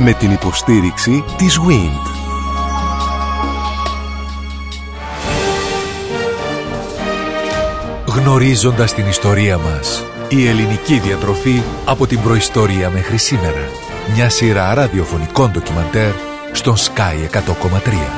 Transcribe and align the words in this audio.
Με 0.00 0.12
την 0.12 0.30
υποστήριξη 0.30 1.24
της 1.36 1.58
WIND. 1.58 2.18
Γνωρίζοντας 8.06 8.94
την 8.94 9.06
ιστορία 9.06 9.58
μας. 9.58 10.04
Η 10.28 10.48
ελληνική 10.48 10.98
διατροφή 10.98 11.62
από 11.84 12.06
την 12.06 12.22
προϊστορία 12.22 12.90
μέχρι 12.90 13.16
σήμερα. 13.16 13.68
Μια 14.14 14.28
σειρά 14.28 14.74
ραδιοφωνικών 14.74 15.50
ντοκιμαντέρ 15.50 16.12
στον 16.52 16.76
Sky 16.76 17.30
100,3. 17.30 18.17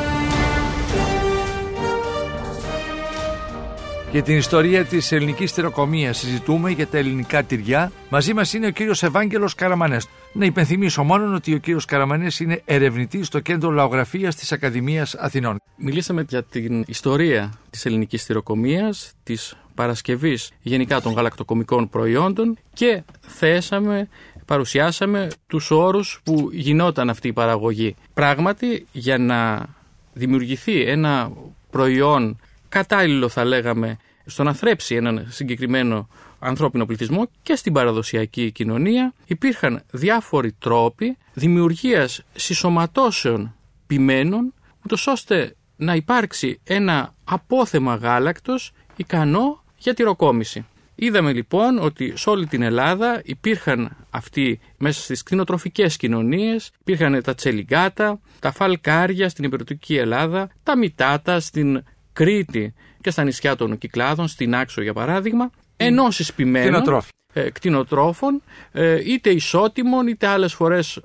Για 4.13 4.23
την 4.23 4.37
ιστορία 4.37 4.85
της 4.85 5.13
ελληνικής 5.13 5.53
τυροκομεία 5.53 6.13
συζητούμε 6.13 6.71
για 6.71 6.87
τα 6.87 6.99
ελληνικά 6.99 7.43
τυριά. 7.43 7.93
Μαζί 8.09 8.35
μας 8.35 8.53
είναι 8.53 8.67
ο 8.67 8.71
κύριος 8.71 9.03
Ευάγγελος 9.03 9.55
Καραμανές. 9.55 10.09
Να 10.33 10.45
υπενθυμίσω 10.45 11.03
μόνο 11.03 11.35
ότι 11.35 11.55
ο 11.55 11.59
κύριος 11.59 11.85
Καραμανές 11.85 12.41
είναι 12.41 12.63
ερευνητής 12.65 13.27
στο 13.27 13.41
κέντρο 13.41 13.71
λαογραφίας 13.71 14.35
της 14.35 14.53
Ακαδημίας 14.53 15.15
Αθηνών. 15.15 15.61
Μιλήσαμε 15.77 16.25
για 16.29 16.43
την 16.43 16.85
ιστορία 16.87 17.53
της 17.71 17.87
ελληνικής 17.87 18.25
τυροκομεία, 18.25 18.95
της 19.23 19.57
παρασκευής 19.75 20.51
γενικά 20.63 21.01
των 21.01 21.13
γαλακτοκομικών 21.13 21.89
προϊόντων 21.89 22.59
και 22.73 23.03
θέσαμε 23.21 24.09
παρουσιάσαμε 24.45 25.29
τους 25.47 25.71
όρους 25.71 26.21
που 26.25 26.49
γινόταν 26.53 27.11
αυτή 27.11 27.29
η 27.29 27.33
παραγωγή. 27.33 27.95
Πράγματι, 28.15 28.87
για 28.93 29.19
να 29.19 29.67
δημιουργηθεί 30.13 30.83
ένα 30.83 31.33
προϊόν 31.71 32.39
κατάλληλο 32.71 33.29
θα 33.29 33.45
λέγαμε 33.45 33.97
στο 34.27 34.43
να 34.43 34.55
θρέψει 34.55 34.95
έναν 34.95 35.27
συγκεκριμένο 35.29 36.09
ανθρώπινο 36.39 36.87
πληθυσμό 36.87 37.29
και 37.43 37.55
στην 37.55 37.73
παραδοσιακή 37.73 38.51
κοινωνία 38.51 39.13
υπήρχαν 39.27 39.83
διάφοροι 39.91 40.53
τρόποι 40.53 41.17
δημιουργίας 41.33 42.23
συσσωματώσεων 42.35 43.55
ποιμένων 43.87 44.55
ούτως 44.85 45.07
ώστε 45.07 45.57
να 45.77 45.95
υπάρξει 45.95 46.61
ένα 46.65 47.15
απόθεμα 47.25 47.95
γάλακτος 47.95 48.73
ικανό 48.97 49.65
για 49.79 49.95
τη 49.95 50.03
ροκόμηση. 50.03 50.65
Είδαμε 50.95 51.33
λοιπόν 51.33 51.79
ότι 51.79 52.13
σε 52.17 52.31
όλη 52.31 52.47
την 52.47 52.63
Ελλάδα 52.63 53.21
υπήρχαν 53.25 53.97
αυτοί 54.11 54.61
μέσα 54.79 55.01
στις 55.03 55.23
κτηνοτροφικές 55.23 55.97
κοινωνίες, 55.97 56.71
υπήρχαν 56.81 57.23
τα 57.23 57.35
τσελιγκάτα, 57.35 58.21
τα 58.41 58.53
φαλκάρια 58.53 59.29
στην 59.29 59.45
υπηρετική 59.45 59.97
Ελλάδα, 59.97 60.51
τα 60.63 60.77
μητάτα 60.77 61.41
στην 61.41 61.83
Κρήτη 62.21 62.75
και 63.01 63.11
στα 63.11 63.25
νησιά 63.25 63.57
των 63.57 63.79
Κυκλάδων, 63.79 64.29
στην 64.29 64.55
Άξο 64.55 64.83
για 64.83 64.93
παράδειγμα, 64.93 65.51
ενώσεις 65.77 66.35
ποιμένων 66.35 67.03
ε, 67.33 67.51
κτηνοτρόφων, 67.51 68.43
ε, 68.73 69.13
είτε 69.13 69.31
ισότιμων 69.31 70.07
είτε 70.07 70.27
άλλες 70.27 70.55
φορές 70.55 71.01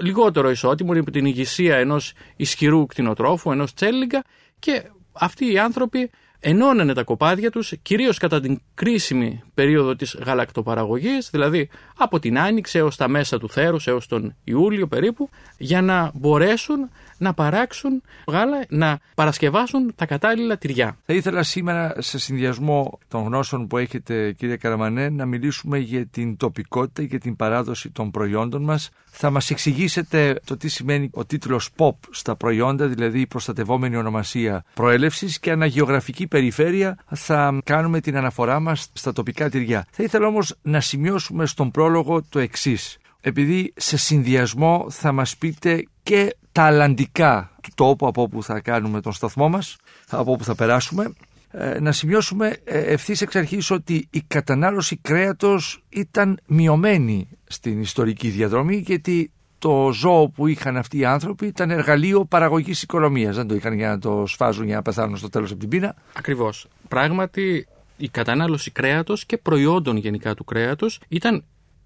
λιγότερο 0.00 0.50
ισότιμων, 0.50 0.96
υπό 0.96 1.10
την 1.10 1.24
ηγεσία 1.24 1.76
ενός 1.76 2.12
ισχυρού 2.36 2.86
κτηνοτρόφου, 2.86 3.50
ενός 3.52 3.74
τσέλιγκα 3.74 4.24
και 4.58 4.82
αυτοί 5.12 5.52
οι 5.52 5.58
άνθρωποι 5.58 6.10
ενώνανε 6.40 6.92
τα 6.92 7.02
κοπάδια 7.02 7.50
τους 7.50 7.72
κυρίως 7.82 8.18
κατά 8.18 8.40
την 8.40 8.60
κρίσιμη 8.74 9.42
περίοδο 9.54 9.96
της 9.96 10.16
γαλακτοπαραγωγής, 10.24 11.30
δηλαδή 11.30 11.68
από 11.96 12.18
την 12.18 12.38
Άνοιξη 12.38 12.78
έως 12.78 12.96
τα 12.96 13.08
μέσα 13.08 13.38
του 13.38 13.48
θέρους, 13.48 13.86
έως 13.86 14.06
τον 14.06 14.34
Ιούλιο 14.44 14.86
περίπου, 14.86 15.28
για 15.58 15.82
να 15.82 16.10
μπορέσουν 16.14 16.90
να 17.18 17.34
παράξουν 17.34 18.02
γάλα, 18.26 18.64
να 18.68 18.98
παρασκευάσουν 19.14 19.94
τα 19.94 20.06
κατάλληλα 20.06 20.58
τυριά. 20.58 20.96
Θα 21.06 21.14
ήθελα 21.14 21.42
σήμερα 21.42 21.94
σε 21.98 22.18
συνδυασμό 22.18 22.98
των 23.08 23.24
γνώσεων 23.24 23.66
που 23.66 23.76
έχετε 23.76 24.32
κύριε 24.32 24.56
Καραμανέ 24.56 25.08
να 25.08 25.26
μιλήσουμε 25.26 25.78
για 25.78 26.06
την 26.06 26.36
τοπικότητα 26.36 27.04
και 27.04 27.18
την 27.18 27.36
παράδοση 27.36 27.90
των 27.90 28.10
προϊόντων 28.10 28.62
μας. 28.62 28.90
Θα 29.10 29.30
μας 29.30 29.50
εξηγήσετε 29.50 30.40
το 30.44 30.56
τι 30.56 30.68
σημαίνει 30.68 31.10
ο 31.12 31.24
τίτλος 31.24 31.70
POP 31.76 31.92
στα 32.10 32.36
προϊόντα, 32.36 32.86
δηλαδή 32.86 33.20
η 33.20 33.26
προστατευόμενη 33.26 33.96
ονομασία 33.96 34.64
προέλευσης 34.74 35.38
και 35.38 35.50
αναγεωγραφική 35.50 36.26
περιφέρεια 36.28 36.98
θα 37.14 37.58
κάνουμε 37.64 38.00
την 38.00 38.16
αναφορά 38.16 38.60
μας 38.60 38.90
στα 38.92 39.12
τοπικά 39.12 39.50
τυριά. 39.50 39.86
Θα 39.90 40.02
ήθελα 40.02 40.26
όμως 40.26 40.54
να 40.62 40.80
σημειώσουμε 40.80 41.46
στον 41.46 41.70
πρόλογο 41.70 42.22
το 42.28 42.38
εξής 42.38 42.98
επειδή 43.20 43.72
σε 43.76 43.96
συνδυασμό 43.96 44.86
θα 44.90 45.12
μας 45.12 45.36
πείτε 45.36 45.84
και 46.02 46.36
τα 46.52 46.62
αλλαντικά 46.62 47.50
του 47.62 47.70
τόπου 47.74 48.06
από 48.06 48.22
όπου 48.22 48.42
θα 48.42 48.60
κάνουμε 48.60 49.00
τον 49.00 49.12
σταθμό 49.12 49.48
μας, 49.48 49.76
από 50.10 50.32
όπου 50.32 50.44
θα 50.44 50.54
περάσουμε, 50.54 51.12
ε, 51.50 51.80
να 51.80 51.92
σημειώσουμε 51.92 52.56
ε, 52.64 52.78
ευθύς 52.78 53.20
εξ 53.20 53.36
αρχής 53.36 53.70
ότι 53.70 54.08
η 54.10 54.22
κατανάλωση 54.26 54.96
κρέατος 54.96 55.84
ήταν 55.88 56.40
μειωμένη 56.46 57.28
στην 57.44 57.80
ιστορική 57.80 58.28
διαδρομή 58.28 58.76
γιατί 58.76 59.30
το 59.58 59.90
ζώο 59.92 60.28
που 60.28 60.46
είχαν 60.46 60.76
αυτοί 60.76 60.98
οι 60.98 61.04
άνθρωποι 61.04 61.46
ήταν 61.46 61.70
εργαλείο 61.70 62.24
παραγωγής 62.24 62.82
οικονομίας. 62.82 63.36
Δεν 63.36 63.46
το 63.46 63.54
είχαν 63.54 63.72
για 63.72 63.88
να 63.88 63.98
το 63.98 64.24
σφάζουν 64.26 64.66
για 64.66 64.74
να 64.76 64.82
πεθάνουν 64.82 65.16
στο 65.16 65.28
τέλος 65.28 65.50
από 65.50 65.60
την 65.60 65.68
πείνα. 65.68 65.94
Ακριβώς. 66.12 66.66
Πράγματι 66.88 67.66
η 67.96 68.08
κατανάλωση 68.08 68.70
κρέατος 68.70 69.24
και 69.24 69.36
προϊόντων 69.38 69.96
γενικά 69.96 70.34
του 70.34 70.44
κρέατος 70.44 71.00
ήταν 71.08 71.44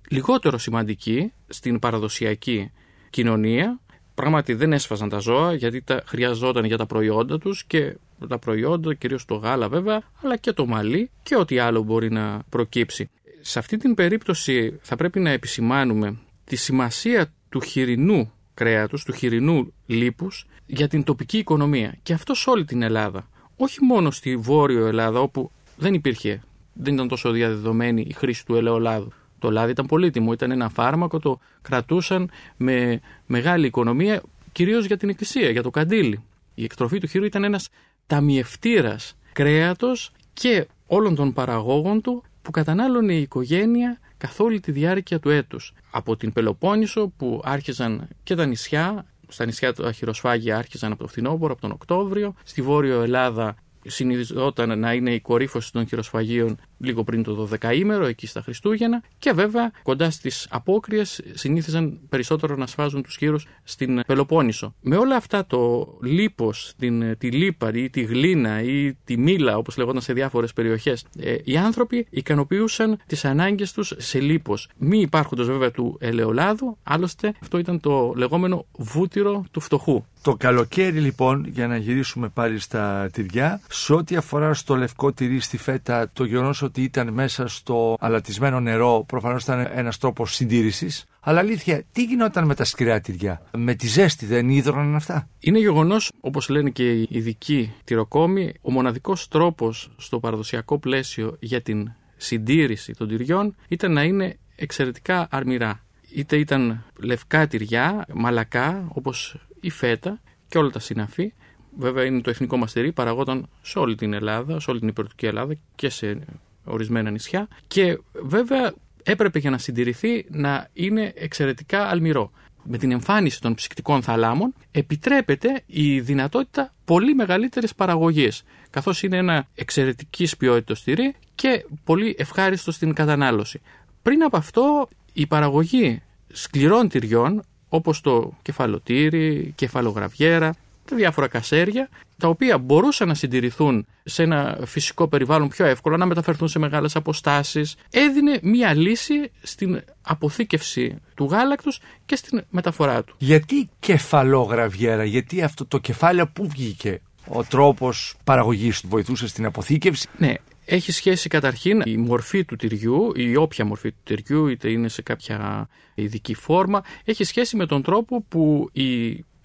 λιγότερο 0.08 0.58
σημαντική 0.58 1.32
στην 1.48 1.78
παραδοσιακή 1.78 2.70
κοινωνία. 3.10 3.80
Πράγματι 4.14 4.54
δεν 4.54 4.72
έσφαζαν 4.72 5.08
τα 5.08 5.18
ζώα 5.18 5.54
γιατί 5.54 5.82
τα 5.82 6.02
χρειαζόταν 6.06 6.64
για 6.64 6.76
τα 6.76 6.86
προϊόντα 6.86 7.38
τους 7.38 7.64
και 7.64 7.96
τα 8.28 8.38
προϊόντα, 8.38 8.94
κυρίως 8.94 9.24
το 9.24 9.34
γάλα 9.34 9.68
βέβαια, 9.68 10.02
αλλά 10.22 10.36
και 10.36 10.52
το 10.52 10.66
μαλλί 10.66 11.10
και 11.22 11.36
ό,τι 11.36 11.58
άλλο 11.58 11.82
μπορεί 11.82 12.10
να 12.10 12.42
προκύψει. 12.48 13.10
Σε 13.40 13.58
αυτή 13.58 13.76
την 13.76 13.94
περίπτωση 13.94 14.78
θα 14.82 14.96
πρέπει 14.96 15.20
να 15.20 15.30
επισημάνουμε 15.30 16.18
τη 16.44 16.56
σημασία 16.56 17.32
του 17.52 17.60
χοιρινού 17.60 18.32
κρέατος, 18.54 19.04
του 19.04 19.12
χοιρινού 19.12 19.72
λίπους 19.86 20.46
για 20.66 20.88
την 20.88 21.02
τοπική 21.02 21.38
οικονομία 21.38 21.94
και 22.02 22.12
αυτό 22.12 22.34
σε 22.34 22.50
όλη 22.50 22.64
την 22.64 22.82
Ελλάδα. 22.82 23.28
Όχι 23.56 23.84
μόνο 23.84 24.10
στη 24.10 24.36
Βόρειο 24.36 24.86
Ελλάδα 24.86 25.20
όπου 25.20 25.50
δεν 25.76 25.94
υπήρχε, 25.94 26.42
δεν 26.72 26.94
ήταν 26.94 27.08
τόσο 27.08 27.30
διαδεδομένη 27.30 28.04
η 28.08 28.12
χρήση 28.12 28.46
του 28.46 28.54
ελαιολάδου. 28.54 29.12
Το 29.38 29.50
λάδι 29.50 29.70
ήταν 29.70 29.86
πολύτιμο, 29.86 30.32
ήταν 30.32 30.50
ένα 30.50 30.68
φάρμακο, 30.68 31.18
το 31.18 31.40
κρατούσαν 31.62 32.30
με 32.56 33.00
μεγάλη 33.26 33.66
οικονομία, 33.66 34.22
κυρίως 34.52 34.84
για 34.84 34.96
την 34.96 35.08
εκκλησία, 35.08 35.50
για 35.50 35.62
το 35.62 35.70
καντήλι. 35.70 36.20
Η 36.54 36.64
εκτροφή 36.64 36.98
του 36.98 37.06
χείρου 37.06 37.24
ήταν 37.24 37.44
ένας 37.44 37.68
ταμιευτήρας 38.06 39.16
κρέατος 39.32 40.12
και 40.32 40.66
όλων 40.86 41.14
των 41.14 41.32
παραγόγων 41.32 42.00
του 42.00 42.24
που 42.42 42.50
κατανάλωνε 42.50 43.14
η 43.14 43.20
οικογένεια 43.20 43.98
καθ' 44.18 44.40
όλη 44.40 44.60
τη 44.60 44.72
διάρκεια 44.72 45.20
του 45.20 45.30
έτους. 45.30 45.74
Από 45.90 46.16
την 46.16 46.32
Πελοπόννησο 46.32 47.12
που 47.16 47.40
άρχιζαν 47.44 48.08
και 48.22 48.34
τα 48.34 48.46
νησιά, 48.46 49.06
στα 49.28 49.44
νησιά 49.44 49.72
τα 49.72 49.92
χειροσφάγια 49.92 50.56
άρχιζαν 50.56 50.92
από 50.92 51.02
το 51.02 51.08
φθινόπωρο, 51.08 51.52
από 51.52 51.60
τον 51.60 51.70
Οκτώβριο, 51.70 52.34
στη 52.44 52.62
Βόρειο 52.62 53.02
Ελλάδα 53.02 53.56
συνειδητόταν 53.86 54.78
να 54.78 54.92
είναι 54.92 55.14
η 55.14 55.20
κορύφωση 55.20 55.72
των 55.72 55.86
χειροσφαγείων 55.86 56.56
λίγο 56.82 57.04
πριν 57.04 57.22
το 57.22 57.48
12ήμερο, 57.60 58.04
εκεί 58.06 58.26
στα 58.26 58.42
Χριστούγεννα. 58.42 59.02
Και 59.18 59.32
βέβαια 59.32 59.70
κοντά 59.82 60.10
στις 60.10 60.46
απόκριες 60.50 61.22
συνήθιζαν 61.32 61.98
περισσότερο 62.08 62.56
να 62.56 62.66
σφάζουν 62.66 63.02
τους 63.02 63.16
χείρους 63.16 63.46
στην 63.62 64.00
Πελοπόννησο. 64.06 64.74
Με 64.80 64.96
όλα 64.96 65.16
αυτά 65.16 65.46
το 65.46 65.92
λίπος, 66.02 66.72
τη 67.18 67.30
λίπαρη 67.30 67.82
ή 67.82 67.90
τη 67.90 68.02
γλίνα 68.02 68.62
ή 68.62 68.94
τη 69.04 69.18
μήλα, 69.18 69.56
όπως 69.56 69.76
λεγόταν 69.76 70.02
σε 70.02 70.12
διάφορες 70.12 70.52
περιοχές, 70.52 71.04
ε, 71.18 71.36
οι 71.44 71.56
άνθρωποι 71.56 72.06
ικανοποιούσαν 72.10 72.98
τις 73.06 73.24
ανάγκες 73.24 73.72
τους 73.72 73.94
σε 73.96 74.20
λίπος. 74.20 74.68
Μη 74.76 75.00
υπάρχοντα 75.00 75.44
βέβαια 75.44 75.70
του 75.70 75.96
ελαιολάδου, 76.00 76.76
άλλωστε 76.82 77.34
αυτό 77.42 77.58
ήταν 77.58 77.80
το 77.80 78.12
λεγόμενο 78.16 78.66
βούτυρο 78.72 79.44
του 79.50 79.60
φτωχού. 79.60 80.04
Το 80.22 80.36
καλοκαίρι 80.36 81.00
λοιπόν, 81.00 81.46
για 81.46 81.66
να 81.66 81.76
γυρίσουμε 81.76 82.28
πάλι 82.28 82.58
στα 82.58 83.08
τυριά, 83.12 83.60
σε 83.68 83.94
ό,τι 83.94 84.16
αφορά 84.16 84.54
στο 84.54 84.76
λευκό 84.76 85.12
τυρί 85.12 85.40
στη 85.40 85.56
φέτα, 85.56 86.10
το 86.12 86.24
γεγονός 86.24 86.62
ότι 86.72 86.82
ήταν 86.82 87.12
μέσα 87.12 87.46
στο 87.46 87.96
αλατισμένο 88.00 88.60
νερό 88.60 89.04
προφανώς 89.06 89.42
ήταν 89.42 89.68
ένας 89.74 89.98
τρόπος 89.98 90.34
συντήρησης. 90.34 91.04
Αλλά 91.20 91.38
αλήθεια, 91.38 91.82
τι 91.92 92.04
γινόταν 92.04 92.46
με 92.46 92.54
τα 92.54 92.64
σκληρά 92.64 93.00
τυριά, 93.00 93.42
με 93.56 93.74
τη 93.74 93.86
ζέστη 93.86 94.26
δεν 94.26 94.48
ίδρωναν 94.48 94.94
αυτά; 94.94 95.28
Είναι 95.38 95.58
γεγονός, 95.58 96.12
όπως 96.20 96.48
λένε 96.48 96.70
και 96.70 96.92
οι 96.92 97.08
ειδικοί 97.10 97.72
τυροκόμοι, 97.84 98.52
ο 98.60 98.70
μοναδικός 98.70 99.28
τρόπος 99.28 99.90
στο 99.96 100.20
παραδοσιακό 100.20 100.78
πλαίσιο 100.78 101.36
για 101.40 101.62
την 101.62 101.92
συντήρηση 102.16 102.92
των 102.92 103.08
τυριών 103.08 103.54
ήταν 103.68 103.92
να 103.92 104.02
είναι 104.02 104.36
εξαιρετικά 104.56 105.28
αρμυρά. 105.30 105.84
Είτε 106.14 106.36
ήταν 106.36 106.84
λευκά 106.98 107.46
τυριά, 107.46 108.06
μαλακά, 108.14 108.88
όπως 108.88 109.36
η 109.60 109.70
φέτα 109.70 110.20
και 110.48 110.58
όλα 110.58 110.70
τα 110.70 110.78
συναφή. 110.78 111.32
Βέβαια 111.78 112.04
είναι 112.04 112.20
το 112.20 112.30
εθνικό 112.30 112.56
μας 112.56 112.72
τυρί, 112.72 112.92
παραγόταν 112.92 113.48
σε 113.62 113.78
όλη 113.78 113.94
την 113.94 114.12
Ελλάδα, 114.12 114.60
σε 114.60 114.70
όλη 114.70 114.78
την 114.78 114.88
υπηρετική 114.88 115.26
Ελλάδα 115.26 115.56
και 115.74 115.88
σε 115.88 116.18
ορισμένα 116.64 117.10
νησιά 117.10 117.48
και 117.66 117.98
βέβαια 118.12 118.72
έπρεπε 119.02 119.38
για 119.38 119.50
να 119.50 119.58
συντηρηθεί 119.58 120.24
να 120.28 120.68
είναι 120.72 121.12
εξαιρετικά 121.16 121.86
αλμυρό. 121.86 122.30
Με 122.64 122.78
την 122.78 122.90
εμφάνιση 122.90 123.40
των 123.40 123.54
ψυκτικών 123.54 124.02
θαλάμων 124.02 124.54
επιτρέπεται 124.70 125.62
η 125.66 126.00
δυνατότητα 126.00 126.74
πολύ 126.84 127.14
μεγαλύτερη 127.14 127.68
παραγωγή, 127.76 128.28
καθώς 128.70 129.02
είναι 129.02 129.16
ένα 129.16 129.46
εξαιρετική 129.54 130.28
ποιότητα 130.38 130.74
τυρί 130.84 131.14
και 131.34 131.66
πολύ 131.84 132.14
ευχάριστο 132.18 132.72
στην 132.72 132.94
κατανάλωση. 132.94 133.60
Πριν 134.02 134.22
από 134.22 134.36
αυτό, 134.36 134.88
η 135.12 135.26
παραγωγή 135.26 136.02
σκληρών 136.32 136.88
τυριών 136.88 137.42
όπως 137.68 138.00
το 138.00 138.32
κεφαλοτήρι, 138.42 139.52
κεφαλογραβιέρα, 139.54 140.54
τα 140.84 140.96
διάφορα 140.96 141.28
κασέρια, 141.28 141.88
τα 142.18 142.28
οποία 142.28 142.58
μπορούσαν 142.58 143.08
να 143.08 143.14
συντηρηθούν 143.14 143.86
σε 144.04 144.22
ένα 144.22 144.58
φυσικό 144.64 145.08
περιβάλλον 145.08 145.48
πιο 145.48 145.64
εύκολα, 145.64 145.96
να 145.96 146.06
μεταφερθούν 146.06 146.48
σε 146.48 146.58
μεγάλες 146.58 146.96
αποστάσεις, 146.96 147.76
έδινε 147.90 148.38
μία 148.42 148.74
λύση 148.74 149.30
στην 149.42 149.82
αποθήκευση 150.02 150.96
του 151.14 151.24
γάλακτος 151.24 151.80
και 152.06 152.16
στην 152.16 152.44
μεταφορά 152.50 153.04
του. 153.04 153.14
Γιατί 153.18 153.68
κεφαλόγραβιέρα, 153.80 155.04
γιατί 155.04 155.42
αυτό 155.42 155.66
το 155.66 155.78
κεφάλαιο 155.78 156.28
που 156.28 156.48
βγήκε, 156.48 157.00
ο 157.28 157.44
τρόπος 157.44 158.16
παραγωγής 158.24 158.80
του 158.80 158.88
βοηθούσε 158.88 159.28
στην 159.28 159.46
αποθήκευση; 159.46 160.08
Ναι, 160.16 160.34
έχει 160.64 160.92
σχέση 160.92 161.28
καταρχήν 161.28 161.82
η 161.84 161.96
μορφή 161.96 162.44
του 162.44 162.56
τυριού, 162.56 163.12
η 163.16 163.36
όποια 163.36 163.64
μορφή 163.64 163.90
του 163.90 164.00
τυριού, 164.04 164.46
είτε 164.46 164.70
είναι 164.70 164.88
σε 164.88 165.02
κάποια 165.02 165.68
ειδική 165.94 166.34
φόρμα, 166.34 166.82
έχει 167.04 167.24
σχέση 167.24 167.56
με 167.56 167.66
τον 167.66 167.82
τρόπο 167.82 168.22
που 168.22 168.70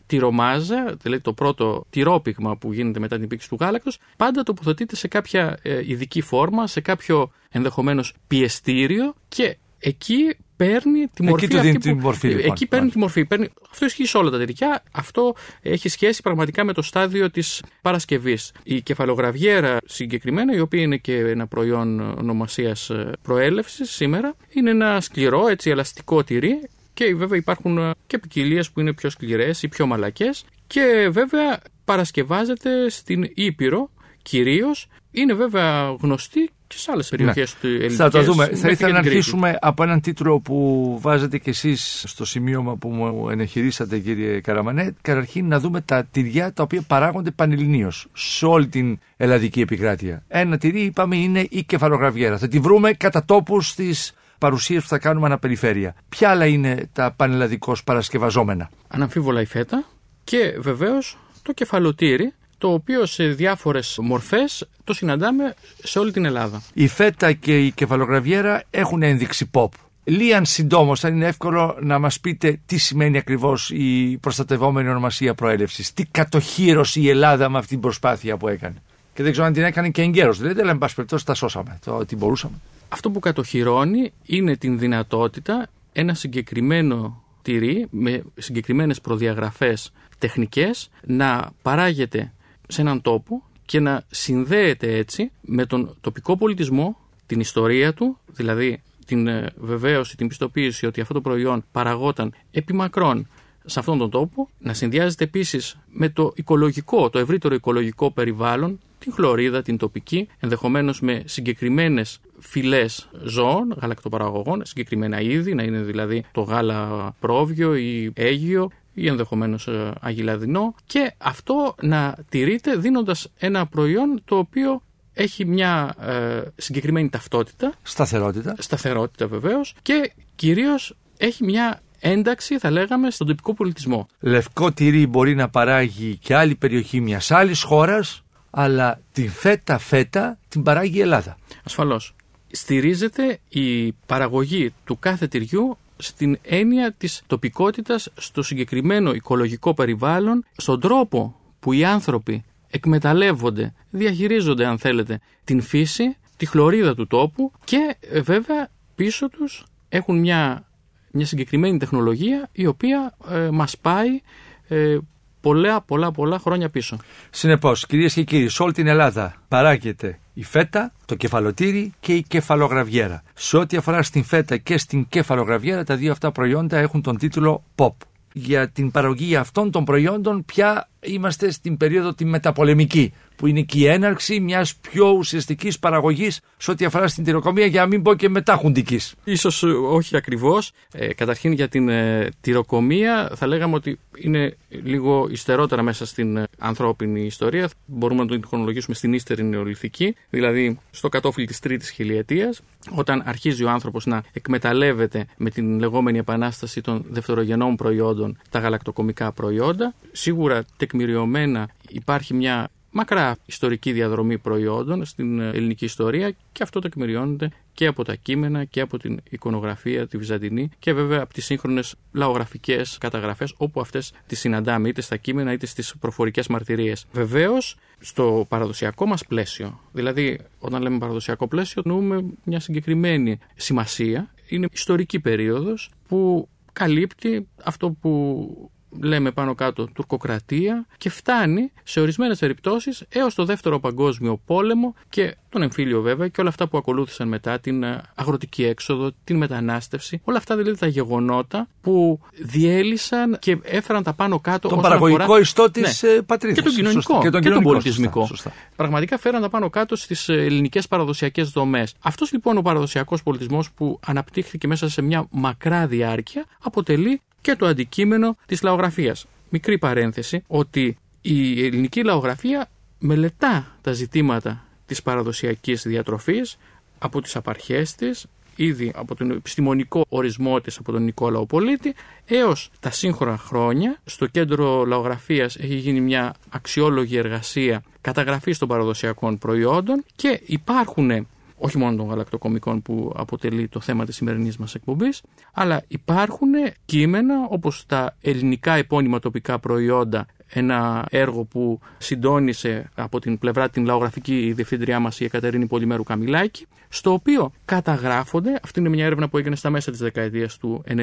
η 0.07 0.15
τυρομάζα, 0.15 0.97
δηλαδή 1.01 1.21
το 1.21 1.33
πρώτο 1.33 1.85
τυρόπιγμα 1.89 2.57
που 2.57 2.73
γίνεται 2.73 2.99
μετά 2.99 3.19
την 3.19 3.27
πήξη 3.27 3.49
του 3.49 3.57
γάλακτος, 3.59 3.99
πάντα 4.17 4.43
τοποθετείται 4.43 4.95
σε 4.95 5.07
κάποια 5.07 5.59
ε, 5.61 5.81
ειδική 5.85 6.21
φόρμα, 6.21 6.67
σε 6.67 6.81
κάποιο 6.81 7.31
ενδεχομένως 7.49 8.13
πιεστήριο 8.27 9.13
και 9.27 9.57
εκεί 9.79 10.35
παίρνει 10.55 11.07
τη 11.13 11.23
μορφή. 11.23 11.45
Εκεί 11.45 11.57
αυτή 11.57 11.77
τη 11.77 11.93
μορφή, 11.93 12.27
λοιπόν. 12.27 12.51
Εκεί 12.51 12.65
παίρνει 12.65 12.89
τη 12.89 12.97
μορφή. 12.97 13.25
Παίρνει... 13.25 13.49
Αυτό 13.71 13.85
ισχύει 13.85 14.05
σε 14.05 14.17
όλα 14.17 14.29
τα 14.29 14.45
τυριά. 14.45 14.83
Αυτό 14.91 15.35
έχει 15.61 15.89
σχέση 15.89 16.21
πραγματικά 16.21 16.63
με 16.63 16.73
το 16.73 16.81
στάδιο 16.81 17.31
της 17.31 17.63
Παρασκευής. 17.81 18.51
Η 18.63 18.81
κεφαλογραβιέρα 18.81 19.77
συγκεκριμένα, 19.85 20.55
η 20.55 20.59
οποία 20.59 20.81
είναι 20.81 20.97
και 20.97 21.17
ένα 21.17 21.47
προϊόν 21.47 21.99
ονομασίας 21.99 22.89
ε, 22.89 23.11
προέλευσης 23.21 23.91
σήμερα, 23.91 24.35
είναι 24.49 24.69
ένα 24.69 25.01
σκληρό, 25.01 25.47
έτσι 25.47 25.69
ελαστικό 25.69 26.23
τυρί. 26.23 26.69
Και 26.97 27.15
βέβαια 27.15 27.37
υπάρχουν 27.37 27.77
ε, 27.77 27.91
και 28.07 28.17
ποικιλίε 28.17 28.63
που 28.73 28.79
είναι 28.79 28.93
πιο 28.93 29.09
σκληρές 29.09 29.63
ή 29.63 29.67
πιο 29.67 29.85
μαλακές. 29.85 30.45
Και 30.67 31.09
βέβαια 31.11 31.59
παρασκευάζεται 31.85 32.89
στην 32.89 33.31
Ήπειρο 33.33 33.89
κυρίως. 34.21 34.87
Είναι 35.11 35.33
βέβαια 35.33 35.95
γνωστή 36.01 36.49
και 36.67 36.77
σε 36.77 36.91
άλλες 36.91 37.09
περιοχές 37.09 37.55
του 37.55 37.67
ελληνικού. 37.67 37.93
Θα 37.95 38.09
το 38.09 38.23
δούμε. 38.23 38.45
Θα 38.45 38.69
ήθελα 38.69 38.91
να 38.91 38.97
αρχίσουμε 38.97 39.57
από 39.61 39.83
έναν 39.83 40.01
τίτλο 40.01 40.39
που 40.39 40.97
βάζετε 41.01 41.37
κι 41.37 41.49
εσείς 41.49 42.03
στο 42.07 42.25
σημείωμα 42.25 42.75
που 42.75 42.89
μου 42.89 43.29
ενεχειρήσατε, 43.29 43.99
κύριε 43.99 44.39
Καραμανέ. 44.39 44.95
Καταρχήν 45.01 45.47
να 45.47 45.59
δούμε 45.59 45.81
τα 45.81 46.07
τυριά 46.11 46.53
τα 46.53 46.63
οποία 46.63 46.81
παράγονται 46.87 47.31
πανελληνίως 47.31 48.07
σε 48.13 48.45
όλη 48.45 48.67
την 48.67 48.99
ελλαδική 49.17 49.61
επικράτεια. 49.61 50.23
Ένα 50.27 50.57
τυρί, 50.57 50.81
είπαμε, 50.81 51.15
είναι 51.17 51.47
η 51.49 51.63
κεφαλογραβιέρα. 51.63 52.37
Θα 52.37 52.47
τη 52.47 52.59
βρούμε 52.59 52.93
κατά 52.93 53.25
τόπους 53.25 53.67
στις 53.67 54.13
παρουσίες 54.37 54.81
που 54.81 54.87
θα 54.87 54.97
κάνουμε 54.97 55.25
αναπεριφέρεια. 55.25 55.95
Ποια 56.09 56.29
άλλα 56.29 56.45
είναι 56.45 56.89
τα 56.93 57.11
πανελλαδικώς 57.11 57.83
παρασκευαζόμενα; 57.83 58.69
Αναμφίβολα 58.87 59.41
η 59.41 59.45
φέτα 59.45 59.83
και 60.23 60.55
βεβαίως 60.59 61.17
το 61.41 61.53
κεφαλοτήρι 61.53 62.33
το 62.57 62.73
οποίο 62.73 63.05
σε 63.05 63.23
διάφορες 63.23 63.97
μορφές 64.01 64.67
το 64.83 64.93
συναντάμε 64.93 65.53
σε 65.83 65.99
όλη 65.99 66.11
την 66.11 66.25
Ελλάδα. 66.25 66.61
Η 66.73 66.87
φέτα 66.87 67.31
και 67.31 67.65
η 67.65 67.71
κεφαλογραβιέρα 67.71 68.63
έχουν 68.69 69.03
ένδειξη 69.03 69.49
pop. 69.53 69.67
Λίαν 70.03 70.45
συντόμως, 70.45 71.03
αν 71.03 71.15
είναι 71.15 71.27
εύκολο 71.27 71.77
να 71.81 71.99
μας 71.99 72.19
πείτε 72.19 72.59
τι 72.65 72.77
σημαίνει 72.77 73.17
ακριβώς 73.17 73.69
η 73.73 74.17
προστατευόμενη 74.21 74.89
ονομασία 74.89 75.33
προέλευσης. 75.33 75.93
Τι 75.93 76.05
κατοχύρωσε 76.05 76.99
η 76.99 77.09
Ελλάδα 77.09 77.49
με 77.49 77.57
αυτή 77.57 77.69
την 77.69 77.79
προσπάθεια 77.79 78.37
που 78.37 78.47
έκανε. 78.47 78.75
Και 79.13 79.23
δεν 79.23 79.31
ξέρω 79.31 79.47
αν 79.47 79.53
την 79.53 79.63
έκανε 79.63 79.89
και 79.89 80.01
εγκαίρως. 80.01 80.39
Δηλαδή, 80.39 80.61
αλλά 80.61 80.71
εν 80.71 80.77
πάση 80.77 80.95
περιπτώσει 80.95 81.25
τα 81.25 81.33
σώσαμε. 81.33 81.79
Το 81.85 81.95
ότι 81.95 82.15
μπορούσαμε. 82.15 82.55
Αυτό 82.89 83.11
που 83.11 83.19
κατοχυρώνει 83.19 84.11
είναι 84.25 84.57
την 84.57 84.79
δυνατότητα 84.79 85.67
ένα 85.91 86.13
συγκεκριμένο 86.13 87.23
τυρί 87.41 87.87
με 87.89 88.23
συγκεκριμένες 88.37 89.01
προδιαγραφές 89.01 89.91
τεχνικές 90.17 90.89
να 91.05 91.51
παράγεται 91.61 92.33
σε 92.67 92.81
έναν 92.81 93.01
τόπο 93.01 93.43
και 93.65 93.79
να 93.79 94.03
συνδέεται 94.09 94.95
έτσι 94.95 95.31
με 95.41 95.65
τον 95.65 95.95
τοπικό 96.01 96.37
πολιτισμό, 96.37 96.97
την 97.25 97.39
ιστορία 97.39 97.93
του, 97.93 98.17
δηλαδή 98.27 98.81
την 99.05 99.27
ε, 99.27 99.49
βεβαίωση, 99.57 100.17
την 100.17 100.27
πιστοποίηση 100.27 100.85
ότι 100.85 101.01
αυτό 101.01 101.13
το 101.13 101.21
προϊόν 101.21 101.63
παραγόταν 101.71 102.33
επί 102.51 102.73
μακρόν 102.73 103.27
σε 103.65 103.79
αυτόν 103.79 103.97
τον 103.97 104.09
τόπο, 104.09 104.49
να 104.59 104.73
συνδυάζεται 104.73 105.23
επίσης 105.23 105.77
με 105.91 106.09
το 106.09 106.31
οικολογικό, 106.35 107.09
το 107.09 107.19
ευρύτερο 107.19 107.55
οικολογικό 107.55 108.11
περιβάλλον, 108.11 108.79
την 108.99 109.13
χλωρίδα, 109.13 109.61
την 109.61 109.77
τοπική, 109.77 110.27
ενδεχομένως 110.39 111.01
με 111.01 111.23
συγκεκριμένες 111.25 112.19
φυλές 112.39 113.09
ζώων, 113.23 113.75
γαλακτοπαραγωγών, 113.81 114.61
συγκεκριμένα 114.65 115.21
είδη, 115.21 115.53
να 115.53 115.63
είναι 115.63 115.81
δηλαδή 115.81 116.23
το 116.31 116.41
γάλα 116.41 117.13
πρόβιο 117.19 117.75
ή 117.75 118.11
αίγιο, 118.15 118.69
ή 118.93 119.07
ενδεχομένως 119.07 119.67
ε, 119.67 119.93
αγιλαδινό 120.01 120.75
και 120.85 121.13
αυτό 121.17 121.75
να 121.81 122.17
τηρείται 122.29 122.75
δίνοντας 122.75 123.31
ένα 123.37 123.65
προϊόν 123.65 124.21
το 124.25 124.37
οποίο 124.37 124.81
έχει 125.13 125.45
μια 125.45 125.95
ε, 126.01 126.41
συγκεκριμένη 126.55 127.09
ταυτότητα. 127.09 127.73
Σταθερότητα. 127.81 128.55
Σταθερότητα 128.57 129.27
βεβαίως 129.27 129.75
και 129.81 130.11
κυρίως 130.35 130.95
έχει 131.17 131.43
μια 131.43 131.81
ένταξη 131.99 132.59
θα 132.59 132.71
λέγαμε 132.71 133.11
στον 133.11 133.27
τοπικό 133.27 133.53
πολιτισμό. 133.53 134.07
Λευκό 134.19 134.71
τυρί 134.71 135.07
μπορεί 135.07 135.35
να 135.35 135.49
παράγει 135.49 136.17
και 136.17 136.35
άλλη 136.35 136.55
περιοχή 136.55 137.01
μιας 137.01 137.31
άλλης 137.31 137.61
χώρας 137.61 138.23
αλλά 138.49 138.99
την 139.11 139.29
φέτα 139.29 139.77
φέτα 139.77 140.37
την 140.47 140.63
παράγει 140.63 140.97
η 140.97 141.01
Ελλάδα. 141.01 141.37
Ασφαλώς. 141.63 142.15
Στηρίζεται 142.51 143.39
η 143.49 143.91
παραγωγή 143.91 144.73
του 144.85 144.99
κάθε 144.99 145.27
τυριού 145.27 145.77
στην 145.97 146.39
έννοια 146.41 146.91
της 146.91 147.21
τοπικότητας 147.27 148.11
στο 148.17 148.43
συγκεκριμένο 148.43 149.13
οικολογικό 149.13 149.73
περιβάλλον, 149.73 150.45
στον 150.57 150.79
τρόπο 150.79 151.39
που 151.59 151.73
οι 151.73 151.85
άνθρωποι 151.85 152.43
εκμεταλλεύονται, 152.69 153.73
διαχειρίζονται 153.89 154.65
αν 154.65 154.79
θέλετε 154.79 155.19
την 155.43 155.61
φύση, 155.61 156.17
τη 156.37 156.45
χλωρίδα 156.45 156.95
του 156.95 157.07
τόπου 157.07 157.51
και 157.63 157.95
ε, 157.99 158.21
βέβαια 158.21 158.69
πίσω 158.95 159.29
τους 159.29 159.65
έχουν 159.89 160.19
μια, 160.19 160.67
μια 161.11 161.25
συγκεκριμένη 161.25 161.77
τεχνολογία 161.77 162.49
η 162.51 162.65
οποία 162.65 163.15
ε, 163.29 163.49
μας 163.51 163.77
πάει 163.77 164.21
ε, 164.67 164.97
πολλά 165.41 165.81
πολλά 165.81 166.11
πολλά 166.11 166.39
χρόνια 166.39 166.69
πίσω. 166.69 166.97
Συνεπώς 167.29 167.85
κυρίες 167.85 168.13
και 168.13 168.23
κύριοι 168.23 168.49
σε 168.49 168.63
όλη 168.63 168.73
την 168.73 168.87
Ελλάδα 168.87 169.43
παράγεται 169.47 170.19
η 170.37 170.43
φέτα, 170.43 170.91
το 171.05 171.15
κεφαλοτήρι 171.15 171.93
και 171.99 172.13
η 172.13 172.21
κεφαλογραβιέρα. 172.21 173.23
Σε 173.33 173.57
ό,τι 173.57 173.77
αφορά 173.77 174.01
στην 174.01 174.23
φέτα 174.23 174.57
και 174.57 174.77
στην 174.77 175.07
κεφαλογραβιέρα, 175.09 175.83
τα 175.83 175.95
δύο 175.95 176.11
αυτά 176.11 176.31
προϊόντα 176.31 176.77
έχουν 176.77 177.01
τον 177.01 177.17
τίτλο 177.17 177.63
POP. 177.75 177.91
Για 178.33 178.69
την 178.69 178.91
παραγωγή 178.91 179.35
αυτών 179.35 179.71
των 179.71 179.83
προϊόντων 179.83 180.45
πια 180.45 180.89
είμαστε 181.01 181.51
στην 181.51 181.77
περίοδο 181.77 182.13
τη 182.13 182.25
μεταπολεμική, 182.25 183.13
που 183.35 183.47
είναι 183.47 183.61
και 183.61 183.79
η 183.79 183.87
έναρξη 183.87 184.39
μιας 184.39 184.75
πιο 184.75 185.09
ουσιαστικής 185.09 185.79
παραγωγής 185.79 186.39
σε 186.57 186.71
ό,τι 186.71 186.85
αφορά 186.85 187.07
στην 187.07 187.23
τυροκομεία, 187.23 187.65
για 187.65 187.81
να 187.81 187.87
μην 187.87 188.01
πω 188.01 188.13
και 188.15 188.29
μετάχουντικής. 188.29 189.15
σω 189.35 189.67
ε, 189.67 189.71
όχι 189.71 190.17
ακριβώς. 190.17 190.71
Ε, 190.91 191.13
καταρχήν 191.13 191.51
για 191.51 191.67
την 191.67 191.89
ε, 191.89 192.29
τυροκομεία 192.41 193.31
θα 193.35 193.47
λέγαμε 193.47 193.75
ότι 193.75 193.99
είναι 194.17 194.57
λίγο 194.69 195.27
υστερότερα 195.31 195.81
μέσα 195.81 196.05
στην 196.05 196.37
ε, 196.37 196.43
ανθρώπινη 196.57 197.25
ιστορία. 197.25 197.69
Μπορούμε 197.85 198.23
να 198.23 198.39
το 198.39 198.47
χρονολογήσουμε 198.47 198.95
στην 198.95 199.13
ύστερη 199.13 199.43
νεολυθική, 199.43 200.15
δηλαδή 200.29 200.79
στο 200.91 201.09
κατόφλι 201.09 201.45
της 201.45 201.59
τρίτης 201.59 201.89
χιλιετίας, 201.89 202.61
όταν 202.89 203.23
αρχίζει 203.25 203.63
ο 203.63 203.69
άνθρωπος 203.69 204.05
να 204.05 204.23
εκμεταλλεύεται 204.33 205.25
με 205.37 205.49
την 205.49 205.79
λεγόμενη 205.79 206.17
επανάσταση 206.17 206.81
των 206.81 207.05
δευτερογενών 207.09 207.75
προϊόντων 207.75 208.37
τα 208.49 208.59
γαλακτοκομικά 208.59 209.31
προϊόντα. 209.31 209.93
Σίγουρα 210.11 210.65
τεκμηριωμένα 210.87 211.69
υπάρχει 211.89 212.33
μια 212.33 212.69
μακρά 212.91 213.37
ιστορική 213.45 213.91
διαδρομή 213.91 214.37
προϊόντων 214.37 215.05
στην 215.05 215.39
ελληνική 215.39 215.85
ιστορία 215.85 216.35
και 216.51 216.63
αυτό 216.63 216.79
τεκμηριώνεται 216.79 217.51
και 217.73 217.87
από 217.87 218.03
τα 218.03 218.15
κείμενα 218.15 218.63
και 218.63 218.81
από 218.81 218.97
την 218.97 219.19
εικονογραφία, 219.29 220.07
τη 220.07 220.17
βυζαντινή 220.17 220.69
και 220.79 220.93
βέβαια 220.93 221.21
από 221.21 221.33
τις 221.33 221.45
σύγχρονες 221.45 221.95
λαογραφικές 222.11 222.97
καταγραφές 222.99 223.53
όπου 223.57 223.79
αυτές 223.79 224.13
τις 224.27 224.39
συναντάμε 224.39 224.87
είτε 224.87 225.01
στα 225.01 225.17
κείμενα 225.17 225.51
είτε 225.51 225.65
στις 225.65 225.95
προφορικές 225.99 226.47
μαρτυρίες. 226.47 227.05
Βεβαίως 227.11 227.77
στο 227.99 228.45
παραδοσιακό 228.49 229.05
μας 229.05 229.25
πλαίσιο, 229.25 229.79
δηλαδή 229.91 230.39
όταν 230.59 230.81
λέμε 230.81 230.97
παραδοσιακό 230.97 231.47
πλαίσιο, 231.47 231.81
νοούμε 231.85 232.25
μια 232.43 232.59
συγκεκριμένη 232.59 233.37
σημασία. 233.55 234.33
Είναι 234.49 234.67
ιστορική 234.71 235.19
περίοδος 235.19 235.89
που 236.07 236.49
καλύπτει 236.73 237.47
αυτό 237.63 237.89
που 237.89 238.71
λέμε 239.01 239.31
πάνω 239.31 239.55
κάτω 239.55 239.85
τουρκοκρατία 239.85 240.85
και 240.97 241.09
φτάνει 241.09 241.71
σε 241.83 241.99
ορισμένες 241.99 242.39
περιπτώσεις 242.39 243.03
έως 243.09 243.35
το 243.35 243.45
δεύτερο 243.45 243.79
παγκόσμιο 243.79 244.41
πόλεμο 244.45 244.95
και 245.09 245.35
τον 245.49 245.61
εμφύλιο 245.61 246.01
βέβαια 246.01 246.27
και 246.27 246.41
όλα 246.41 246.49
αυτά 246.49 246.67
που 246.67 246.77
ακολούθησαν 246.77 247.27
μετά 247.27 247.59
την 247.59 247.83
ε, 247.83 248.01
αγροτική 248.15 248.63
έξοδο, 248.63 249.11
την 249.23 249.37
μετανάστευση, 249.37 250.21
όλα 250.23 250.37
αυτά 250.37 250.55
δηλαδή 250.55 250.77
τα 250.77 250.87
γεγονότα 250.87 251.67
που 251.81 252.19
διέλυσαν 252.41 253.37
και 253.39 253.57
έφεραν 253.61 254.03
τα 254.03 254.13
πάνω 254.13 254.39
κάτω 254.39 254.67
τον 254.67 254.81
παραγωγικό 254.81 255.21
αφορά... 255.21 255.39
ιστό 255.39 255.71
της 255.71 256.03
ναι. 256.03 256.09
Ε, 256.09 256.21
πατρίδας. 256.21 256.57
Και 256.57 256.63
τον 256.63 256.73
κοινωνικό 256.73 257.19
και 257.21 257.29
τον, 257.29 257.41
και 257.41 257.49
τον 257.49 257.63
πολιτισμικό. 257.63 258.19
Σωστά, 258.19 258.35
σωστά. 258.35 258.53
Πραγματικά 258.75 259.17
φέραν 259.17 259.41
τα 259.41 259.49
πάνω 259.49 259.69
κάτω 259.69 259.95
στις 259.95 260.29
ε, 260.29 260.33
ελληνικές 260.33 260.87
παραδοσιακές 260.87 261.49
δομές. 261.49 261.93
Αυτός 262.01 262.31
λοιπόν 262.31 262.57
ο 262.57 262.61
παραδοσιακός 262.61 263.23
πολιτισμός 263.23 263.71
που 263.71 263.99
αναπτύχθηκε 264.05 264.67
μέσα 264.67 264.89
σε 264.89 265.01
μια 265.01 265.27
μακρά 265.29 265.87
διάρκεια 265.87 266.45
αποτελεί 266.63 267.21
και 267.41 267.55
το 267.55 267.65
αντικείμενο 267.65 268.37
της 268.45 268.61
λαογραφίας. 268.61 269.25
Μικρή 269.49 269.77
παρένθεση 269.77 270.43
ότι 270.47 270.97
η 271.21 271.65
ελληνική 271.65 272.03
λαογραφία 272.03 272.69
μελετά 272.99 273.77
τα 273.81 273.91
ζητήματα 273.91 274.65
της 274.85 275.01
παραδοσιακής 275.01 275.83
διατροφής 275.83 276.57
από 276.99 277.21
τις 277.21 277.35
απαρχές 277.35 277.95
της, 277.95 278.25
ήδη 278.55 278.91
από 278.95 279.15
τον 279.15 279.31
επιστημονικό 279.31 280.05
ορισμό 280.09 280.61
της 280.61 280.77
από 280.77 280.91
τον 280.91 281.03
Νικόλαο 281.03 281.45
Πολίτη, 281.45 281.95
έως 282.25 282.71
τα 282.79 282.91
σύγχρονα 282.91 283.37
χρόνια. 283.37 283.97
Στο 284.05 284.25
κέντρο 284.25 284.85
λαογραφίας 284.85 285.55
έχει 285.55 285.75
γίνει 285.75 286.01
μια 286.01 286.35
αξιόλογη 286.49 287.17
εργασία 287.17 287.83
καταγραφής 288.01 288.57
των 288.57 288.67
παραδοσιακών 288.67 289.37
προϊόντων 289.37 290.03
και 290.15 290.41
υπάρχουν 290.45 291.27
όχι 291.57 291.77
μόνο 291.77 291.95
των 291.95 292.07
γαλακτοκομικών 292.07 292.81
που 292.81 293.13
αποτελεί 293.15 293.67
το 293.67 293.79
θέμα 293.79 294.05
της 294.05 294.15
σημερινής 294.15 294.57
μας 294.57 294.75
εκπομπής, 294.75 295.21
αλλά 295.53 295.83
υπάρχουν 295.87 296.49
κείμενα 296.85 297.47
όπως 297.49 297.85
τα 297.85 298.15
ελληνικά 298.21 298.73
επώνυμα 298.73 299.19
τοπικά 299.19 299.59
προϊόντα 299.59 300.25
ένα 300.47 301.05
έργο 301.09 301.43
που 301.43 301.79
συντόνισε 301.97 302.89
από 302.95 303.19
την 303.19 303.37
πλευρά 303.37 303.69
την 303.69 303.85
λαογραφική 303.85 304.53
διευθύντριά 304.55 304.99
μας 304.99 305.19
η 305.19 305.23
Εκατερίνη 305.23 305.65
Πολυμέρου 305.65 306.03
Καμιλάκη, 306.03 306.65
στο 306.89 307.11
οποίο 307.13 307.51
καταγράφονται, 307.65 308.59
αυτή 308.63 308.79
είναι 308.79 308.89
μια 308.89 309.05
έρευνα 309.05 309.29
που 309.29 309.37
έγινε 309.37 309.55
στα 309.55 309.69
μέσα 309.69 309.91
της 309.91 309.99
δεκαετίας 309.99 310.57
του 310.57 310.83
90 310.87 310.95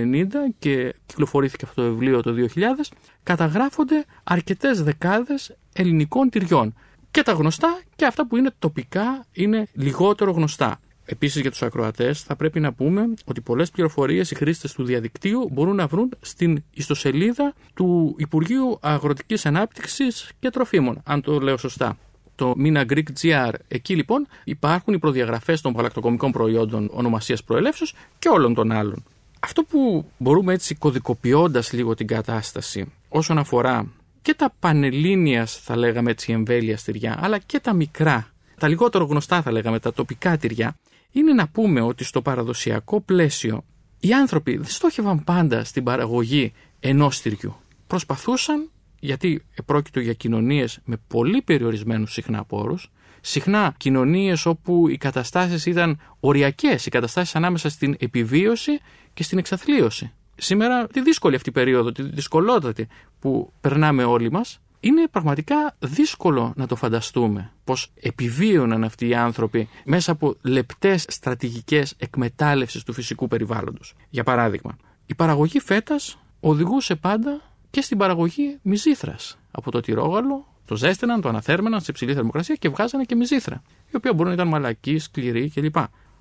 και 0.58 0.94
κυκλοφορήθηκε 1.06 1.64
αυτό 1.64 1.82
το 1.82 1.88
βιβλίο 1.88 2.22
το 2.22 2.34
2000, 2.54 2.90
καταγράφονται 3.22 4.04
αρκετές 4.24 4.82
δεκάδες 4.82 5.56
ελληνικών 5.72 6.30
τυριών. 6.30 6.74
Και 7.14 7.22
τα 7.22 7.32
γνωστά 7.32 7.80
και 7.96 8.06
αυτά 8.06 8.26
που 8.26 8.36
είναι 8.36 8.50
τοπικά 8.58 9.26
είναι 9.32 9.68
λιγότερο 9.72 10.30
γνωστά. 10.30 10.80
Επίσης 11.04 11.40
για 11.40 11.50
τους 11.50 11.62
ακροατές, 11.62 12.22
θα 12.22 12.36
πρέπει 12.36 12.60
να 12.60 12.72
πούμε 12.72 13.14
ότι 13.24 13.40
πολλές 13.40 13.70
πληροφορίες 13.70 14.30
οι 14.30 14.34
χρήστες 14.34 14.72
του 14.72 14.84
διαδικτύου 14.84 15.48
μπορούν 15.52 15.76
να 15.76 15.86
βρουν 15.86 16.12
στην 16.20 16.62
ιστοσελίδα 16.74 17.54
του 17.74 18.14
Υπουργείου 18.18 18.78
Αγροτικής 18.80 19.46
Ανάπτυξης 19.46 20.30
και 20.40 20.50
Τροφίμων, 20.50 21.00
αν 21.04 21.20
το 21.20 21.38
λέω 21.38 21.56
σωστά. 21.56 21.98
Το 22.34 22.54
Mina 22.64 22.86
Greek 22.86 23.04
GR. 23.22 23.52
Εκεί 23.68 23.94
λοιπόν 23.96 24.26
υπάρχουν 24.44 24.94
οι 24.94 24.98
προδιαγραφές 24.98 25.60
των 25.60 25.72
παλακτοκομικών 25.72 26.32
προϊόντων 26.32 26.90
ονομασίας 26.92 27.44
προελεύσεως 27.44 27.94
και 28.18 28.28
όλων 28.28 28.54
των 28.54 28.72
άλλων. 28.72 29.04
Αυτό 29.40 29.62
που 29.62 30.04
μπορούμε 30.18 30.52
έτσι 30.52 30.74
κωδικοποιώντας 30.74 31.72
λίγο 31.72 31.94
την 31.94 32.06
κατάσταση 32.06 32.92
όσον 33.08 33.38
αφορά 33.38 33.86
και 34.24 34.34
τα 34.34 34.54
πανελλήνια, 34.58 35.46
θα 35.46 35.76
λέγαμε 35.76 36.10
έτσι, 36.10 36.32
εμβέλεια 36.32 36.78
τυριά, 36.84 37.18
αλλά 37.20 37.38
και 37.38 37.60
τα 37.60 37.72
μικρά, 37.72 38.32
τα 38.58 38.68
λιγότερο 38.68 39.04
γνωστά, 39.04 39.42
θα 39.42 39.52
λέγαμε, 39.52 39.78
τα 39.78 39.92
τοπικά 39.92 40.36
τυριά, 40.36 40.76
είναι 41.10 41.32
να 41.32 41.48
πούμε 41.48 41.80
ότι 41.80 42.04
στο 42.04 42.22
παραδοσιακό 42.22 43.00
πλαίσιο 43.00 43.64
οι 44.00 44.12
άνθρωποι 44.12 44.56
δεν 44.56 44.68
στόχευαν 44.68 45.24
πάντα 45.24 45.64
στην 45.64 45.84
παραγωγή 45.84 46.52
ενός 46.80 47.20
τυριού. 47.20 47.56
Προσπαθούσαν, 47.86 48.70
γιατί 49.00 49.44
επρόκειτο 49.54 50.00
για 50.00 50.12
κοινωνίες 50.12 50.78
με 50.84 50.96
πολύ 51.08 51.42
περιορισμένους 51.42 52.12
συχνά 52.12 52.44
πόρους, 52.44 52.90
συχνά 53.20 53.74
κοινωνίες 53.76 54.46
όπου 54.46 54.88
οι 54.88 54.96
καταστάσεις 54.96 55.66
ήταν 55.66 56.00
οριακές, 56.20 56.86
οι 56.86 56.90
καταστάσεις 56.90 57.34
ανάμεσα 57.34 57.68
στην 57.68 57.96
επιβίωση 57.98 58.78
και 59.14 59.22
στην 59.22 59.38
εξαθλίωση. 59.38 60.12
Σήμερα, 60.36 60.86
τη 60.86 61.00
δύσκολη 61.00 61.36
αυτή 61.36 61.50
περίοδο, 61.50 61.92
τη 61.92 62.02
δυσκολότατη 62.02 62.88
που 63.18 63.52
περνάμε 63.60 64.04
όλοι 64.04 64.30
μας, 64.30 64.58
είναι 64.80 65.08
πραγματικά 65.10 65.76
δύσκολο 65.78 66.52
να 66.56 66.66
το 66.66 66.76
φανταστούμε 66.76 67.52
πως 67.64 67.92
επιβίωναν 68.00 68.84
αυτοί 68.84 69.08
οι 69.08 69.14
άνθρωποι 69.14 69.68
μέσα 69.84 70.12
από 70.12 70.36
λεπτές 70.42 71.04
στρατηγικές 71.08 71.94
εκμετάλλευσης 71.98 72.82
του 72.82 72.92
φυσικού 72.92 73.28
περιβάλλοντος. 73.28 73.94
Για 74.10 74.24
παράδειγμα, 74.24 74.76
η 75.06 75.14
παραγωγή 75.14 75.60
φέτας 75.60 76.18
οδηγούσε 76.40 76.94
πάντα 76.94 77.40
και 77.70 77.80
στην 77.80 77.98
παραγωγή 77.98 78.58
μυζήθρας. 78.62 79.38
Από 79.50 79.70
το 79.70 79.80
τυρόγαλο 79.80 80.46
το 80.66 80.76
ζέστηναν, 80.76 81.20
το 81.20 81.28
αναθέρμεναν 81.28 81.80
σε 81.80 81.86
υψηλή 81.90 82.14
θερμοκρασία 82.14 82.54
και 82.54 82.68
βγάζανε 82.68 83.04
και 83.04 83.14
μυζήθρα, 83.14 83.62
η 83.92 83.96
οποία 83.96 84.12
μπορεί 84.14 84.28
να 84.28 84.34
ήταν 84.34 84.48
μαλακή, 84.48 84.98
σκληρή 84.98 85.50
κλπ. 85.54 85.76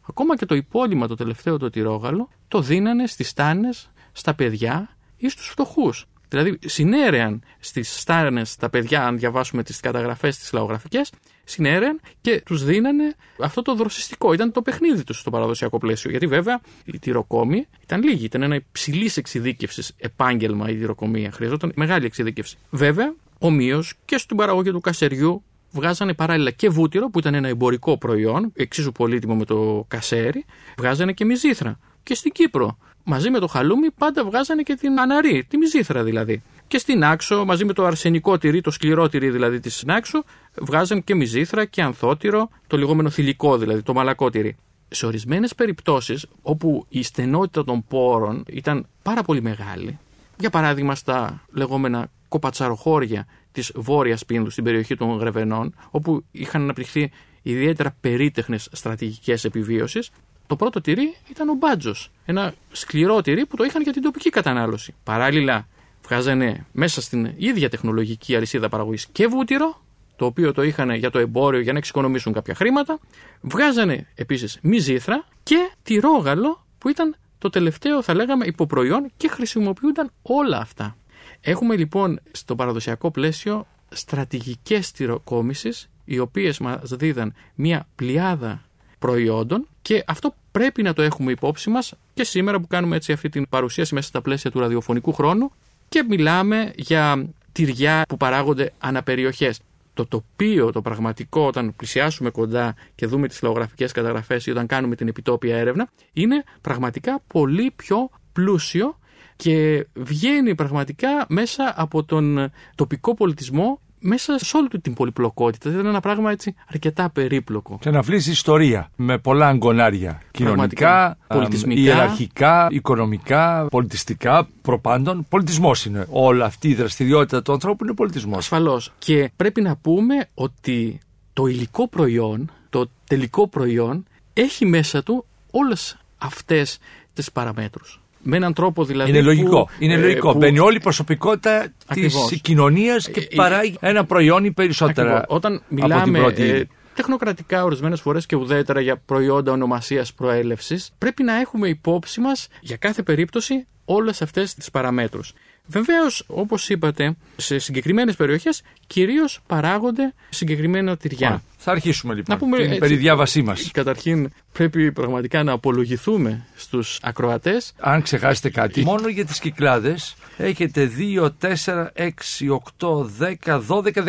Ακόμα 0.10 0.36
και 0.36 0.46
το 0.46 0.56
υπόλοιμα 0.56 1.08
το 1.08 1.16
τελευταίο 1.16 1.58
το 1.58 1.70
τυρόγαλο 1.70 2.30
το 2.48 2.62
δίνανε 2.62 3.08
στις 3.08 3.30
στάνες, 3.30 3.92
στα 4.14 4.34
παιδιά 4.34 4.98
ή 5.18 5.30
στους 5.30 5.48
φτωχούς. 5.48 6.06
Δηλαδή, 6.30 6.60
συνέρεαν 6.66 7.44
στις 7.60 8.00
στάρνες 8.00 8.56
τα 8.56 8.70
παιδιά, 8.70 9.06
αν 9.06 9.18
διαβάσουμε 9.18 9.64
τις 9.64 9.80
καταγραφές 9.80 10.38
τις 10.38 10.52
λαογραφικές, 10.52 11.12
συνέρεαν 11.44 12.00
και 12.22 12.42
τους 12.46 12.64
δίνανε 12.64 13.16
αυτό 13.40 13.62
το 13.62 13.76
δροσιστικό. 13.76 14.34
Ήταν 14.34 14.52
το 14.52 14.62
παιχνίδι 14.62 15.04
τους 15.04 15.20
στο 15.20 15.30
παραδοσιακό 15.30 15.78
πλαίσιο. 15.78 16.10
Γιατί 16.10 16.28
βέβαια 16.28 16.62
η 16.86 17.00
τυροκόμη 17.00 17.68
ήταν 17.84 18.04
λίγη. 18.04 18.26
Ήταν 18.26 18.42
ένα 18.42 18.56
υψηλής 18.56 19.18
εξειδίκευσης 19.18 19.94
επάγγελμα 19.98 20.70
η 20.70 20.76
τυροκομεία. 20.76 21.32
Χρειαζόταν 21.32 21.72
μεγάλη 21.76 22.06
εξειδίκευση. 22.06 22.58
Βέβαια, 22.70 23.14
ομοίως 23.40 23.94
και 24.06 24.18
στην 24.18 24.38
παραγωγή 24.38 24.72
του 24.72 24.82
κασεριού 24.82 25.44
βγάζανε 25.72 26.14
παράλληλα 26.14 26.52
και 26.52 26.70
βούτυρο, 26.70 27.10
που 27.10 27.20
ήταν 27.20 27.34
ένα 27.34 27.48
εμπορικό 27.48 27.98
προϊόν, 27.98 28.52
εξίσου 28.56 28.92
πολύτιμο 28.92 29.36
με 29.36 29.46
το 29.46 29.86
κασέρι, 29.88 30.46
βγάζανε 30.78 31.14
και 31.14 31.26
μυζήθρα. 31.26 31.80
Και 32.04 32.16
στην 32.16 32.32
Κύπρο 32.32 32.78
μαζί 33.04 33.30
με 33.30 33.40
το 33.40 33.48
χαλούμι 33.48 33.92
πάντα 33.92 34.26
βγάζανε 34.26 34.62
και 34.62 34.76
την 34.76 35.00
αναρή, 35.00 35.46
τη 35.48 35.58
μυζήθρα 35.58 36.04
δηλαδή. 36.04 36.44
Και 36.68 36.78
στην 36.78 37.04
άξο, 37.04 37.46
μαζί 37.46 37.66
με 37.66 37.74
το 37.74 37.86
αρσενικό 37.86 38.38
τυρί, 38.38 38.62
το 38.62 38.72
σκληρό 38.72 39.10
τυρί 39.10 39.30
δηλαδή 39.30 39.60
της 39.60 39.84
άξο, 39.88 40.24
βγάζαν 40.62 41.04
και 41.04 41.16
μυζήθρα 41.16 41.66
και 41.66 41.82
ανθότυρο, 41.82 42.50
το 42.68 42.78
λεγόμενο 42.78 43.10
θηλυκό 43.10 43.58
δηλαδή, 43.58 43.82
το 43.82 43.94
μαλακό 43.94 44.30
τυρί. 44.30 44.56
Σε 44.90 45.06
ορισμένες 45.06 45.56
περιπτώσεις, 45.56 46.26
όπου 46.42 46.86
η 46.90 47.04
στενότητα 47.04 47.64
των 47.64 47.84
πόρων 47.88 48.44
ήταν 48.48 48.88
πάρα 49.02 49.24
πολύ 49.24 49.42
μεγάλη, 49.42 50.00
για 50.38 50.50
παράδειγμα 50.50 50.96
στα 50.96 51.46
λεγόμενα 51.52 52.10
κοπατσαροχώρια 52.28 53.28
της 53.52 53.72
Βόρειας 53.76 54.26
Πίνδου, 54.26 54.50
στην 54.50 54.64
περιοχή 54.64 54.96
των 54.96 55.18
Γρεβενών, 55.18 55.76
όπου 55.92 56.24
είχαν 56.32 56.62
αναπτυχθεί 56.62 57.12
ιδιαίτερα 57.42 57.96
περίτεχνες 58.02 58.68
στρατηγικές 58.72 59.44
επιβίωση, 59.44 60.00
το 60.48 60.56
πρώτο 60.56 60.82
τυρί 60.82 61.16
ήταν 61.30 61.50
ο 61.50 61.54
μπάτζος. 61.54 62.12
Ένα 62.26 62.54
σκληρό 62.72 63.22
τυρί 63.22 63.46
που 63.46 63.56
το 63.56 63.64
είχαν 63.64 63.82
για 63.82 63.94
την 63.94 64.02
τοπική 64.02 64.30
κατανάλωση. 64.30 64.96
Παράλληλα, 65.04 65.68
βγάζανε 66.04 66.66
μέσα 66.72 67.02
στην 67.02 67.34
ίδια 67.38 67.70
τεχνολογική 67.70 68.36
αλυσίδα 68.36 68.70
παραγωγής 68.70 69.06
και 69.12 69.28
βούτυρο, 69.28 69.82
το 70.16 70.26
οποίο 70.26 70.54
το 70.54 70.64
είχαν 70.64 70.92
για 70.92 71.10
το 71.10 71.20
εμπόριο 71.20 71.60
για 71.60 71.72
να 71.72 71.78
εξοικονομήσουν 71.78 72.34
κάποια 72.34 72.56
χρήματα. 72.56 73.00
Βγάζανε 73.42 74.08
επίσης 74.16 74.60
μυζήθρα 74.62 75.26
και 75.44 75.72
τυρόγαλο 75.84 76.66
που 76.78 76.90
ήταν 76.90 77.16
το 77.38 77.50
τελευταίο, 77.50 78.02
θα 78.02 78.14
λέγαμε, 78.14 78.46
υποπροϊόν 78.46 79.12
και 79.18 79.28
χρησιμοποιούνταν 79.28 80.12
όλα 80.22 80.58
αυτά. 80.58 80.98
Έχουμε 81.42 81.76
λοιπόν 81.76 82.20
στο 82.32 82.56
παραδοσιακό 82.56 83.12
πλαίσιο 83.12 83.68
στρατηγικές 83.90 84.92
τυροκόμησης 84.92 85.90
οι 86.06 86.20
οποίες 86.20 86.60
μας 86.60 86.90
δίδαν 86.90 87.34
μια 87.56 87.88
πλειάδα 87.96 88.62
προϊόντων 89.00 89.68
και 89.84 90.04
αυτό 90.08 90.36
πρέπει 90.52 90.84
να 90.84 90.94
το 90.94 91.02
έχουμε 91.02 91.32
υπόψη 91.32 91.70
μας 91.70 91.94
και 92.14 92.24
σήμερα 92.24 92.60
που 92.60 92.68
κάνουμε 92.68 92.96
έτσι 92.96 93.12
αυτή 93.12 93.30
την 93.30 93.50
παρουσίαση 93.50 93.94
μέσα 93.94 94.08
στα 94.08 94.22
πλαίσια 94.22 94.52
του 94.52 94.60
ραδιοφωνικού 94.60 95.14
χρόνου 95.14 95.52
και 95.90 96.04
μιλάμε 96.10 96.74
για 96.76 97.26
τυριά 97.52 98.06
που 98.08 98.18
παράγονται 98.18 98.74
αναπεριοχές. 98.80 99.60
Το 99.94 100.06
τοπίο, 100.06 100.72
το 100.72 100.82
πραγματικό, 100.82 101.46
όταν 101.46 101.76
πλησιάσουμε 101.76 102.30
κοντά 102.30 102.76
και 102.96 103.06
δούμε 103.06 103.28
τις 103.28 103.42
λαογραφικές 103.42 103.92
καταγραφές 103.92 104.46
ή 104.46 104.52
όταν 104.52 104.68
κάνουμε 104.68 104.96
την 104.96 105.08
επιτόπια 105.08 105.58
έρευνα, 105.58 105.90
είναι 106.14 106.44
πραγματικά 106.62 107.22
πολύ 107.28 107.72
πιο 107.76 108.10
πλούσιο 108.34 108.98
και 109.36 109.88
βγαίνει 109.94 110.56
πραγματικά 110.56 111.26
μέσα 111.30 111.74
από 111.76 112.04
τον 112.04 112.52
τοπικό 112.76 113.14
πολιτισμό 113.14 113.80
μέσα 114.04 114.38
σε 114.40 114.58
όλη 114.58 114.68
την 114.82 114.94
πολυπλοκότητα. 114.94 115.70
Δηλαδή, 115.70 115.80
είναι 115.80 115.90
ένα 115.90 116.00
πράγμα 116.00 116.32
έτσι 116.32 116.56
αρκετά 116.70 117.10
περίπλοκο. 117.10 117.78
Και 117.82 117.90
να 117.90 118.02
βρει 118.02 118.16
ιστορία 118.16 118.90
με 118.96 119.18
πολλά 119.18 119.48
αγκονάρια. 119.48 120.22
Κοινωνικά, 120.32 121.18
πολιτισμικά, 121.28 121.82
ιεραρχικά, 121.82 122.68
οικονομικά, 122.72 123.68
πολιτιστικά, 123.70 124.48
προπάντων. 124.62 125.26
Πολιτισμός 125.30 125.86
είναι. 125.86 126.06
Όλη 126.10 126.44
αυτή 126.44 126.70
η 126.70 126.74
δραστηριότητα 126.76 127.42
του 127.42 127.52
ανθρώπου 127.52 127.84
είναι 127.84 127.94
πολιτισμός. 127.94 128.38
Ασφαλώς. 128.38 128.94
Και 128.98 129.32
πρέπει 129.36 129.62
να 129.62 129.76
πούμε 129.76 130.28
ότι 130.34 131.00
το 131.34 131.46
υλικό 131.46 131.88
προϊόν, 131.88 132.52
το 132.70 132.90
τελικό 133.08 133.48
προϊόν, 133.48 134.06
έχει 134.34 134.66
μέσα 134.66 135.04
του 135.04 135.26
όλες 135.52 135.98
αυτές 136.18 136.78
τις 137.14 137.32
παραμέτρους 137.32 138.03
με 138.24 138.36
έναν 138.36 138.54
τρόπο 138.54 138.84
δηλαδή. 138.84 139.10
Είναι 139.10 139.22
λογικό. 139.22 139.64
Που, 139.64 139.70
είναι 139.80 139.94
ε, 139.94 139.98
λογικό. 139.98 140.32
Που... 140.32 140.38
Μπαίνει 140.38 140.60
όλη 140.60 140.76
η 140.76 140.80
προσωπικότητα 140.80 141.74
της 141.94 142.40
κοινωνίας 142.42 143.10
και 143.10 143.20
ε, 143.20 143.36
παράγει 143.36 143.78
ένα 143.80 144.06
προϊόν 144.06 144.46
ή 144.46 144.52
περισσότερα. 144.52 145.10
Ακριβώς. 145.10 145.36
Όταν 145.36 145.62
μιλάμε 145.68 146.34
ε, 146.36 146.64
τεχνοκρατικά 146.94 147.64
ορισμένες 147.64 148.02
φορές 148.02 148.26
και 148.26 148.36
ουδέτερα 148.36 148.80
για 148.80 148.98
προϊόντα 148.98 149.52
ονομασίας 149.52 150.14
προέλευσης, 150.14 150.92
πρέπει 150.98 151.24
να 151.24 151.40
έχουμε 151.40 151.68
υπόψη 151.68 152.20
μας 152.22 152.48
για 152.62 152.78
κάθε 152.78 153.04
περίπτωση 153.04 153.68
όλες 153.86 154.22
αυτές 154.22 154.54
τις 154.54 154.72
παραμέτρους. 154.72 155.34
Βεβαίως, 155.68 156.24
όπως 156.28 156.70
είπατε, 156.70 157.16
σε 157.36 157.60
συγκεκριμένες 157.60 158.16
περιοχές 158.16 158.62
κυρίως 158.88 159.40
παράγονται 159.48 160.14
συγκεκριμένα 160.30 160.98
τυριά. 160.98 161.28
Ωραία. 161.28 161.42
Θα 161.58 161.72
αρχίσουμε 161.72 162.14
λοιπόν. 162.14 162.36
Να 162.36 162.42
πούμε 162.42 162.58
την 162.58 162.66
έτσι. 162.66 162.80
περιδιάβασή 162.80 163.42
μας. 163.42 163.72
Καταρχήν, 163.72 164.30
πρέπει 164.52 164.92
πραγματικά 164.92 165.44
να 165.44 165.52
απολογηθούμε 165.52 166.46
στους 166.56 167.00
ακροατές. 167.02 167.74
Αν 167.80 168.02
ξεχάσετε 168.02 168.50
κάτι, 168.50 168.82
μόνο 168.82 169.08
για 169.08 169.26
τις 169.26 169.40
κυκλάδες 169.40 170.16
έχετε 170.38 170.92
2, 170.98 171.30
4, 171.42 171.88
6, 171.94 172.50
8, 172.50 173.06
10, 173.46 173.62
12, 173.68 174.04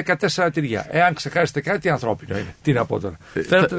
14 0.44 0.50
τυριά. 0.52 0.86
Εάν 0.90 1.14
ξεχάσετε 1.14 1.60
κάτι, 1.60 1.88
ανθρώπινο 1.88 2.38
είναι. 2.38 2.54
Τι 2.62 2.72
να 2.72 2.84
πω 2.84 3.00
τώρα. 3.00 3.16
Φέρετε 3.48 3.74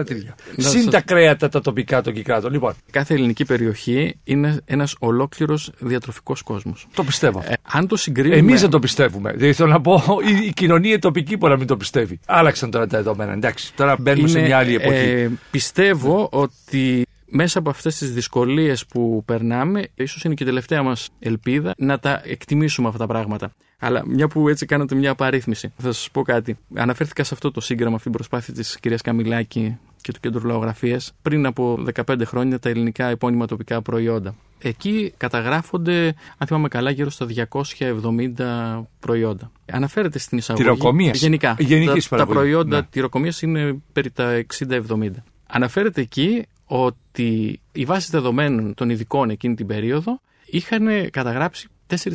14 0.00 0.04
τυριά. 0.06 0.34
Να 0.56 0.68
Συν 0.68 0.82
σας- 0.82 0.90
τα 0.92 1.00
κρέατα 1.00 1.48
τα 1.48 1.60
τοπικά 1.60 2.02
των 2.02 2.12
κυκλάδων. 2.12 2.52
Λοιπόν, 2.52 2.74
Κάθε 2.90 3.14
ελληνική 3.14 3.44
περιοχή 3.44 4.18
είναι 4.24 4.60
ένας 4.64 4.94
ολόκληρος 4.98 5.70
διατροφικός 5.78 6.42
κόσμος. 6.42 6.86
το 6.94 7.04
πιστεύω. 7.04 7.42
Ε, 7.46 7.52
αν 7.72 7.86
το 7.86 7.96
συγκρίνουμε. 7.96 8.36
Εμείς 8.36 8.60
δεν 8.60 8.70
το 8.70 8.78
πιστεύουμε. 8.78 9.32
Δηλαδή 9.32 9.52
θέλω 9.52 9.70
να 9.70 9.80
πω, 9.80 10.02
η, 10.42 10.46
η 10.46 10.52
κοινωνία 10.52 10.94
η 10.94 10.98
τοπική 10.98 11.36
μπορεί 11.36 11.52
να 11.52 11.58
μην 11.58 11.66
το 11.66 11.76
πιστεύει. 11.76 12.20
Άλλαξαν 12.26 12.70
τώρα 12.70 12.86
τα 12.86 12.96
δεδομένα. 12.96 13.32
Εντάξει, 13.32 13.72
τώρα 13.74 13.96
μπαίνουμε 14.00 14.28
σε 14.28 14.38
είναι, 14.38 14.46
μια 14.46 14.58
άλλη 14.58 14.74
εποχή. 14.74 14.96
ε, 15.10 15.30
πιστεύω 15.50 16.28
ότι 16.32 17.06
μέσα 17.30 17.58
από 17.58 17.70
αυτές 17.70 17.96
τις 17.96 18.12
δυσκολίες 18.12 18.86
που 18.86 19.22
περνάμε, 19.24 19.88
ίσως 19.94 20.24
είναι 20.24 20.34
και 20.34 20.42
η 20.42 20.46
τελευταία 20.46 20.82
μας 20.82 21.08
ελπίδα 21.18 21.74
να 21.78 21.98
τα 21.98 22.20
εκτιμήσουμε 22.24 22.86
αυτά 22.88 22.98
τα 22.98 23.06
πράγματα. 23.06 23.52
Αλλά 23.78 24.06
μια 24.06 24.28
που 24.28 24.48
έτσι 24.48 24.66
κάνατε 24.66 24.94
μια 24.94 25.10
απαρίθμηση, 25.10 25.72
θα 25.76 25.92
σας 25.92 26.08
πω 26.12 26.22
κάτι. 26.22 26.58
Αναφέρθηκα 26.74 27.24
σε 27.24 27.34
αυτό 27.34 27.50
το 27.50 27.60
σύγγραμμα, 27.60 27.94
αυτή 27.94 28.08
την 28.08 28.16
προσπάθεια 28.16 28.54
της 28.54 28.78
κυρίας 28.80 29.02
Καμιλάκη 29.02 29.78
και 30.00 30.12
του 30.12 30.20
Κέντρου 30.20 30.46
Λαογραφίας 30.46 31.12
πριν 31.22 31.46
από 31.46 31.84
15 32.06 32.22
χρόνια 32.24 32.58
τα 32.58 32.68
ελληνικά 32.68 33.06
επώνυμα 33.06 33.46
τοπικά 33.46 33.82
προϊόντα. 33.82 34.34
Εκεί 34.58 35.12
καταγράφονται, 35.16 36.14
αν 36.38 36.46
θυμάμαι 36.46 36.68
καλά, 36.68 36.90
γύρω 36.90 37.10
στα 37.10 37.26
270 37.26 38.86
προϊόντα. 39.00 39.50
Αναφέρεται 39.72 40.18
στην 40.18 40.38
εισαγωγή. 40.38 40.64
Τυροκομείας. 40.64 41.18
Γενικά. 41.18 41.56
Γενικής 41.58 42.08
τα, 42.08 42.16
τα 42.16 42.24
παραγωγής. 42.24 42.52
προϊόντα 42.52 42.76
Ναι. 42.76 42.86
τυροκομείας 42.90 43.42
είναι 43.42 43.82
περί 43.92 44.10
τα 44.10 44.44
60-70. 44.68 45.10
Αναφέρεται 45.46 46.00
εκεί 46.00 46.46
ότι 46.68 47.60
οι 47.72 47.84
βάσεις 47.84 48.10
δεδομένων 48.10 48.74
των 48.74 48.90
ειδικών 48.90 49.30
εκείνη 49.30 49.54
την 49.54 49.66
περίοδο 49.66 50.20
είχαν 50.46 51.10
καταγράψει 51.10 51.68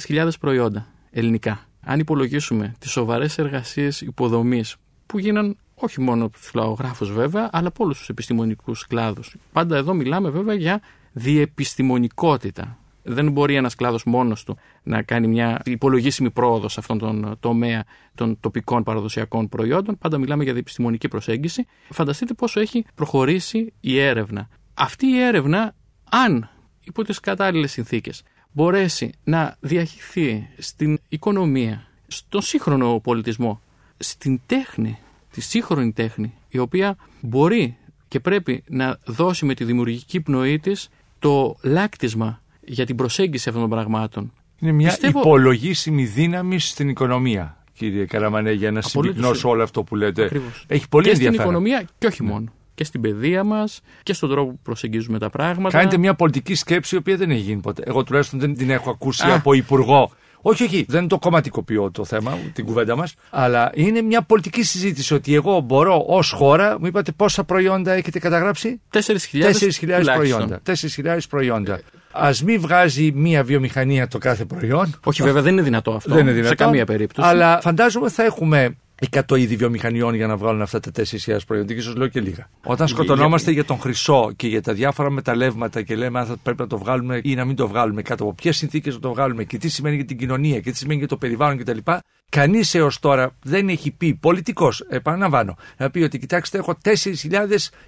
4.000 0.07 0.29
προϊόντα 0.39 0.88
ελληνικά. 1.12 1.67
Αν 1.81 2.00
υπολογίσουμε 2.00 2.74
τις 2.79 2.91
σοβαρές 2.91 3.38
εργασίες 3.38 4.01
υποδομής 4.01 4.75
που 5.05 5.19
γίναν 5.19 5.57
όχι 5.75 6.01
μόνο 6.01 6.25
από 6.25 6.33
τους 6.38 6.51
λαογράφους 6.53 7.12
βέβαια, 7.12 7.50
αλλά 7.51 7.67
από 7.67 7.83
όλους 7.83 7.98
τους 7.98 8.10
επιστημονικούς 8.10 8.88
κλάδους. 8.88 9.36
Πάντα 9.51 9.77
εδώ 9.77 9.93
μιλάμε 9.93 10.29
βέβαια 10.29 10.55
για 10.55 10.81
διεπιστημονικότητα. 11.12 12.77
Δεν 13.03 13.31
μπορεί 13.31 13.55
ένας 13.55 13.75
κλάδος 13.75 14.03
μόνος 14.03 14.43
του 14.43 14.57
να 14.83 15.01
κάνει 15.01 15.27
μια 15.27 15.62
υπολογίσιμη 15.65 16.31
πρόοδο 16.31 16.69
σε 16.69 16.79
αυτόν 16.79 16.98
τον 16.98 17.38
τομέα 17.39 17.83
των 18.15 18.39
τοπικών 18.39 18.83
παραδοσιακών 18.83 19.50
προϊόντων. 19.50 19.98
Πάντα 19.98 20.17
μιλάμε 20.17 20.43
για 20.43 20.53
διεπιστημονική 20.53 21.07
προσέγγιση. 21.07 21.65
Φανταστείτε 21.89 22.33
πόσο 22.33 22.60
έχει 22.60 22.86
προχωρήσει 22.95 23.74
η 23.79 24.00
έρευνα. 24.00 24.50
Αυτή 24.74 25.05
η 25.05 25.19
έρευνα, 25.19 25.75
αν 26.10 26.50
υπό 26.83 27.03
τις 27.03 27.19
κατάλληλες 27.19 27.72
συνθήκες 27.72 28.24
μπορέσει 28.51 29.12
να 29.24 29.55
διαχυθεί 29.60 30.50
στην 30.57 31.00
οικονομία, 31.10 31.88
στον 32.07 32.41
σύγχρονο 32.41 33.00
πολιτισμό, 33.00 33.62
στην 33.98 34.41
τέχνη, 34.45 35.00
τη 35.31 35.41
σύγχρονη 35.41 35.91
τέχνη, 35.91 36.33
η 36.48 36.57
οποία 36.57 36.98
μπορεί 37.22 37.77
και 38.07 38.19
πρέπει 38.19 38.63
να 38.67 39.00
δώσει 39.05 39.45
με 39.45 39.53
τη 39.53 39.63
δημιουργική 39.63 40.22
πνοή 40.22 40.60
της 40.60 40.89
το 41.19 41.55
λάκτισμα 41.62 42.41
για 42.65 42.86
την 42.86 42.96
προσέγγιση 42.96 43.50
αυτών 43.50 43.62
των 43.70 43.72
πραγμάτων. 43.72 44.32
Είναι 44.60 44.72
μια 44.72 44.88
πιστεύω- 44.88 45.20
υπολογίσιμη 45.20 46.03
δύναμη 46.05 46.60
στην 46.60 46.89
οικονομία, 46.89 47.58
κύριε 47.74 48.05
Καραμανέ, 48.05 48.51
για 48.51 48.72
να 48.72 48.79
Απολύτως. 48.79 49.15
συμπυκνώσω 49.15 49.50
όλο 49.50 49.63
αυτό 49.63 49.84
που 49.84 49.96
λέτε. 49.96 50.24
Ακριβώς. 50.24 50.65
Έχει 50.67 50.89
πολύ 50.89 51.08
και 51.08 51.13
στην 51.15 51.25
ενδιαφέρον. 51.25 51.53
οικονομία 51.53 51.88
και 51.98 52.08
όχι 52.08 52.24
μόνο. 52.24 52.46
Και 52.75 52.84
στην 52.84 53.01
παιδεία 53.01 53.43
μας 53.43 53.82
και 54.03 54.13
στον 54.13 54.29
τρόπο 54.29 54.51
που 54.51 54.60
προσεγγίζουμε 54.63 55.20
τα 55.20 55.29
πράγματα. 55.29 55.77
Κάνετε 55.77 55.98
μια 55.98 56.13
πολιτική 56.13 56.55
σκέψη 56.55 56.96
η 56.96 56.98
οποία 56.98 57.17
δεν 57.17 57.32
έχει 57.32 57.39
γίνει 57.41 57.62
ποτέ. 57.62 57.84
Εγώ 57.86 58.03
τουλάχιστον 58.03 58.39
δεν 58.39 58.55
την 58.55 58.70
έχω 58.70 58.89
ακούσει 58.89 59.27
Α. 59.27 59.34
από 59.36 59.53
υπουργό. 59.53 60.12
Όχι, 60.45 60.63
όχι, 60.63 60.85
δεν 60.88 61.07
το 61.07 61.19
κομματικοποιώ 61.19 61.91
το 61.91 62.05
θέμα, 62.05 62.38
την 62.53 62.65
κουβέντα 62.65 62.95
μας. 62.95 63.13
Αλλά 63.29 63.72
είναι 63.74 64.01
μια 64.01 64.22
πολιτική 64.22 64.63
συζήτηση 64.63 65.13
ότι 65.13 65.35
εγώ 65.35 65.59
μπορώ 65.59 66.03
ως 66.07 66.31
χώρα, 66.31 66.79
μου 66.79 66.85
είπατε 66.85 67.11
πόσα 67.11 67.44
προϊόντα 67.44 67.91
έχετε 67.91 68.20
καταγράψει; 68.20 68.81
4.000 68.94 69.00
4.000 69.00 69.79
τουλάχιστον. 69.79 70.15
προϊόντα. 70.15 70.61
4.000 70.65 71.18
προϊόντα. 71.29 71.79
Α 72.11 72.29
μην 72.44 72.61
βγάζει 72.61 73.11
μία 73.11 73.44
βιομηχανία 73.44 74.07
το 74.07 74.18
κάθε 74.18 74.46
προϊόν. 74.46 75.00
Όχι, 75.03 75.24
βέβαια 75.24 75.41
δεν 75.41 75.53
είναι 75.53 75.61
δυνατό 75.61 75.91
αυτό. 75.91 76.13
Δεν 76.13 76.22
είναι 76.22 76.31
δυνατόν. 76.31 76.57
Σε 76.57 76.63
καμία 76.63 76.85
περίπτωση. 76.85 77.27
Αλλά 77.27 77.59
φαντάζομαι 77.61 78.09
θα 78.09 78.24
έχουμε 78.24 78.75
100 79.11 79.39
είδη 79.39 79.55
βιομηχανιών 79.55 80.13
για 80.16 80.27
να 80.27 80.37
βγάλουν 80.37 80.61
αυτά 80.61 80.79
τα 80.79 80.92
4.000 80.96 81.37
προϊόντα. 81.48 81.74
Και 81.74 81.79
ίσω 81.79 81.94
λέω 81.98 82.07
και 82.07 82.22
λίγα. 82.22 82.50
Όταν 82.63 82.87
σκοτωνόμαστε 82.87 83.51
για 83.51 83.66
τον 83.66 83.79
χρυσό 83.79 84.31
και 84.35 84.48
για 84.48 84.61
τα 84.61 84.74
διάφορα 84.74 85.09
μεταλλεύματα 85.09 85.81
και 85.81 85.96
λέμε 85.96 86.20
αν 86.20 86.25
θα 86.25 86.37
πρέπει 86.44 86.61
να 86.61 86.68
το 86.68 86.77
βγάλουμε 86.77 87.22
ή 87.24 87.35
να 87.35 87.46
μην 87.46 87.55
το 87.55 87.68
βγάλουμε, 87.68 88.01
κάτω 88.01 88.24
από 88.24 88.33
ποιες 88.33 88.57
συνθήκες 88.57 88.94
να 88.94 89.00
το 89.00 89.09
βγάλουμε 89.09 89.44
και 89.44 89.57
τι 89.57 89.70
σημαίνει 89.70 89.96
για 89.96 90.05
την 90.05 90.18
κοινωνία 90.18 90.59
και 90.59 90.72
τι 90.72 90.77
σημαίνει 90.77 91.00
για 91.00 91.07
το 91.07 91.18
περιβάλλον 91.18 91.57
κτλ. 91.57 91.77
Κανείς 92.29 92.75
έως 92.75 93.00
τώρα 93.00 93.36
δεν 93.44 93.70
έχει 93.70 93.92
πει, 93.92 94.14
πολιτικός, 94.14 94.86
επαναλαμβάνω, 94.90 95.57
να 95.77 95.90
πει 95.90 96.00
ότι 96.00 96.20
κοιτάξτε, 96.20 96.57
έχω 96.57 96.77
4.000 96.83 96.94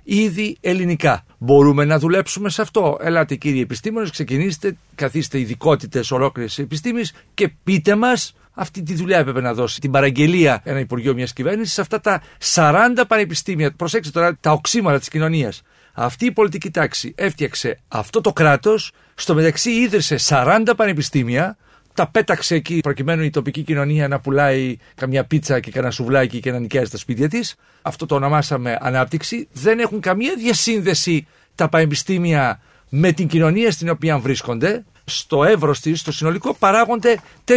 είδη 0.04 0.58
ελληνικά. 0.62 1.26
Μπορούμε 1.38 1.86
να 1.86 2.00
δουλέψουμε 2.00 2.50
σε 2.50 2.62
αυτό. 2.62 2.98
Ελάτε 3.02 3.36
κύριοι 3.36 3.62
επιστήμονες, 3.62 4.10
ξεκινήστε, 4.10 4.78
καθίστε 4.96 5.40
ειδικότητες 5.40 6.12
ολόκληρης 6.12 6.58
επιστήμης 6.58 7.14
και 7.34 7.52
πείτε 7.64 7.96
μας 7.96 8.34
αυτή 8.56 8.84
τη 8.84 8.94
δουλειά 8.94 9.18
έπρεπε 9.18 9.42
να 9.42 9.54
δώσει 9.54 9.80
την 9.80 9.92
παραγγελία 9.92 10.62
ένα 10.64 10.80
Υπουργείο 10.80 11.14
μιας 11.14 11.34
κυβέρνησης 11.34 11.74
σε 11.74 11.82
αυτά 11.82 12.00
τα 12.00 12.22
40 12.54 13.04
πανεπιστήμια. 13.08 13.72
Προσέξτε 13.72 14.20
τώρα 14.20 14.38
τα 14.40 14.52
οξύματα 14.52 15.00
της 15.00 15.08
κοινωνίας. 15.08 15.62
Αυτή 15.94 16.26
η 16.26 16.32
πολιτική 16.32 16.72
τάξη 16.72 17.14
έφτιαξε 17.18 17.80
αυτό 17.88 18.22
το 18.22 18.34
κράτος, 18.34 18.92
στο 19.16 19.34
μεταξύ 19.34 19.72
ίδρυσε 19.72 20.16
40 20.28 20.74
πανεπιστήμια, 20.76 21.58
τα 21.96 22.08
πέταξε 22.08 22.56
εκεί 22.56 22.80
προκειμένου 22.80 23.24
η 23.24 23.30
τοπική 23.30 23.62
κοινωνία 23.62 24.08
να 24.08 24.20
πουλάει 24.20 24.78
καμιά 24.96 25.24
πίτσα 25.24 25.60
και 25.60 25.72
κανένα 25.72 25.92
σουβλάκι 25.92 26.40
και 26.40 26.52
να 26.52 26.60
νοικιάζει 26.60 26.90
τα 26.90 26.98
σπίτια 26.98 27.30
της. 27.30 27.56
Αυτό 27.82 28.06
το 28.06 28.16
ονομάσαμε 28.16 28.78
ανάπτυξη. 28.82 29.48
Δεν 29.52 29.80
έχουν 29.80 30.00
καμία 30.00 30.36
διασύνδεση 30.38 31.28
τα 31.56 31.70
πανεπιστήμια 31.70 32.60
με 32.90 33.12
την 33.12 33.28
κοινωνία 33.28 33.72
στην 33.72 33.90
οποία 33.90 34.20
βρίσκονται. 34.20 34.84
Στο 35.06 35.44
εύρος 35.44 35.80
της, 35.80 36.00
στο 36.00 36.12
συνολικό, 36.12 36.56
παράγονται 36.60 37.20
4.000 37.46 37.54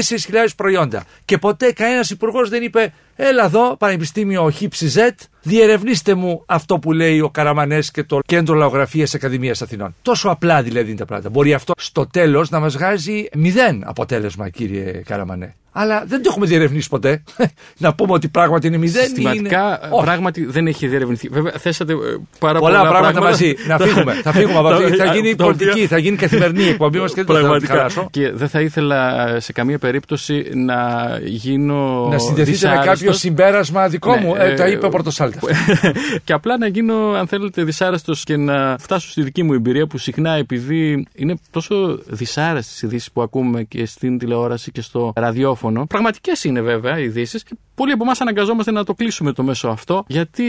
προϊόντα. 0.57 1.05
Και 1.25 1.39
ποτέ 1.39 1.73
κανένας 1.73 2.11
υπουργός 2.11 2.49
δεν 2.49 2.63
είπε: 2.63 2.93
Έλα 3.17 3.45
εδώ, 3.45 3.77
Πανεπιστήμιο 3.77 4.51
ΧΙΠΣΙΖ, 4.51 4.99
διερευνήστε 5.43 6.15
μου 6.15 6.43
αυτό 6.47 6.79
που 6.79 6.93
λέει 6.93 7.21
ο 7.21 7.31
Καραμανές 7.31 7.91
και 7.91 8.05
το 8.05 8.19
Κέντρο 8.27 8.55
Λαογραφίας 8.55 9.15
Ακαδημίας 9.15 9.63
Αθηνών. 9.63 9.95
Τόσο 10.03 10.29
απλά 10.29 10.63
δηλαδή 10.63 10.89
είναι 10.89 10.99
τα 10.99 11.05
πράγματα. 11.05 11.31
Μπορεί 11.31 11.55
αυτό 11.55 11.73
στο 11.77 12.07
τέλος 12.07 12.51
να 12.51 12.61
μας 12.61 12.77
βγάζει 12.77 13.25
μηδέν 13.35 13.83
αποτέλεσμα, 13.87 14.49
κύριε 14.49 14.93
Καραμανέ. 14.93 15.55
Αλλά 15.81 16.05
δεν 16.07 16.23
το 16.23 16.29
έχουμε 16.31 16.47
διερευνήσει 16.47 16.89
ποτέ. 16.89 17.23
να 17.85 17.95
πούμε 17.95 18.13
ότι 18.13 18.29
πράγματι 18.29 18.67
είναι 18.67 18.77
μηδέν. 18.77 19.03
ή 19.03 19.07
Συστηματικά 19.07 19.59
είναι... 19.67 19.79
Όχι. 19.91 20.05
πράγματι 20.05 20.45
δεν 20.45 20.67
έχει 20.67 20.87
διερευνηθεί. 20.87 21.29
Βέβαια, 21.29 21.53
θέσατε 21.59 21.93
ε, 21.93 21.97
πάρα 22.39 22.59
Πολλά, 22.59 22.79
πολλά, 22.79 22.91
πράγματα, 22.91 23.21
μαζί. 23.21 23.55
να 23.67 23.79
φύγουμε. 23.79 24.13
θα 24.27 24.33
φύγουμε 24.33 24.59
από 24.59 24.69
αυτή. 24.69 24.97
Τα- 24.97 25.05
θα 25.05 25.15
γίνει 25.15 25.35
τα 25.35 25.45
οποία- 25.45 25.57
πολιτική, 25.59 25.87
θα 25.87 25.99
γίνει 25.99 26.17
καθημερινή 26.17 26.63
η 26.65 26.69
εκπομπή 26.69 26.99
μας 26.99 27.13
και 27.15 27.25
δεν 27.25 27.27
θα 27.27 27.33
τη 27.35 27.39
Πραγματικά. 27.41 27.75
χαλάσω. 27.75 28.09
Και 28.11 28.31
δεν 28.33 28.49
θα 28.49 28.61
ήθελα 28.61 29.29
ε, 29.29 29.41
σε 29.41 29.53
καμία 29.53 29.79
περίπτωση 29.79 30.45
να 30.55 30.79
γίνω. 31.25 32.09
Να 32.11 32.19
συνδεθείτε 32.19 32.41
με 32.41 32.45
δυσάρεστος. 32.75 32.99
κάποιο 32.99 33.13
συμπέρασμα 33.13 33.89
δικό 33.89 34.15
Ναι, 34.15 34.21
μου. 34.21 34.35
Ε, 34.37 34.51
ε, 34.51 34.55
τα 34.55 34.67
είπε 34.69 34.87
ο 34.87 34.89
Πορτοσάλτα. 34.89 35.41
και 36.25 36.33
απλά 36.33 36.59
να 36.59 36.67
γίνω, 36.67 36.95
αν 37.13 37.27
θέλετε, 37.27 37.63
δυσάρεστος 37.65 38.25
και 38.25 38.37
να 38.37 38.77
φτάσω 38.79 39.11
στη 39.11 39.23
δική 39.23 39.43
μου 39.43 39.53
εμπειρία 39.53 39.87
που 39.87 39.99
συχνά 39.99 40.31
επειδή 40.33 41.07
είναι 41.15 41.35
τόσο 41.51 41.99
δυσάρεστες 42.07 42.83
οι 42.83 42.87
ειδήσεις 42.87 43.13
που 43.13 43.23
ακούμε 43.23 43.63
και 43.63 43.87
στην 43.87 44.19
τηλεόραση 44.19 44.71
και 44.73 44.81
στο 44.83 45.13
ραδιόφωνο. 45.17 45.68
Πραγματικές 45.87 46.45
είναι 46.45 46.61
βέβαια 46.61 46.99
οι 46.99 47.05
ειδήσεις. 47.05 47.45
Πολλοί 47.75 47.93
από 47.93 48.05
εμάς 48.05 48.21
αναγκαζόμαστε 48.21 48.71
να 48.71 48.85
το 48.85 48.95
κλείσουμε 48.95 49.33
το 49.33 49.43
μέσο 49.43 49.69
αυτό 49.69 50.05
γιατί 50.07 50.45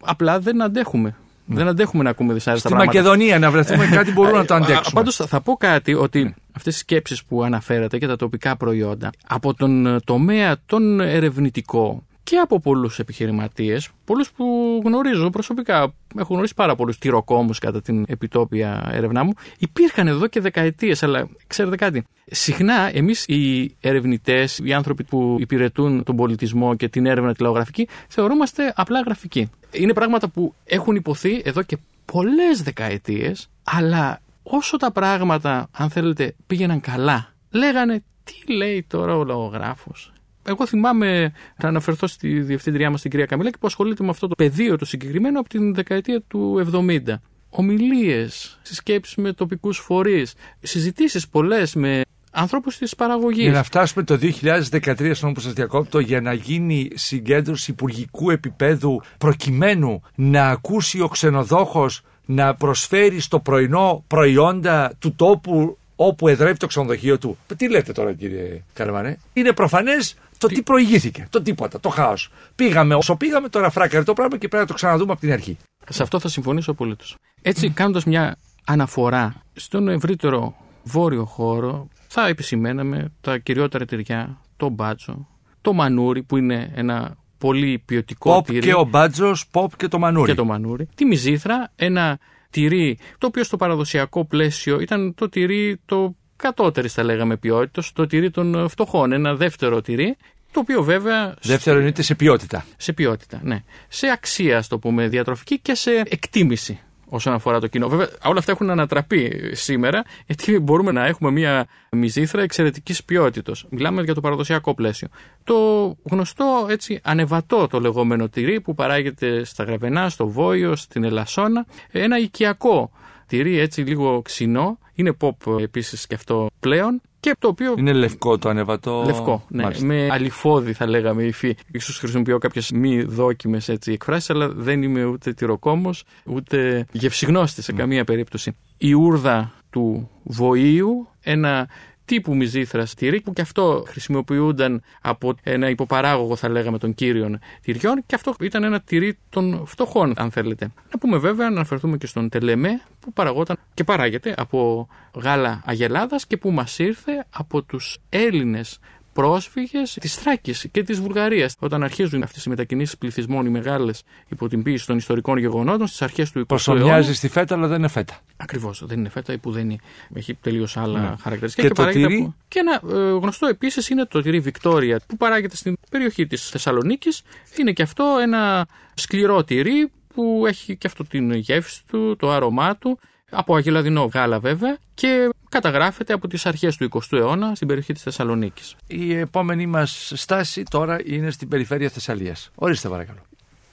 απλά 0.00 0.40
δεν 0.40 0.62
αντέχουμε. 0.62 1.14
Δεν 1.46 1.68
αντέχουμε 1.68 2.02
να 2.02 2.10
ακούμε 2.10 2.32
δυσάρεστα 2.32 2.68
Στη 2.68 2.76
πράγματα. 2.76 2.98
Μακεδονία 2.98 3.38
να 3.38 3.50
βρεθούμε 3.50 3.86
κάτι 3.86 4.12
μπορούμε 4.12 4.38
να 4.38 4.44
το 4.44 4.54
αντέξουμε. 4.54 4.90
Πάντως 4.92 5.16
θα 5.16 5.40
πω 5.40 5.56
κάτι 5.56 5.94
ότι 5.94 6.34
αυτές 6.52 6.74
οι 6.74 6.78
σκέψεις 6.78 7.24
που 7.24 7.42
αναφέρατε 7.42 7.98
και 7.98 8.06
τα 8.06 8.16
τοπικά 8.16 8.56
προϊόντα 8.56 9.10
από 9.26 9.54
τον 9.54 9.86
ε, 9.86 10.00
τομέα 10.04 10.56
τον 10.66 11.00
ερευνητικό 11.00 12.02
και 12.22 12.36
από 12.36 12.60
πολλούς 12.60 12.98
επιχειρηματίες, 12.98 13.88
πολλούς 14.04 14.30
που 14.30 14.44
γνωρίζω 14.84 15.30
προσωπικά, 15.30 15.94
έχω 16.18 16.32
γνωρίσει 16.32 16.54
πάρα 16.54 16.74
πολλούς 16.74 16.98
τυροκόμους 16.98 17.58
κατά 17.58 17.82
την 17.82 18.04
επιτόπια 18.08 18.88
έρευνά 18.92 19.24
μου, 19.24 19.32
υπήρχαν 19.58 20.06
εδώ 20.06 20.26
και 20.26 20.40
δεκαετίες. 20.40 21.02
Αλλά 21.02 21.28
ξέρετε 21.46 21.76
κάτι, 21.76 22.04
συχνά 22.26 22.90
εμείς 22.94 23.24
οι 23.26 23.74
ερευνητές, 23.80 24.60
οι 24.64 24.72
άνθρωποι 24.72 25.04
που 25.04 25.36
υπηρετούν 25.38 26.02
τον 26.04 26.16
πολιτισμό 26.16 26.74
και 26.74 26.88
την 26.88 27.06
έρευνα 27.06 27.34
τηλεογραφική, 27.34 27.88
θεωρούμαστε 28.08 28.72
απλά 28.76 29.00
γραφικοί. 29.00 29.50
Είναι 29.70 29.92
πράγματα 29.92 30.28
που 30.28 30.54
έχουν 30.64 30.94
υποθεί 30.96 31.42
εδώ 31.44 31.62
και 31.62 31.78
πολλές 32.04 32.62
δεκαετίες, 32.62 33.48
αλλά 33.64 34.20
όσο 34.42 34.76
τα 34.76 34.92
πράγματα, 34.92 35.68
αν 35.72 35.90
θέλετε, 35.90 36.34
πήγαιναν 36.46 36.80
καλά, 36.80 37.34
λέγανε 37.50 38.02
τι 38.24 38.52
λέει 38.52 38.84
τώρα 38.88 39.16
ο 39.16 39.24
λογογράφος. 39.24 40.13
Εγώ 40.46 40.66
θυμάμαι 40.66 41.32
να 41.62 41.68
αναφερθώ 41.68 42.06
στη 42.06 42.40
διευθύντριά 42.40 42.90
μας 42.90 43.00
την 43.00 43.10
κυρία 43.10 43.26
Καμιλάκη 43.26 43.58
που 43.58 43.66
ασχολείται 43.66 44.02
με 44.02 44.10
αυτό 44.10 44.28
το 44.28 44.34
πεδίο 44.34 44.78
το 44.78 44.84
συγκεκριμένο 44.84 45.40
από 45.40 45.48
την 45.48 45.74
δεκαετία 45.74 46.22
του 46.28 46.70
70. 46.72 47.20
Ομιλίες, 47.50 48.58
συσκέψεις 48.62 49.14
με 49.16 49.32
τοπικούς 49.32 49.78
φορείς, 49.78 50.34
συζητήσεις 50.60 51.28
πολλές 51.28 51.74
με 51.74 52.02
ανθρώπους 52.30 52.78
της 52.78 52.94
παραγωγής. 52.94 53.42
Για 53.42 53.52
να 53.52 53.62
φτάσουμε 53.62 54.04
το 54.04 54.16
2013, 54.16 55.14
στον 55.14 55.40
σας 55.40 55.52
διακόπτω, 55.52 55.98
για 55.98 56.20
να 56.20 56.32
γίνει 56.32 56.90
συγκέντρωση 56.94 57.70
υπουργικού 57.70 58.30
επίπεδου 58.30 59.02
προκειμένου 59.18 60.02
να 60.14 60.48
ακούσει 60.48 61.00
ο 61.00 61.08
ξενοδόχος 61.08 62.02
να 62.24 62.54
προσφέρει 62.54 63.20
στο 63.20 63.40
πρωινό 63.40 64.04
προϊόντα 64.06 64.92
του 64.98 65.14
τόπου 65.14 65.78
όπου 65.96 66.28
εδρεύει 66.28 66.56
το 66.56 66.66
ξενοδοχείο 66.66 67.18
του. 67.18 67.38
Τι 67.56 67.70
λέτε 67.70 67.92
τώρα, 67.92 68.12
κύριε 68.12 68.62
Καρμανέ. 68.72 69.18
Είναι 69.32 69.52
προφανές 69.52 70.14
το 70.46 70.54
τι, 70.54 70.54
τι 70.54 70.62
προηγήθηκε. 70.62 71.26
Το 71.30 71.42
τίποτα, 71.42 71.80
το 71.80 71.88
χάος. 71.88 72.30
Πήγαμε 72.54 72.94
όσο 72.94 73.16
πήγαμε, 73.16 73.48
τώρα 73.48 73.70
φράκαρε 73.70 74.04
το 74.04 74.12
πράγμα 74.12 74.38
και 74.38 74.48
πρέπει 74.48 74.62
να 74.62 74.68
το 74.68 74.74
ξαναδούμε 74.74 75.12
από 75.12 75.20
την 75.20 75.32
αρχή. 75.32 75.56
Σε 75.88 76.02
αυτό 76.02 76.18
θα 76.20 76.28
συμφωνήσω 76.28 76.70
απολύτως. 76.70 77.16
Έτσι, 77.42 77.70
κάνοντας 77.70 78.04
μια 78.04 78.36
αναφορά 78.64 79.42
στον 79.52 79.88
ευρύτερο 79.88 80.56
βόρειο 80.82 81.24
χώρο, 81.24 81.88
θα 82.06 82.26
επισημέναμε 82.26 83.12
τα 83.20 83.38
κυριότερα 83.38 83.84
τυριά, 83.84 84.40
το 84.56 84.68
μπάτσο, 84.68 85.28
το 85.60 85.72
μανούρι 85.72 86.22
που 86.22 86.36
είναι 86.36 86.72
ένα 86.74 87.16
πολύ 87.38 87.82
ποιοτικό 87.84 88.36
pop 88.36 88.58
και 88.58 88.74
ο 88.74 88.84
μπάτζο, 88.84 89.34
ποπ 89.50 89.76
και 89.76 89.88
το 89.88 89.98
μανούρι. 89.98 90.30
Και 90.30 90.36
το 90.36 90.44
μανούρι. 90.44 90.88
Τη 90.94 91.04
μυζήθρα, 91.04 91.72
ένα 91.76 92.18
τυρί, 92.50 92.98
το 93.18 93.26
οποίο 93.26 93.44
στο 93.44 93.56
παραδοσιακό 93.56 94.24
πλαίσιο 94.24 94.80
ήταν 94.80 95.14
το 95.14 95.28
τυρί 95.28 95.80
το 95.86 96.16
κατώτερης, 96.36 96.92
θα 96.92 97.02
λέγαμε, 97.02 97.36
ποιότητας, 97.36 97.92
το 97.92 98.06
τυρί 98.06 98.30
των 98.30 98.68
φτωχών. 98.68 99.12
Ένα 99.12 99.34
δεύτερο 99.34 99.80
τυρί, 99.80 100.16
το 100.54 100.60
οποίο 100.60 100.82
βέβαια. 100.82 101.34
Δεύτερο 101.42 101.76
εννοείται 101.76 102.02
σε 102.02 102.14
ποιότητα. 102.14 102.64
Σε 102.76 102.92
ποιότητα, 102.92 103.40
ναι. 103.42 103.62
Σε 103.88 104.06
αξία, 104.08 104.58
ας 104.58 104.68
το 104.68 104.78
πούμε, 104.78 105.08
διατροφική 105.08 105.58
και 105.58 105.74
σε 105.74 105.90
εκτίμηση 106.08 106.80
όσον 107.08 107.32
αφορά 107.32 107.60
το 107.60 107.66
κοινό. 107.66 107.88
Βέβαια, 107.88 108.08
όλα 108.24 108.38
αυτά 108.38 108.52
έχουν 108.52 108.70
ανατραπεί 108.70 109.50
σήμερα, 109.52 110.02
γιατί 110.26 110.58
μπορούμε 110.58 110.92
να 110.92 111.06
έχουμε 111.06 111.30
μια 111.30 111.66
μυζήθρα 111.90 112.42
εξαιρετικής 112.42 113.04
ποιότητα. 113.04 113.52
Μιλάμε 113.70 114.02
για 114.02 114.14
το 114.14 114.20
παραδοσιακό 114.20 114.74
πλαίσιο. 114.74 115.08
Το 115.44 115.54
γνωστό 116.02 116.66
έτσι 116.70 117.00
ανεβατό 117.02 117.66
το 117.66 117.80
λεγόμενο 117.80 118.28
τυρί 118.28 118.60
που 118.60 118.74
παράγεται 118.74 119.44
στα 119.44 119.64
Γραβενά, 119.64 120.08
στο 120.08 120.28
Βόιο, 120.28 120.76
στην 120.76 121.04
Ελασσόνα. 121.04 121.66
Ένα 121.90 122.18
οικιακό 122.18 122.90
τυρί 123.34 123.58
έτσι 123.58 123.80
λίγο 123.80 124.22
ξινό. 124.22 124.78
Είναι 124.94 125.16
pop 125.20 125.60
επίσης 125.60 126.06
και 126.06 126.14
αυτό 126.14 126.50
πλέον. 126.60 127.00
Και 127.20 127.36
το 127.38 127.48
οποίο... 127.48 127.74
Είναι 127.78 127.92
λευκό 127.92 128.38
το 128.38 128.48
ανεβατό. 128.48 129.02
Λευκό, 129.06 129.44
ναι. 129.48 129.68
Με 129.80 130.08
αλυφόδι 130.10 130.72
θα 130.72 130.86
λέγαμε 130.86 131.22
υφή. 131.22 131.56
Ίσως 131.72 131.98
χρησιμοποιώ 131.98 132.38
κάποιες 132.38 132.70
μη 132.70 133.02
δόκιμες 133.02 133.68
εκφράσεις, 133.68 134.30
αλλά 134.30 134.48
δεν 134.48 134.82
είμαι 134.82 135.04
ούτε 135.04 135.32
τυροκόμος, 135.32 136.04
ούτε 136.24 136.86
γευσιγνώστη 136.92 137.62
σε 137.62 137.72
καμία 137.72 138.04
περίπτωση. 138.04 138.56
Η 138.78 138.92
ούρδα 138.92 139.52
του 139.70 140.10
βοήου, 140.22 141.08
ένα 141.20 141.68
τύπου 142.04 142.36
μυζήθρα 142.36 142.86
τυρί 142.96 143.20
που 143.20 143.32
και 143.32 143.40
αυτό 143.40 143.84
χρησιμοποιούνταν 143.86 144.82
από 145.00 145.34
ένα 145.42 145.68
υποπαράγωγο 145.68 146.36
θα 146.36 146.48
λέγαμε 146.48 146.78
των 146.78 146.94
κύριων 146.94 147.38
τυριών 147.62 148.02
και 148.06 148.14
αυτό 148.14 148.34
ήταν 148.40 148.64
ένα 148.64 148.80
τυρί 148.80 149.18
των 149.28 149.62
φτωχών 149.66 150.12
αν 150.16 150.30
θέλετε. 150.30 150.68
Να 150.92 150.98
πούμε 150.98 151.18
βέβαια 151.18 151.48
να 151.48 151.54
αναφερθούμε 151.54 151.96
και 151.96 152.06
στον 152.06 152.28
τελεμέ 152.28 152.80
που 153.00 153.12
παραγόταν 153.12 153.56
και 153.74 153.84
παράγεται 153.84 154.34
από 154.36 154.88
γάλα 155.14 155.62
αγελάδας 155.64 156.26
και 156.26 156.36
που 156.36 156.50
μας 156.50 156.78
ήρθε 156.78 157.26
από 157.30 157.62
τους 157.62 157.98
Έλληνες 158.08 158.78
πρόσφυγες 159.14 159.96
της 160.00 160.14
Θράκης 160.14 160.66
και 160.70 160.82
της 160.82 161.00
Βουλγαρίας. 161.00 161.56
Όταν 161.58 161.82
αρχίζουν 161.82 162.22
αυτές 162.22 162.44
οι 162.44 162.48
μετακινήσεις 162.48 162.98
πληθυσμών 162.98 163.46
οι 163.46 163.48
μεγάλες 163.48 164.02
υπό 164.28 164.48
την 164.48 164.62
πίεση 164.62 164.86
των 164.86 164.96
ιστορικών 164.96 165.38
γεγονότων 165.38 165.86
στις 165.86 166.02
αρχές 166.02 166.30
του 166.30 166.46
20ου 166.48 166.68
αιώνα. 166.68 166.82
μοιάζει 166.82 167.14
στη 167.14 167.28
φέτα, 167.28 167.54
αλλά 167.54 167.66
δεν 167.66 167.78
είναι 167.78 167.88
φέτα. 167.88 168.18
Ακριβώς. 168.36 168.82
Δεν 168.86 168.98
είναι 168.98 169.08
φέτα, 169.08 169.38
που 169.38 169.50
δεν 169.50 169.64
είναι. 169.64 169.78
Έχει 170.14 170.34
τελείως 170.34 170.76
άλλα 170.76 171.00
ναι. 171.00 171.14
χαρακτηριστικά. 171.20 171.68
Και, 171.68 171.74
και, 171.74 171.82
το 171.82 171.90
τυρί... 171.90 172.34
και 172.48 172.58
ένα 172.58 172.96
ε, 172.96 173.10
γνωστό 173.10 173.46
επίσης 173.46 173.88
είναι 173.88 174.04
το 174.04 174.22
τυρί 174.22 174.40
Βικτόρια 174.40 175.00
που 175.06 175.16
παράγεται 175.16 175.56
στην 175.56 175.76
περιοχή 175.90 176.26
της 176.26 176.48
Θεσσαλονίκης. 176.48 177.22
Είναι 177.58 177.72
και 177.72 177.82
αυτό 177.82 178.18
ένα 178.22 178.66
σκληρό 178.94 179.44
τυρί 179.44 179.90
που 180.14 180.44
έχει 180.46 180.76
και 180.76 180.86
αυτό 180.86 181.04
την 181.04 181.32
γεύση 181.32 181.82
του, 181.86 182.16
το 182.18 182.30
άρωμά 182.30 182.76
του 182.76 182.98
από 183.30 183.54
αγελαδινό 183.54 184.10
γάλα 184.14 184.38
βέβαια 184.38 184.78
και 184.94 185.28
καταγράφεται 185.54 186.12
από 186.12 186.28
τις 186.28 186.46
αρχές 186.46 186.76
του 186.76 186.88
20ου 186.92 187.18
αιώνα 187.18 187.54
στην 187.54 187.68
περιοχή 187.68 187.92
της 187.92 188.02
Θεσσαλονίκης. 188.02 188.74
Η 188.86 189.14
επόμενη 189.14 189.66
μας 189.66 190.12
στάση 190.14 190.62
τώρα 190.62 190.98
είναι 191.04 191.30
στην 191.30 191.48
περιφέρεια 191.48 191.88
Θεσσαλίας. 191.88 192.50
Ορίστε 192.54 192.88
παρακαλώ. 192.88 193.18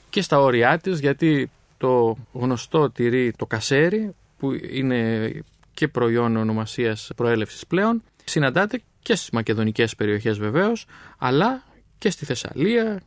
Και 0.09 0.21
στα 0.21 0.39
όρια 0.39 0.77
της 0.77 0.99
γιατί 0.99 1.51
το 1.77 2.17
γνωστό 2.31 2.89
τυρί 2.89 3.33
το 3.37 3.45
κασέρι 3.45 4.15
που 4.37 4.51
είναι 4.71 5.31
και 5.73 5.87
προϊόν 5.87 6.37
ονομασίας 6.37 7.11
προέλευσης 7.15 7.67
πλέον 7.67 8.03
συναντάται 8.23 8.81
και 8.99 9.15
στις 9.15 9.29
μακεδονικές 9.29 9.95
περιοχές 9.95 10.37
βεβαίως 10.37 10.85
αλλά 11.17 11.63
και 11.97 12.09
στη 12.09 12.25
Θεσσαλία 12.25 13.01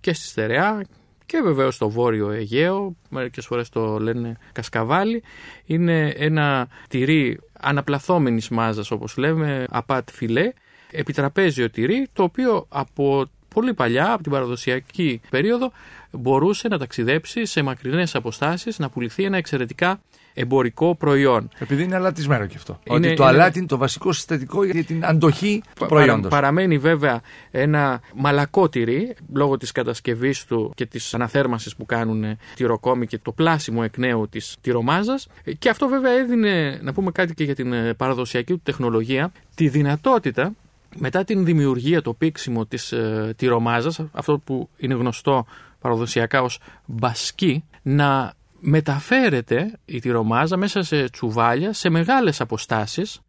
και 0.00 0.12
στη 0.12 0.24
Στερεά 0.26 0.84
και 1.28 1.40
βεβαίως 1.40 1.74
στο 1.74 1.90
Βόρειο 1.90 2.30
Αιγαίο, 2.30 2.96
μερικές 3.08 3.46
φορές 3.46 3.68
το 3.68 3.98
λένε 3.98 4.36
κασκαβάλι, 4.52 5.22
είναι 5.64 6.08
ένα 6.08 6.68
τυρί 6.88 7.38
αναπλαθόμενης 7.60 8.48
μάζας 8.48 8.90
όπως 8.90 9.16
λέμε, 9.16 9.64
απάτ 9.70 10.08
φιλέ, 10.12 10.52
επιτραπέζιο 10.90 11.70
τυρί, 11.70 12.08
το 12.12 12.22
οποίο 12.22 12.66
από 12.68 13.24
πολύ 13.48 13.74
παλιά, 13.74 14.12
από 14.12 14.22
την 14.22 14.32
παραδοσιακή 14.32 15.20
περίοδο, 15.30 15.72
μπορούσε 16.10 16.68
να 16.68 16.78
ταξιδέψει 16.78 17.44
σε 17.44 17.62
μακρινές 17.62 18.14
αποστάσεις, 18.14 18.78
να 18.78 18.88
πουληθεί 18.88 19.24
ένα 19.24 19.36
εξαιρετικά 19.36 20.00
εμπορικό 20.34 20.94
προϊόν. 20.94 21.48
Επειδή 21.58 21.82
είναι 21.82 21.94
αλατισμένο 21.94 22.46
και 22.46 22.54
αυτό. 22.56 22.78
Είναι, 22.84 22.96
Ότι 22.96 23.16
το 23.16 23.22
είναι... 23.22 23.32
αλάτι 23.32 23.58
είναι 23.58 23.66
το 23.66 23.76
βασικό 23.76 24.12
συστατικό 24.12 24.64
για 24.64 24.84
την 24.84 25.04
αντοχή 25.04 25.62
του 25.74 25.86
προϊόντος. 25.86 26.30
παραμένει 26.30 26.78
βέβαια 26.78 27.20
ένα 27.50 28.00
μαλακό 28.14 28.68
τυρί 28.68 29.16
λόγω 29.32 29.56
της 29.56 29.72
κατασκευής 29.72 30.44
του 30.44 30.72
και 30.74 30.86
της 30.86 31.14
αναθέρμανσης 31.14 31.76
που 31.76 31.86
κάνουν 31.86 32.24
τυροκόμοι 32.54 33.06
και 33.06 33.18
το 33.18 33.32
πλάσιμο 33.32 33.80
εκ 33.84 33.98
νέου 33.98 34.28
της 34.28 34.56
τυρομάζας. 34.60 35.26
Και 35.58 35.68
αυτό 35.68 35.88
βέβαια 35.88 36.12
έδινε, 36.12 36.78
να 36.82 36.92
πούμε 36.92 37.10
κάτι 37.10 37.34
και 37.34 37.44
για 37.44 37.54
την 37.54 37.72
ε, 37.72 37.94
παραδοσιακή 37.94 38.52
του 38.52 38.60
τεχνολογία, 38.62 39.32
τη 39.54 39.68
δυνατότητα 39.68 40.52
μετά 40.96 41.24
την 41.24 41.44
δημιουργία, 41.44 42.02
το 42.02 42.12
πήξιμο 42.12 42.66
της 42.66 42.92
ε, 42.92 43.34
τυρομάζας, 43.36 44.00
αυτό 44.12 44.38
που 44.38 44.68
είναι 44.76 44.94
γνωστό 44.94 45.46
παραδοσιακά 45.80 46.42
ως 46.42 46.60
μπασκί, 46.86 47.64
να 47.82 48.32
μεταφέρεται 48.60 49.78
η 49.84 50.00
τυρομάζα 50.00 50.56
μέσα 50.56 50.82
σε 50.82 51.10
τσουβάλια 51.10 51.72
σε 51.72 51.88
μεγάλες 51.88 52.40
αποστάσεις 52.40 53.20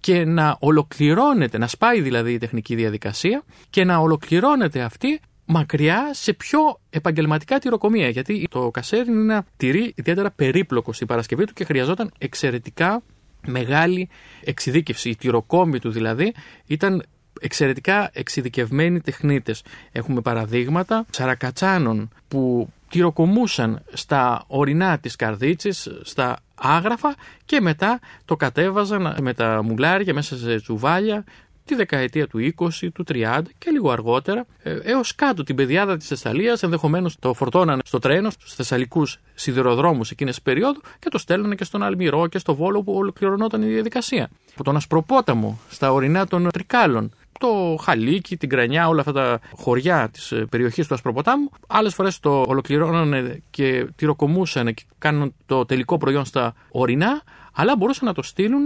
και 0.00 0.24
να 0.24 0.56
ολοκληρώνεται, 0.60 1.58
να 1.58 1.66
σπάει 1.66 2.00
δηλαδή 2.00 2.32
η 2.32 2.38
τεχνική 2.38 2.74
διαδικασία 2.74 3.42
και 3.70 3.84
να 3.84 3.98
ολοκληρώνεται 3.98 4.80
αυτή 4.80 5.20
μακριά 5.44 6.10
σε 6.12 6.32
πιο 6.32 6.80
επαγγελματικά 6.90 7.58
τυροκομεία. 7.58 8.08
Γιατί 8.08 8.46
το 8.50 8.70
κασέρι 8.70 9.10
είναι 9.10 9.20
ένα 9.20 9.44
τυρί 9.56 9.92
ιδιαίτερα 9.96 10.30
περίπλοκο 10.30 10.92
στην 10.92 11.06
παρασκευή 11.06 11.44
του 11.44 11.52
και 11.52 11.64
χρειαζόταν 11.64 12.12
εξαιρετικά 12.18 13.02
μεγάλη 13.46 14.08
εξειδίκευση. 14.44 15.08
Οι 15.08 15.16
τυροκόμοι 15.16 15.78
του 15.78 15.90
δηλαδή 15.90 16.34
ήταν 16.66 17.02
εξαιρετικά 17.40 18.10
εξειδικευμένοι 18.12 19.00
τεχνίτες. 19.00 19.62
Έχουμε 19.92 20.20
παραδείγματα 20.20 21.06
σαρακατσάνων 21.10 22.10
που 22.28 22.72
τυροκομούσαν 22.88 23.82
στα 23.92 24.44
ορεινά 24.46 24.98
της 24.98 25.16
καρδίτσης, 25.16 25.88
στα 26.02 26.38
άγραφα 26.54 27.14
και 27.44 27.60
μετά 27.60 28.00
το 28.24 28.36
κατέβαζαν 28.36 29.16
με 29.20 29.34
τα 29.34 29.62
μουλάρια 29.62 30.14
μέσα 30.14 30.36
σε 30.36 30.56
τσουβάλια 30.56 31.24
τη 31.68 31.74
δεκαετία 31.74 32.26
του 32.26 32.54
20, 32.58 32.88
του 32.94 33.04
30 33.08 33.40
και 33.58 33.70
λίγο 33.70 33.90
αργότερα 33.90 34.46
ε, 34.62 34.78
έως 34.82 35.14
κάτω 35.14 35.42
την 35.42 35.56
πεδιάδα 35.56 35.96
της 35.96 36.06
Θεσσαλίας 36.06 36.62
ενδεχομένως 36.62 37.16
το 37.18 37.34
φορτώνανε 37.34 37.82
στο 37.84 37.98
τρένο 37.98 38.30
στους 38.30 38.54
θεσσαλικούς 38.54 39.18
σιδηροδρόμους 39.34 40.10
εκείνες 40.10 40.34
τις 40.34 40.42
περίοδου 40.42 40.80
και 40.98 41.08
το 41.08 41.18
στέλνανε 41.18 41.54
και 41.54 41.64
στον 41.64 41.82
Αλμυρό 41.82 42.26
και 42.26 42.38
στο 42.38 42.54
Βόλο 42.54 42.82
που 42.82 42.92
ολοκληρωνόταν 42.92 43.62
η 43.62 43.66
διαδικασία. 43.66 44.28
Από 44.52 44.64
τον 44.64 44.76
Ασπροπόταμο 44.76 45.60
στα 45.70 45.92
ορεινά 45.92 46.26
των 46.26 46.48
Τρικάλων 46.50 47.10
το 47.38 47.76
Χαλίκι, 47.82 48.36
την 48.36 48.48
Κρανιά, 48.48 48.88
όλα 48.88 49.00
αυτά 49.00 49.12
τα 49.12 49.40
χωριά 49.56 50.08
της 50.12 50.32
ε, 50.32 50.46
περιοχής 50.50 50.86
του 50.86 50.94
Ασπροποτάμου. 50.94 51.50
Άλλες 51.66 51.94
φορές 51.94 52.20
το 52.20 52.44
ολοκληρώνανε 52.48 53.42
και 53.50 53.86
τυροκομούσαν 53.96 54.74
και 54.74 54.82
κάνουν 54.98 55.34
το 55.46 55.66
τελικό 55.66 55.98
προϊόν 55.98 56.24
στα 56.24 56.54
ορεινά, 56.70 57.22
αλλά 57.52 57.76
μπορούσαν 57.76 58.06
να 58.06 58.14
το 58.14 58.22
στείλουν 58.22 58.64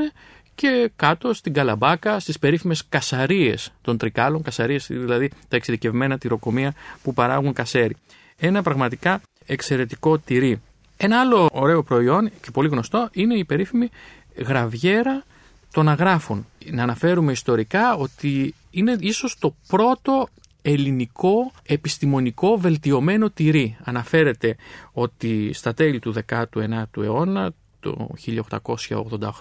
και 0.55 0.91
κάτω 0.97 1.35
στην 1.35 1.53
Καλαμπάκα, 1.53 2.19
στις 2.19 2.39
περίφημες 2.39 2.85
κασαρίες 2.89 3.73
των 3.83 3.97
τρικάλων, 3.97 4.43
κασαρίες 4.43 4.87
δηλαδή 4.91 5.31
τα 5.49 5.57
εξειδικευμένα 5.57 6.19
τυροκομεία 6.19 6.75
που 7.03 7.15
παράγουν 7.15 7.53
κασέρι. 7.53 7.97
Ένα 8.37 8.63
πραγματικά 8.63 9.21
εξαιρετικό 9.47 10.19
τυρί. 10.19 10.61
Ένα 10.97 11.21
άλλο 11.21 11.49
ωραίο 11.53 11.83
προϊόν 11.83 12.31
και 12.41 12.51
πολύ 12.51 12.69
γνωστό 12.69 13.09
είναι 13.13 13.35
η 13.35 13.45
περίφημη 13.45 13.89
γραβιέρα 14.37 15.25
των 15.73 15.89
αγράφων. 15.89 16.47
Να 16.71 16.83
αναφέρουμε 16.83 17.33
ιστορικά 17.33 17.95
ότι 17.95 18.55
είναι 18.71 18.97
ίσως 19.01 19.39
το 19.39 19.55
πρώτο 19.69 20.29
ελληνικό 20.63 21.53
επιστημονικό 21.67 22.59
βελτιωμένο 22.59 23.31
τυρί. 23.31 23.77
Αναφέρεται 23.85 24.57
ότι 24.93 25.53
στα 25.53 25.75
τέλη 25.75 25.99
του 25.99 26.15
19ου 26.29 27.03
αιώνα, 27.03 27.53
το 27.81 28.09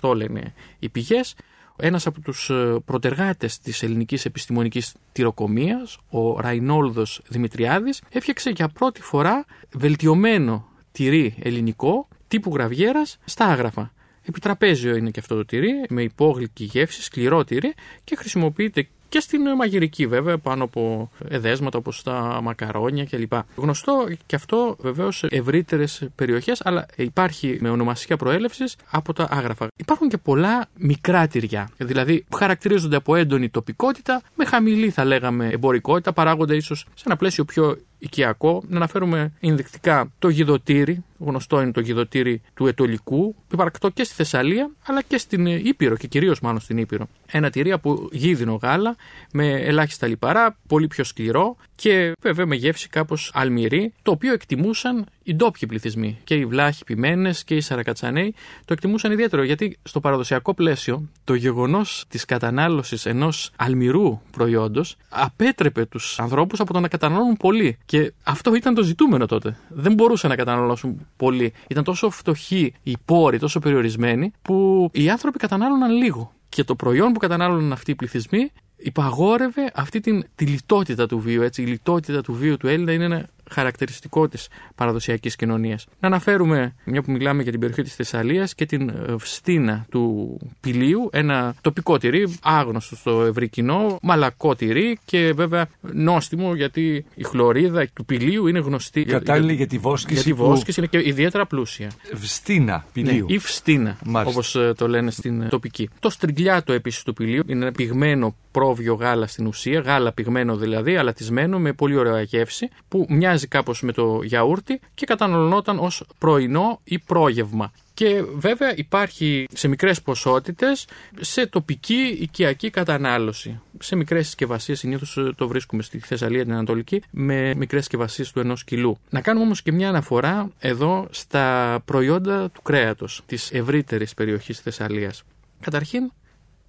1888 0.01 0.15
λένε 0.15 0.53
οι 0.79 0.89
πηγές, 0.89 1.35
ένας 1.75 2.05
από 2.05 2.21
τους 2.21 2.49
ε, 2.49 2.75
προτεργάτες 2.85 3.59
της 3.59 3.83
ελληνικής 3.83 4.25
επιστημονικής 4.25 4.93
τυροκομείας, 5.11 5.97
ο 6.09 6.39
Ραϊνόλδος 6.39 7.21
Δημητριάδης, 7.27 8.01
έφτιαξε 8.09 8.49
για 8.49 8.67
πρώτη 8.67 9.01
φορά 9.01 9.45
βελτιωμένο 9.71 10.65
τυρί 10.91 11.35
ελληνικό 11.39 12.07
τύπου 12.27 12.53
γραβιέρας 12.53 13.17
στα 13.25 13.45
άγραφα. 13.45 13.91
Επιτραπέζιο 14.31 14.95
είναι 14.95 15.09
και 15.09 15.19
αυτό 15.19 15.35
το 15.35 15.45
τυρί, 15.45 15.69
με 15.89 16.01
υπόγλυκη 16.01 16.63
γεύση, 16.63 17.03
σκληρό 17.03 17.43
τυρί 17.43 17.73
και 18.03 18.15
χρησιμοποιείται 18.15 18.87
και 19.09 19.19
στην 19.19 19.41
μαγειρική 19.57 20.07
βέβαια 20.07 20.37
πάνω 20.37 20.63
από 20.63 21.11
εδέσματα 21.29 21.77
όπως 21.77 22.03
τα 22.03 22.39
μακαρόνια 22.43 23.05
κλπ. 23.05 23.33
Γνωστό 23.55 24.07
και 24.25 24.35
αυτό 24.35 24.75
βεβαίως 24.79 25.17
σε 25.17 25.27
ευρύτερες 25.31 26.07
περιοχές 26.15 26.61
αλλά 26.63 26.85
υπάρχει 26.95 27.57
με 27.61 27.69
ονομασία 27.69 28.17
προέλευσης 28.17 28.75
από 28.89 29.13
τα 29.13 29.27
άγραφα. 29.31 29.67
Υπάρχουν 29.75 30.09
και 30.09 30.17
πολλά 30.17 30.67
μικρά 30.77 31.27
τυριά, 31.27 31.69
δηλαδή 31.77 32.25
που 32.29 32.37
χαρακτηρίζονται 32.37 32.95
από 32.95 33.15
έντονη 33.15 33.49
τοπικότητα 33.49 34.21
με 34.35 34.45
χαμηλή 34.45 34.89
θα 34.89 35.05
λέγαμε 35.05 35.47
εμπορικότητα, 35.47 36.13
παράγονται 36.13 36.55
ίσως 36.55 36.85
σε 36.93 37.03
ένα 37.05 37.15
πλαίσιο 37.15 37.45
πιο 37.45 37.77
οικιακό. 37.97 38.63
Να 38.67 38.75
αναφέρουμε 38.75 39.31
ενδεικτικά 39.39 40.11
το 40.19 40.29
γιδοτήρι, 40.29 41.03
γνωστό 41.25 41.61
είναι 41.61 41.71
το 41.71 41.79
γιδοτήρι 41.79 42.41
του 42.53 42.67
Ετολικού, 42.67 43.35
υπαρκτό 43.51 43.89
και 43.89 44.03
στη 44.03 44.13
Θεσσαλία 44.13 44.71
αλλά 44.85 45.01
και 45.01 45.17
στην 45.17 45.45
Ήπειρο 45.45 45.95
και 45.95 46.07
κυρίως 46.07 46.39
μάλλον 46.39 46.59
στην 46.59 46.77
Ήπειρο. 46.77 47.07
Ένα 47.25 47.49
τυρί 47.49 47.71
από 47.71 48.09
γίδινο 48.11 48.59
γάλα 48.61 48.95
με 49.33 49.51
ελάχιστα 49.51 50.07
λιπαρά, 50.07 50.57
πολύ 50.67 50.87
πιο 50.87 51.03
σκληρό 51.03 51.55
και 51.75 52.13
βέβαια 52.21 52.45
με 52.45 52.55
γεύση 52.55 52.89
κάπως 52.89 53.31
αλμυρή, 53.33 53.93
το 54.01 54.11
οποίο 54.11 54.33
εκτιμούσαν 54.33 55.05
οι 55.23 55.35
ντόπιοι 55.35 55.67
πληθυσμοί. 55.67 56.17
Και 56.23 56.35
οι 56.35 56.45
βλάχοι 56.45 56.83
ποιμένε 56.83 57.33
και 57.45 57.55
οι 57.55 57.61
σαρακατσανέοι 57.61 58.35
το 58.65 58.73
εκτιμούσαν 58.73 59.11
ιδιαίτερο 59.11 59.43
γιατί 59.43 59.77
στο 59.83 59.99
παραδοσιακό 59.99 60.53
πλαίσιο 60.53 61.09
το 61.23 61.33
γεγονός 61.33 62.05
της 62.09 62.25
κατανάλωσης 62.25 63.05
ενός 63.05 63.51
αλμυρού 63.55 64.19
προϊόντος 64.31 64.97
απέτρεπε 65.09 65.85
τους 65.85 66.19
ανθρώπους 66.19 66.59
από 66.59 66.73
το 66.73 66.79
να 66.79 66.87
καταναλώνουν 66.87 67.37
πολύ. 67.37 67.77
Και 67.85 68.13
αυτό 68.23 68.55
ήταν 68.55 68.73
το 68.73 68.83
ζητούμενο 68.83 69.25
τότε. 69.25 69.57
Δεν 69.69 69.93
μπορούσαν 69.93 70.29
να 70.29 70.35
καταναλώσουν 70.35 71.07
πολύ. 71.15 71.53
Ήταν 71.67 71.83
τόσο 71.83 72.09
φτωχοί 72.09 72.73
οι 72.83 72.95
πόροι, 73.05 73.39
τόσο 73.39 73.59
περιορισμένοι, 73.59 74.31
που 74.41 74.89
οι 74.93 75.09
άνθρωποι 75.09 75.37
κατανάλωναν 75.37 75.91
λίγο. 75.91 76.33
Και 76.49 76.63
το 76.63 76.75
προϊόν 76.75 77.13
που 77.13 77.19
κατανάλωναν 77.19 77.71
αυτοί 77.71 77.91
οι 77.91 77.95
πληθυσμοί 77.95 78.51
υπαγόρευε 78.77 79.71
αυτή 79.73 79.99
την, 79.99 80.23
τη 80.35 80.45
λιτότητα 80.45 81.05
του 81.07 81.19
βίου. 81.19 81.41
Έτσι. 81.41 81.61
Η 81.61 81.65
λιτότητα 81.65 82.21
του 82.21 82.33
βίου 82.33 82.57
του 82.57 82.67
Έλληνα 82.67 82.91
είναι 82.91 83.03
ένα 83.03 83.29
χαρακτηριστικό 83.51 84.27
της 84.27 84.47
παραδοσιακής 84.75 85.35
κοινωνίας. 85.35 85.87
Να 85.99 86.07
αναφέρουμε, 86.07 86.75
μια 86.83 87.01
που 87.01 87.11
μιλάμε 87.11 87.41
για 87.41 87.51
την 87.51 87.59
περιοχή 87.59 87.81
της 87.81 87.95
Θεσσαλίας, 87.95 88.55
και 88.55 88.65
την 88.65 88.91
Βστίνα 89.17 89.85
του 89.89 90.37
Πηλίου, 90.59 91.09
ένα 91.11 91.55
τοπικό 91.61 91.97
τυρί, 91.97 92.37
άγνωστο 92.41 92.95
στο 92.95 93.21
ευρύ 93.21 93.49
κοινό, 93.49 93.97
μαλακό 94.01 94.55
τυρί 94.55 94.99
και 95.05 95.33
βέβαια 95.35 95.67
νόστιμο 95.81 96.55
γιατί 96.55 97.05
η 97.15 97.23
χλωρίδα 97.23 97.87
του 97.93 98.05
Πηλίου 98.05 98.47
είναι 98.47 98.59
γνωστή. 98.59 99.03
Κατάλληλη 99.03 99.53
για, 99.53 99.67
τη 99.67 99.77
βόσκηση. 99.77 100.13
Για 100.13 100.23
τη 100.23 100.33
βόσκηση 100.33 100.79
είναι 100.79 100.89
και 100.89 101.09
ιδιαίτερα 101.09 101.45
πλούσια. 101.45 101.91
Βστίνα 102.13 102.85
Πηλίου. 102.93 103.25
Ναι, 103.27 103.33
ή 103.33 103.37
Βστίνα, 103.37 103.97
όπως 104.25 104.55
ε, 104.55 104.73
το 104.77 104.87
λένε 104.87 105.11
στην 105.11 105.49
τοπική. 105.49 105.89
Το 105.99 106.09
στριγκλιάτο 106.09 106.73
επίσης 106.73 107.03
του 107.03 107.13
Πηλίου 107.13 107.43
είναι 107.47 107.61
ένα 107.61 107.71
πυγμένο 107.71 108.35
πρόβιο 108.51 108.93
γάλα 108.93 109.27
στην 109.27 109.45
ουσία, 109.45 109.79
γάλα 109.79 110.11
πυγμένο 110.11 110.57
δηλαδή, 110.57 110.95
αλατισμένο 110.95 111.59
με 111.59 111.73
πολύ 111.73 111.95
ωραία 111.95 112.21
γεύση, 112.21 112.69
που 112.87 113.05
μοιάζει 113.09 113.40
μοιάζει 113.41 113.47
κάπως 113.47 113.81
με 113.81 113.91
το 113.91 114.21
γιαούρτι 114.23 114.79
και 114.93 115.05
καταναλωνόταν 115.05 115.79
ως 115.79 116.03
πρωινό 116.17 116.79
ή 116.83 116.99
πρόγευμα. 116.99 117.71
Και 117.93 118.23
βέβαια 118.35 118.75
υπάρχει 118.75 119.47
σε 119.53 119.67
μικρές 119.67 120.01
ποσότητες 120.01 120.87
σε 121.19 121.47
τοπική 121.47 122.17
οικιακή 122.19 122.69
κατανάλωση. 122.69 123.61
Σε 123.79 123.95
μικρές 123.95 124.25
συσκευασίες 124.25 124.79
συνήθως 124.79 125.17
το 125.35 125.47
βρίσκουμε 125.47 125.81
στη 125.81 125.99
Θεσσαλία 125.99 126.43
την 126.43 126.53
Ανατολική 126.53 127.01
με 127.11 127.55
μικρές 127.55 127.81
συσκευασίες 127.81 128.31
του 128.31 128.39
ενός 128.39 128.63
κιλού. 128.63 128.97
Να 129.09 129.21
κάνουμε 129.21 129.45
όμως 129.45 129.61
και 129.61 129.71
μια 129.71 129.89
αναφορά 129.89 130.51
εδώ 130.59 131.07
στα 131.11 131.79
προϊόντα 131.85 132.49
του 132.49 132.61
κρέατος 132.61 133.21
της 133.25 133.51
ευρύτερης 133.51 134.13
περιοχής 134.13 134.55
της 134.55 134.63
Θεσσαλίας. 134.63 135.23
Καταρχήν, 135.59 136.11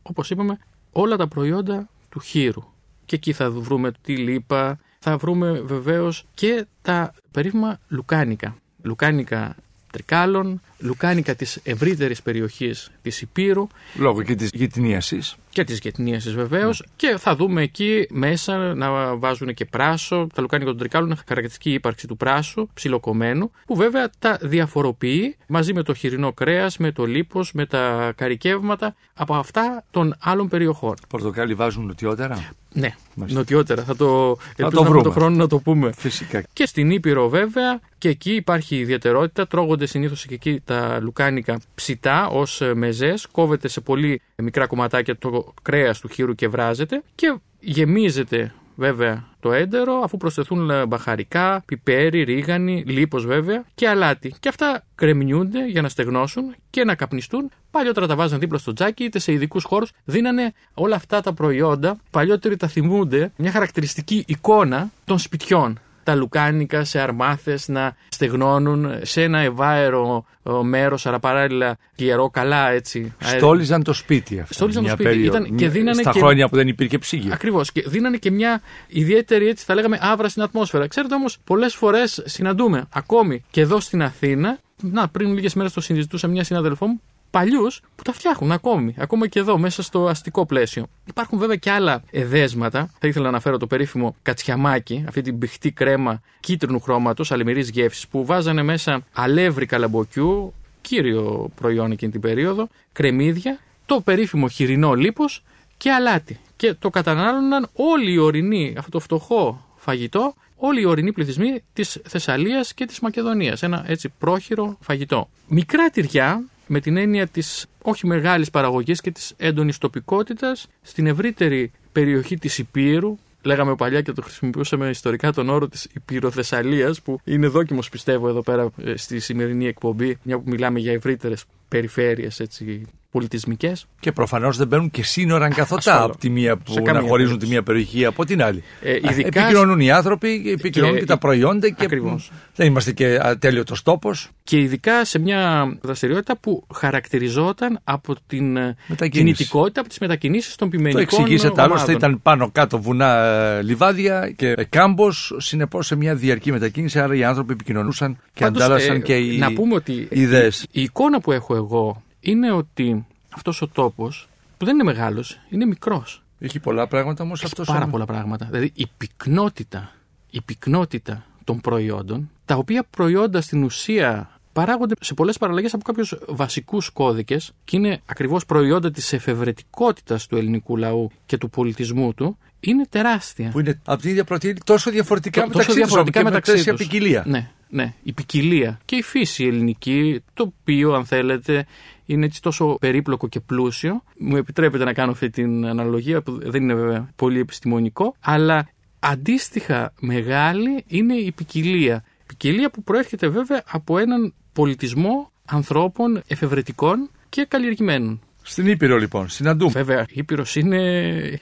όπως 0.03 0.31
είπαμε, 0.31 0.59
όλα 0.93 1.17
τα 1.17 1.29
προϊόντα 1.29 1.89
του 2.09 2.21
χείρου. 2.21 2.63
Και 3.05 3.17
εκεί 3.17 3.33
θα 3.33 3.51
βρούμε 3.51 3.93
τη 4.03 4.17
λίπα, 4.17 4.79
θα 5.05 5.17
βρούμε 5.17 5.61
βεβαίως 5.61 6.25
και 6.35 6.67
τα 6.83 7.15
περίφημα 7.31 7.79
λουκάνικα. 7.89 8.57
Λουκάνικα 8.83 9.57
τρικάλων, 9.93 10.61
λουκάνικα 10.83 11.35
της 11.35 11.61
ευρύτερης 11.63 12.23
περιοχής 12.23 12.91
της 13.03 13.21
Υπήρου. 13.21 13.67
Λόγω 13.95 14.23
και 14.23 14.35
της 14.35 14.51
γετνίασης. 14.53 15.37
Και 15.51 15.65
της 15.65 15.79
γετνίασης 15.79 16.35
βεβαίως. 16.35 16.81
Ναι. 16.81 16.93
Και 16.97 17.17
θα 17.19 17.37
δούμε 17.37 17.63
εκεί 17.63 18.07
μέσα 18.11 18.75
να 18.75 19.17
βάζουν 19.17 19.55
και 19.55 19.65
πράσο. 19.65 20.27
Τα 20.35 20.43
λουκάνικα 20.43 20.71
των 20.71 20.79
τρικάλων 20.79 21.07
είναι 21.07 21.17
χαρακτηριστική 21.29 21.73
ύπαρξη 21.73 22.07
του 22.07 22.17
πράσου, 22.17 22.69
ψιλοκομμένου, 22.75 23.51
που 23.67 23.75
βέβαια 23.77 24.11
τα 24.19 24.39
διαφοροποιεί 24.43 25.37
μαζί 25.47 25.73
με 25.73 25.83
το 25.83 25.95
χοιρινό 25.95 26.33
κρέας, 26.33 26.77
με 26.77 26.93
το 26.93 27.05
λίπος, 27.05 27.53
με 27.53 27.67
τα 27.67 28.13
καρικεύματα 28.17 28.95
από 29.15 29.35
αυτά 29.35 29.85
των 29.91 30.15
άλλων 30.21 30.49
περιοχών. 30.49 30.95
Πορτοκάλι 31.09 31.55
βάζουν 31.55 31.87
νοτιότερα; 31.87 32.53
Ναι, 32.73 32.95
Μάλιστα. 33.15 33.39
νοτιότερα. 33.39 33.83
Θα 33.83 33.97
το 33.97 34.37
θα 34.57 34.71
το 34.71 34.85
βρούμε. 34.85 35.03
το 35.03 35.11
χρόνο 35.11 35.37
να 35.37 35.47
το 35.47 35.59
πούμε. 35.59 35.93
Φυσικά. 35.97 36.43
Και 36.53 36.67
στην 36.67 36.91
Ήπειρο 36.91 37.29
βέβαια 37.29 37.81
και 37.99 38.09
εκεί 38.09 38.33
υπάρχει 38.35 38.77
ιδιαιτερότητα. 38.77 39.47
Τρώγονται 39.47 39.87
συνήθως 39.87 40.27
και 40.27 40.35
εκεί 40.35 40.61
τα 40.73 41.01
λουκάνικα 41.01 41.61
ψητά 41.75 42.27
ως 42.27 42.63
μεζές. 42.75 43.27
Κόβεται 43.27 43.69
σε 43.69 43.81
πολύ 43.81 44.21
μικρά 44.37 44.67
κομματάκια 44.67 45.19
το 45.19 45.55
κρέας 45.63 46.01
του 46.01 46.09
χείρου 46.09 46.35
και 46.35 46.49
βράζεται. 46.49 47.03
Και 47.15 47.39
γεμίζεται 47.61 48.53
βέβαια 48.77 49.25
το 49.41 49.53
έντερο 49.53 50.01
αφού 50.05 50.17
προσθεθούν 50.17 50.89
μπαχαρικά, 50.89 51.63
πιπέρι, 51.67 52.23
ρίγανη, 52.23 52.85
λίπος 52.87 53.27
βέβαια 53.27 53.65
και 53.75 53.89
αλάτι. 53.89 54.35
Και 54.41 54.49
αυτά 54.49 54.85
κρεμνιούνται 54.95 55.67
για 55.67 55.83
να 55.83 55.89
στεγνώσουν 55.89 56.55
και 56.71 56.85
να 56.85 56.95
καπνιστούν. 56.95 57.51
Παλιότερα 57.71 58.07
τα 58.07 58.17
βάζαν 58.17 58.39
δίπλα 58.39 58.59
στο 58.59 58.73
τζάκι 58.73 59.05
είτε 59.05 59.19
σε 59.19 59.33
ειδικούς 59.33 59.65
χώρους. 59.65 59.91
Δίνανε 60.05 60.53
όλα 60.75 60.97
αυτά 60.97 61.21
τα 61.21 61.33
προϊόντα. 61.33 61.97
Παλιότεροι 62.11 62.57
τα 62.57 62.67
θυμούνται 62.67 63.33
μια 63.37 63.51
χαρακτηριστική 63.51 64.25
εικόνα 64.27 64.91
των 65.05 65.19
σπιτιών 65.19 65.79
τα 66.03 66.15
λουκάνικα 66.15 66.85
σε 66.85 67.01
αρμάθες 67.01 67.69
να 67.69 67.97
στεγνώνουν 68.09 68.93
σε 69.03 69.23
ένα 69.23 69.39
ευάερο 69.39 70.25
μέρος 70.63 71.07
αλλά 71.07 71.19
παράλληλα 71.19 71.77
γερό 71.95 72.31
καλά 72.31 72.71
έτσι. 72.71 73.15
Στόλιζαν 73.19 73.83
το 73.83 73.93
σπίτι 73.93 74.41
αυτό. 74.41 74.55
Στόλιζαν 74.55 74.83
το 74.85 74.91
σπίτι. 74.91 75.23
Ήταν, 75.23 75.55
και 75.55 75.69
δίνανε 75.69 76.03
στα 76.03 76.11
και... 76.11 76.19
χρόνια 76.19 76.49
που 76.49 76.57
δεν 76.57 76.69
υπήρχε 76.69 76.99
ψήγιο. 76.99 77.33
Ακριβώς 77.33 77.73
και 77.73 77.85
δίνανε 77.87 78.17
και 78.17 78.31
μια 78.31 78.61
ιδιαίτερη 78.87 79.49
έτσι 79.49 79.65
θα 79.65 79.75
λέγαμε 79.75 79.99
άβρα 80.01 80.29
στην 80.29 80.43
ατμόσφαιρα. 80.43 80.87
Ξέρετε 80.87 81.15
όμως 81.15 81.39
πολλές 81.45 81.75
φορές 81.75 82.23
συναντούμε 82.25 82.87
ακόμη 82.93 83.45
και 83.51 83.61
εδώ 83.61 83.81
στην 83.81 84.03
Αθήνα 84.03 84.59
να, 84.83 85.09
πριν 85.09 85.33
λίγες 85.33 85.55
μέρες 85.55 85.73
το 85.73 85.81
συζητούσα 85.81 86.29
μια 86.29 86.45
συναδελφό 86.45 86.87
μου 86.87 87.01
παλιούς 87.33 87.81
που 87.97 88.03
τα 88.03 88.13
φτιάχνουν 88.13 88.53
ακόμη, 88.53 88.95
ακόμα 88.99 89.27
και 89.27 89.39
εδώ 89.39 89.59
μέσα 89.59 89.83
στο 89.83 90.07
αστικό 90.07 90.47
πλαίσιο. 90.47 90.87
Υπάρχουν 91.05 91.39
βέβαια 91.39 91.57
και 91.57 91.71
άλλα 91.71 92.03
εδέσματα. 92.11 92.91
Θα 92.99 93.09
ήθελα 93.09 93.23
να 93.23 93.29
αναφέρω 93.29 93.57
το 93.57 93.67
περίφημο 93.67 94.17
κατσιαμάκι, 94.23 95.05
αυτή 95.09 95.23
την 95.23 95.39
πηχτή 95.39 95.71
κρέμα 95.71 96.23
κίτρινου 96.41 96.81
χρώματος, 96.81 97.33
αλημερή 97.33 97.61
γεύσης, 97.61 98.09
που 98.09 98.25
βάζανε 98.25 98.63
μέσα 98.63 99.03
αλεύρι 99.13 99.67
καλαμποκιού, 99.67 100.55
κύριο 100.81 101.51
προϊόν 101.55 101.91
εκείνη 101.93 102.13
την 102.13 102.21
περίοδο, 102.21 102.69
κρεμμύδια, 102.93 103.59
το 103.87 104.01
περίφημο 104.01 104.49
χοιρινό 104.49 104.95
λίπος 104.95 105.43
και 105.77 105.91
αλάτι. 105.91 106.41
Και 106.57 106.75
το 106.75 106.91
κατανάλωναν 106.91 107.69
όλοι 107.73 108.13
οι 108.13 108.19
ορεινοί, 108.19 108.75
αυτό 108.79 108.91
το 108.91 109.01
φτωχό 109.01 109.65
φαγητό, 109.77 110.35
όλοι 110.57 110.81
οι 110.81 110.85
ορεινοί 110.85 111.13
πληθυσμοί 111.13 111.63
της 111.73 112.01
Θεσσαλίας 112.09 112.75
και 112.75 112.87
της 112.87 113.01
Μακεδονίας. 113.01 113.63
Ένα 113.63 113.85
έτσι 113.87 114.13
πρόχειρο 114.19 114.77
φαγητό. 114.81 115.29
Μικρά 115.47 115.91
τυριά 115.91 116.45
με 116.73 116.81
την 116.81 116.97
έννοια 116.97 117.27
της 117.27 117.67
όχι 117.83 118.07
μεγάλης 118.07 118.51
παραγωγής 118.51 119.01
και 119.01 119.11
της 119.11 119.35
έντονης 119.37 119.79
τοπικότητας 119.79 120.67
στην 120.83 121.07
ευρύτερη 121.07 121.73
περιοχή 121.93 122.39
της 122.39 122.59
Υπήρου, 122.59 123.19
λέγαμε 123.43 123.75
παλιά 123.75 124.01
και 124.01 124.13
το 124.13 124.23
χρησιμοποιούσαμε 124.23 124.89
ιστορικά 124.89 125.33
τον 125.33 125.49
όρο 125.49 125.69
της 125.69 125.89
Υπηροθεσσαλίας 125.95 127.03
που 127.03 127.21
είναι 127.25 127.47
δόκιμος 127.47 127.89
πιστεύω 127.89 128.29
εδώ 128.29 128.43
πέρα 128.43 128.71
ε, 128.85 128.97
στη 128.97 129.21
σημερινή 129.21 129.67
εκπομπή 129.67 130.19
μια 130.23 130.39
που 130.39 130.45
μιλάμε 130.47 130.79
για 130.79 130.93
ευρύτερες 130.93 131.45
περιφέρειες 131.69 132.41
έτσι, 132.41 132.87
πολιτισμικές. 133.13 133.87
Και 134.01 134.13
προφανώς 134.13 134.57
δεν 134.57 134.67
μπαίνουν 134.67 134.91
και 134.91 135.03
σύνορα 135.05 135.49
καθοτά 135.55 135.77
Ασφαλώς. 135.77 136.05
από 136.05 136.19
τη 136.19 136.31
μία 136.31 136.57
που 136.57 136.73
Σε 136.73 136.81
να 136.81 136.93
καμία 136.93 137.09
χωρίζουν 137.09 137.39
τη 137.39 137.47
περίπτωση. 137.47 137.53
μία 137.53 137.63
περιοχή 137.63 138.05
από 138.05 138.25
την 138.25 138.43
άλλη. 138.43 138.63
Ε, 138.83 138.95
ειδικά- 138.95 139.41
Επικοινωνούν 139.41 139.81
οι 139.81 139.91
άνθρωποι, 139.91 140.43
επικοινωνούν 140.47 140.95
και, 140.95 141.01
Και- 141.01 141.07
τα 141.07 141.19
προϊόντα 141.19 141.69
και 141.71 141.85
Ακριβώς. 141.85 142.31
δεν 142.55 142.67
είμαστε 142.67 142.93
και 142.93 143.19
ατέλειωτο 143.23 143.75
τόπο. 143.83 144.11
Και 144.45 144.59
ειδικά 144.61 145.05
σε 145.05 145.19
μια 145.19 145.73
δραστηριότητα 145.83 146.37
που 146.37 146.67
χαρακτηριζόταν 146.75 147.81
από 147.85 148.15
την 148.27 148.57
ε, 148.57 148.77
Μετακίνηση. 148.87 149.11
κινητικότητα, 149.35 149.81
από 149.81 149.89
τις 149.89 149.99
μετακινήσεις 149.99 150.55
των 150.57 150.71
Το 150.71 150.77
πειμενικών. 150.77 151.03
εξηγήσετε 151.03 151.63
άλλωστε, 151.63 151.91
ομάδων. 151.91 151.95
ήταν 151.95 152.23
πάνω 152.23 152.51
κάτω 152.51 152.81
βουνά, 152.81 153.25
ε, 153.25 153.63
λιβάδια 153.63 154.31
και 154.37 154.55
κάμπος. 154.69 155.35
Συνεπώς 155.39 155.87
σε 155.87 155.97
μια 155.97 156.15
διαρκή 156.15 156.53
μετακίνηση, 156.53 156.99
άρα 157.01 157.15
οι 157.15 157.25
άνθρωποι 157.25 157.53
επικοινωνούσαν 157.53 158.19
και 158.35 158.45
Πάντως, 158.45 158.63
αντάλλασαν 158.63 158.97
ε, 158.97 158.99
και 158.99 159.15
οι 159.17 159.39
Να 159.39 159.53
πούμε 159.53 159.75
ότι 159.75 160.07
ιδέες. 160.11 160.67
η 160.71 160.83
εικόνα 160.83 161.21
που 161.21 161.33
έχω 161.33 161.55
εγώ 161.55 162.03
είναι 162.23 162.53
ότι 162.53 163.07
αυτός 163.31 163.63
ο 163.63 163.69
τόπος 163.69 164.29
που 164.57 164.65
δεν 164.65 164.75
είναι 164.75 164.85
μεγάλος, 164.85 165.39
είναι 165.51 165.65
μικρός. 165.65 166.23
Έχει 166.39 166.61
πολλά 166.61 166.87
πράγματα 166.87 167.25
όμως 167.25 167.39
Έχει 167.39 167.47
αυτός. 167.47 167.67
πάρα 167.67 167.87
πολλά 167.87 168.05
πράγματα. 168.05 168.45
Δηλαδή 168.51 168.71
η 168.75 168.87
πυκνότητα, 168.97 169.93
η 170.31 170.41
πυκνότητα 170.41 171.25
των 171.45 171.61
προϊόντων, 171.61 172.31
τα 172.45 172.55
οποία 172.57 172.85
προϊόντα 172.91 173.41
στην 173.41 173.63
ουσία 173.63 174.31
παράγονται 174.53 174.95
σε 175.01 175.15
πολλές 175.15 175.39
παραλλαγές 175.39 175.75
από 175.75 175.83
κάποιους 175.85 176.19
βασικούς 176.29 176.91
κώδικες 176.91 177.53
και 177.65 177.77
είναι 177.77 178.01
ακριβώς 178.07 178.47
προϊόντα 178.47 178.91
της 178.91 179.13
εφευρετικότητας 179.13 180.27
του 180.27 180.37
ελληνικού 180.37 180.77
λαού 180.77 181.11
και 181.27 181.39
του 181.39 181.51
πολιτισμού 181.51 182.15
του, 182.15 182.39
είναι 182.61 182.87
τεράστια. 182.87 183.51
Που 183.51 183.61
είναι 183.61 183.81
από 183.85 184.01
την 184.01 184.11
ίδια 184.11 184.25
πρωτεΐνη 184.25 184.59
τόσο 184.65 184.91
διαφορετικά 184.91 185.41
Το- 185.41 185.47
μεταξύ 185.49 185.67
τόσο 185.67 185.79
διαφορετικά 185.81 186.21
τους, 186.21 186.29
και 186.29 186.35
μεταξύ 186.35 186.51
με 186.51 186.57
τέτοια 186.57 186.73
τους. 186.75 186.87
ποικιλία. 186.87 187.25
Ναι, 187.27 187.51
ναι. 187.69 187.95
Η 188.03 188.13
ποικιλία 188.13 188.81
και 188.85 188.97
η 188.97 189.03
φύση 189.03 189.45
ελληνική, 189.45 190.23
το 190.35 190.53
οποίο 190.61 190.93
αν 190.95 191.05
θέλετε 191.05 191.67
είναι 192.07 192.25
έτσι 192.25 192.43
τόσο 192.43 192.77
περίπλοκο 192.81 193.29
και 193.29 193.41
πλούσιο. 193.41 194.03
Μου 194.19 194.37
επιτρέπετε 194.37 194.85
να 194.85 194.93
κάνω 194.93 195.11
αυτή 195.11 195.31
την 195.31 195.67
αναλογία 195.67 196.23
που 196.23 196.51
δεν 196.51 196.63
είναι 196.63 196.75
βέβαια 196.75 197.11
πολύ 197.17 197.39
επιστημονικό, 197.39 198.15
αλλά 198.21 198.69
αντίστοιχα 198.99 199.93
μεγάλη 200.01 200.85
είναι 200.87 201.15
η 201.15 201.33
ποικιλία. 201.33 202.05
Ποικιλία 202.27 202.71
που 202.71 202.83
προέρχεται 202.83 203.29
βέβαια 203.29 203.63
από 203.71 203.99
έναν 203.99 204.35
πολιτισμό 204.53 205.31
ανθρώπων 205.45 206.23
εφευρετικών 206.27 207.11
και 207.29 207.45
καλλιεργημένων. 207.49 208.21
Στην 208.43 208.67
Ήπειρο 208.67 208.97
λοιπόν, 208.97 209.29
συναντούμε. 209.29 209.71
Βέβαια, 209.73 210.01
η 210.01 210.13
Ήπειρος 210.15 210.57
είναι 210.57 210.81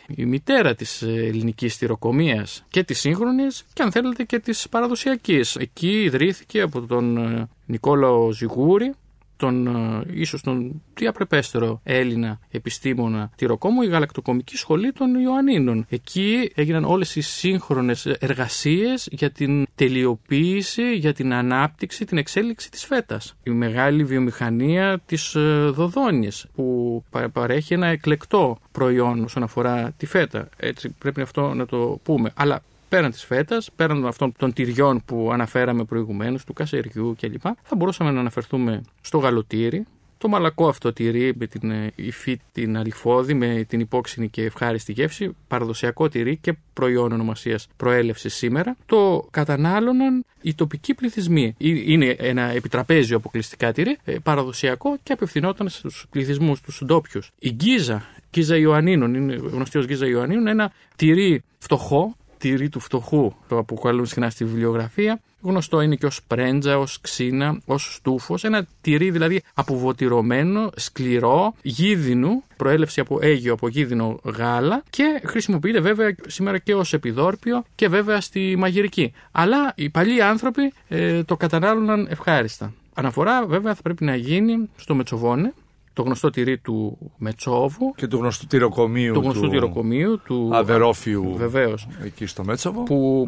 η 0.08 0.24
μητέρα 0.24 0.74
της 0.74 1.02
ελληνικής 1.02 1.74
στυροκομείας 1.74 2.64
και 2.68 2.84
της 2.84 3.00
σύγχρονης 3.00 3.64
και 3.72 3.82
αν 3.82 3.92
θέλετε 3.92 4.24
και 4.24 4.38
της 4.38 4.68
παραδοσιακής. 4.68 5.56
Εκεί 5.56 6.02
ιδρύθηκε 6.02 6.60
από 6.60 6.80
τον 6.80 7.16
ε, 7.16 7.48
Νικόλαο 7.66 8.32
Ζιγούρη, 8.32 8.94
τον 9.40 9.66
ε, 9.66 10.02
ίσως 10.12 10.42
τον 10.42 10.82
διαπρεπέστερο 10.94 11.80
Έλληνα 11.84 12.38
επιστήμονα 12.50 13.30
τυροκόμου, 13.36 13.82
η 13.82 13.86
γαλακτοκομική 13.86 14.56
σχολή 14.56 14.92
των 14.92 15.14
Ιωαννίνων. 15.14 15.86
Εκεί 15.88 16.50
έγιναν 16.54 16.84
όλες 16.84 17.16
οι 17.16 17.20
σύγχρονες 17.20 18.06
εργασίες 18.06 19.08
για 19.10 19.30
την 19.30 19.66
τελειοποίηση, 19.74 20.94
για 20.94 21.12
την 21.12 21.32
ανάπτυξη, 21.32 22.04
την 22.04 22.18
εξέλιξη 22.18 22.70
της 22.70 22.84
φέτας. 22.84 23.34
Η 23.42 23.50
μεγάλη 23.50 24.04
βιομηχανία 24.04 25.00
της 25.06 25.34
ε, 25.34 25.70
Δοδόνης 25.74 26.46
που 26.54 26.64
πα- 27.10 27.28
παρέχει 27.30 27.74
ένα 27.74 27.86
εκλεκτό 27.86 28.58
προϊόν 28.72 29.24
όσον 29.24 29.42
αφορά 29.42 29.92
τη 29.96 30.06
φέτα. 30.06 30.48
Έτσι 30.56 30.94
πρέπει 30.98 31.20
αυτό 31.20 31.54
να 31.54 31.66
το 31.66 32.00
πούμε. 32.02 32.32
Αλλά 32.36 32.62
πέραν 32.90 33.10
της 33.10 33.24
φέτας, 33.24 33.70
πέραν 33.76 34.06
αυτών 34.06 34.32
των 34.38 34.52
τυριών 34.52 35.02
που 35.04 35.30
αναφέραμε 35.32 35.84
προηγουμένως, 35.84 36.44
του 36.44 36.52
κασεριού 36.52 37.16
κλπ. 37.20 37.42
Θα 37.62 37.76
μπορούσαμε 37.76 38.10
να 38.10 38.20
αναφερθούμε 38.20 38.82
στο 39.00 39.18
γαλοτήρι, 39.18 39.86
το 40.20 40.28
μαλακό 40.28 40.68
αυτό 40.68 40.92
τυρί 40.92 41.32
με 41.36 41.46
την 41.46 41.70
ε, 41.70 41.92
υφή 41.94 42.40
την 42.52 42.76
αλυφώδη, 42.76 43.34
με 43.34 43.64
την 43.68 43.80
υπόξινη 43.80 44.28
και 44.28 44.42
ευχάριστη 44.42 44.92
γεύση, 44.92 45.36
παραδοσιακό 45.48 46.08
τυρί 46.08 46.36
και 46.36 46.54
προϊόν 46.72 47.12
ονομασίας 47.12 47.68
προέλευσης 47.76 48.34
σήμερα, 48.34 48.76
το 48.86 49.28
κατανάλωναν 49.30 50.24
οι 50.40 50.54
τοπικοί 50.54 50.94
πληθυσμοί. 50.94 51.54
Ε- 51.58 51.92
Είναι 51.92 52.06
ένα 52.18 52.42
επιτραπέζιο 52.42 53.16
αποκλειστικά 53.16 53.72
τυρί, 53.72 53.98
ε, 54.04 54.16
παραδοσιακό 54.22 54.96
και 55.02 55.12
απευθυνόταν 55.12 55.68
στους 55.68 56.06
πληθυσμούς, 56.10 56.60
τους 56.60 56.82
ντόπιους. 56.84 57.30
Η 57.38 57.50
γκίζα, 57.50 58.02
γκίζα 58.30 58.56
Ιωαννίνων, 58.56 59.14
είναι 59.14 59.34
γνωστή 59.34 59.78
ως 59.78 59.86
γκίζα 59.86 60.06
Ιωαννίνων, 60.06 60.46
ένα 60.46 60.72
τυρί 60.96 61.42
φτωχό, 61.58 62.16
τυρί 62.40 62.68
του 62.68 62.80
φτωχού, 62.80 63.32
το 63.48 63.58
αποκαλούν 63.58 64.06
συχνά 64.06 64.30
στη 64.30 64.44
βιβλιογραφία. 64.44 65.20
Γνωστό 65.42 65.80
είναι 65.80 65.94
και 65.94 66.06
ως 66.06 66.22
πρέντζα, 66.26 66.78
ως 66.78 67.00
ξύνα, 67.00 67.60
ως 67.64 67.94
στούφος. 67.94 68.44
Ένα 68.44 68.66
τυρί 68.80 69.10
δηλαδή 69.10 69.42
αποβοτηρωμένο, 69.54 70.70
σκληρό, 70.76 71.54
γίδινου, 71.62 72.42
προέλευση 72.56 73.00
από 73.00 73.18
αίγιο, 73.20 73.52
από 73.52 73.68
γίδινο 73.68 74.20
γάλα 74.24 74.82
και 74.90 75.20
χρησιμοποιείται 75.24 75.80
βέβαια 75.80 76.14
σήμερα 76.26 76.58
και 76.58 76.74
ως 76.74 76.92
επιδόρπιο 76.92 77.64
και 77.74 77.88
βέβαια 77.88 78.20
στη 78.20 78.56
μαγειρική. 78.58 79.12
Αλλά 79.30 79.72
οι 79.76 79.90
παλιοί 79.90 80.20
άνθρωποι 80.20 80.72
ε, 80.88 81.22
το 81.22 81.36
κατανάλωναν 81.36 82.06
ευχάριστα. 82.10 82.72
Αναφορά 82.94 83.46
βέβαια 83.46 83.74
θα 83.74 83.82
πρέπει 83.82 84.04
να 84.04 84.16
γίνει 84.16 84.68
στο 84.76 84.94
Μετσοβόνε, 84.94 85.52
το 86.00 86.06
γνωστό 86.06 86.30
τυρί 86.30 86.58
του 86.58 86.98
Μετσόβου, 87.16 87.94
Και 87.96 88.06
του 88.06 88.16
γνωστού 88.16 88.46
τυροκομείου 88.46 89.12
του 89.12 89.20
γνωστού 89.20 89.40
του 89.40 89.48
τυροκομείου, 89.48 90.20
του 90.24 90.50
Αβερόφιου 90.52 91.34
Βεβαίως 91.36 91.88
εκεί 92.04 92.26
στο 92.26 92.44
Μέτσοβο. 92.44 92.82
που 92.82 93.26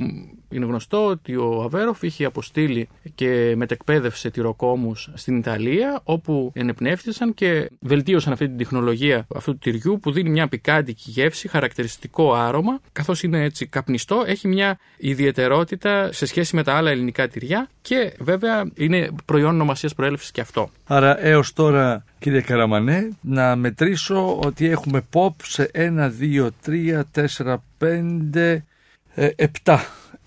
είναι 0.52 0.64
γνωστό 0.64 1.06
ότι 1.06 1.36
ο 1.36 1.62
Αβέροφ 1.62 2.02
είχε 2.02 2.24
αποστείλει 2.24 2.88
και 3.14 3.54
μετεκπαίδευσε 3.56 4.30
τυροκόμους 4.30 5.10
στην 5.14 5.36
Ιταλία 5.36 6.00
όπου 6.04 6.50
ενεπνεύστησαν 6.54 7.34
και 7.34 7.70
βελτίωσαν 7.80 8.32
αυτή 8.32 8.46
την 8.46 8.56
τεχνολογία 8.56 9.26
αυτού 9.34 9.52
του 9.52 9.58
τυριού 9.58 9.98
που 10.02 10.12
δίνει 10.12 10.30
μια 10.30 10.48
πικάντικη 10.48 11.10
γεύση, 11.10 11.48
χαρακτηριστικό 11.48 12.32
άρωμα 12.34 12.80
καθώς 12.92 13.22
είναι 13.22 13.44
έτσι 13.44 13.66
καπνιστό, 13.66 14.22
έχει 14.26 14.48
μια 14.48 14.78
ιδιαιτερότητα 14.96 16.12
σε 16.12 16.26
σχέση 16.26 16.56
με 16.56 16.62
τα 16.62 16.74
άλλα 16.74 16.90
ελληνικά 16.90 17.28
τυριά 17.28 17.68
και 17.82 18.16
βέβαια 18.18 18.70
είναι 18.74 19.10
προϊόν 19.24 19.54
ονομασίας 19.54 19.94
προέλευσης 19.94 20.30
και 20.30 20.40
αυτό. 20.40 20.70
Άρα 20.86 21.24
έως 21.24 21.52
τώρα 21.52 22.04
κύριε 22.18 22.40
Καραμανέ 22.40 23.08
να 23.20 23.56
μετρήσω 23.56 24.38
ότι 24.38 24.66
έχουμε 24.66 25.02
pop 25.12 25.32
σε 25.42 25.70
1, 25.74 26.10
2, 26.20 26.48
3, 26.66 27.02
4, 27.38 27.56
5, 27.78 28.58
7. 29.64 29.78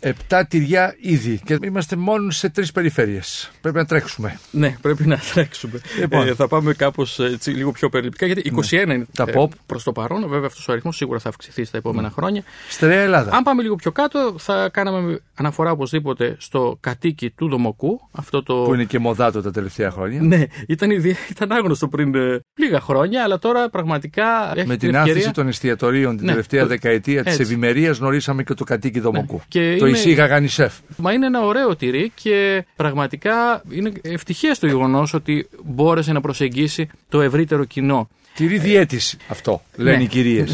Επτά 0.07 0.45
τυριά 0.45 0.95
ήδη 1.01 1.39
και 1.45 1.57
είμαστε 1.63 1.95
μόνο 1.95 2.31
σε 2.31 2.49
τρεις 2.49 2.71
περιφέρειες. 2.71 3.51
Πρέπει 3.61 3.77
να 3.77 3.85
τρέξουμε. 3.85 4.39
Ναι, 4.51 4.75
πρέπει 4.81 5.07
να 5.07 5.19
τρέξουμε. 5.33 5.79
Λοιπόν. 5.99 6.27
Ε, 6.27 6.33
θα 6.33 6.47
πάμε 6.47 6.73
κάπως 6.73 7.19
λίγο 7.45 7.71
πιο 7.71 7.89
περιληπτικά, 7.89 8.25
γιατί 8.25 8.53
21 8.69 8.71
είναι 8.93 9.05
Τα 9.15 9.25
ε, 9.27 9.33
pop. 9.35 9.47
προς 9.65 9.83
το 9.83 9.91
παρόν. 9.91 10.27
Βέβαια, 10.27 10.45
αυτός 10.47 10.67
ο 10.67 10.71
αριθμός 10.71 10.95
σίγουρα 10.95 11.19
θα 11.19 11.29
αυξηθεί 11.29 11.63
στα 11.63 11.77
επόμενα 11.77 12.09
χρόνια. 12.09 12.43
Στερεά 12.69 13.01
Ελλάδα. 13.01 13.35
Αν 13.35 13.43
πάμε 13.43 13.61
λίγο 13.61 13.75
πιο 13.75 13.91
κάτω, 13.91 14.35
θα 14.37 14.69
κάναμε 14.73 15.19
αναφορά 15.35 15.71
οπωσδήποτε 15.71 16.35
στο 16.39 16.77
κατοίκι 16.79 17.29
του 17.29 17.47
Δομοκού. 17.49 17.99
Αυτό 18.11 18.43
το. 18.43 18.53
Που 18.55 18.73
είναι 18.73 18.83
και 18.83 18.99
μοδάτο 18.99 19.41
τα 19.41 19.51
τελευταία 19.51 19.91
χρόνια. 19.91 20.21
Ναι, 20.21 20.43
ήταν, 20.67 20.89
ιδι- 20.91 21.29
ήταν 21.29 21.51
άγνωστο 21.51 21.87
πριν 21.87 22.15
ε, 22.15 22.39
λίγα 22.59 22.79
χρόνια, 22.79 23.23
αλλά 23.23 23.39
τώρα 23.39 23.69
πραγματικά 23.69 24.23
έχει 24.55 24.67
Με 24.67 24.77
την 24.77 24.87
την 24.89 24.95
ευκαιρία. 24.97 25.13
άθεση 25.13 25.31
των 25.33 25.47
εστιατορίων 25.47 26.15
την 26.15 26.25
Ναι, 26.25 26.31
τελευταία 26.31 26.61
το- 26.61 26.67
δεκαετία 26.67 27.23
της 27.23 27.31
έτσι. 27.31 27.41
ευημερίας 27.43 27.97
γνωρίσαμε 27.97 28.43
και 28.43 28.53
το 28.53 28.63
κατοίκι 28.63 28.99
Δομοκού. 28.99 29.41
Και 29.47 29.75
Το 29.79 29.85
είναι- 29.85 29.94
εισήγαγαν 29.95 30.43
οι 30.43 30.47
σεφ. 30.47 30.73
Μα 30.97 31.13
είναι 31.13 31.25
ένα 31.25 31.41
ωραίο 31.41 31.75
τυρί 31.75 32.11
και 32.15 32.65
πραγματικά 32.75 33.61
είναι 33.69 33.91
ευτυχία 34.01 34.55
το 34.59 34.67
γεγονός 34.67 35.13
ότι 35.13 35.47
μπόρεσε 35.63 36.11
να 36.11 36.21
προσεγγίσει 36.21 36.89
το 37.09 37.21
ευρύτερο 37.21 37.65
κοινό. 37.65 38.09
Τυρί 38.35 38.57
διέτηση 38.57 39.17
αυτό, 39.27 39.61
λένε 39.75 39.97
ναι. 39.97 40.03
οι 40.03 40.07
κυρίε. 40.07 40.43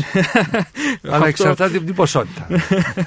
Αλλά 1.03 1.13
Αυτό- 1.15 1.25
εξαρτάται 1.27 1.77
από 1.77 1.85
την 1.85 1.95
ποσότητα. 1.95 2.47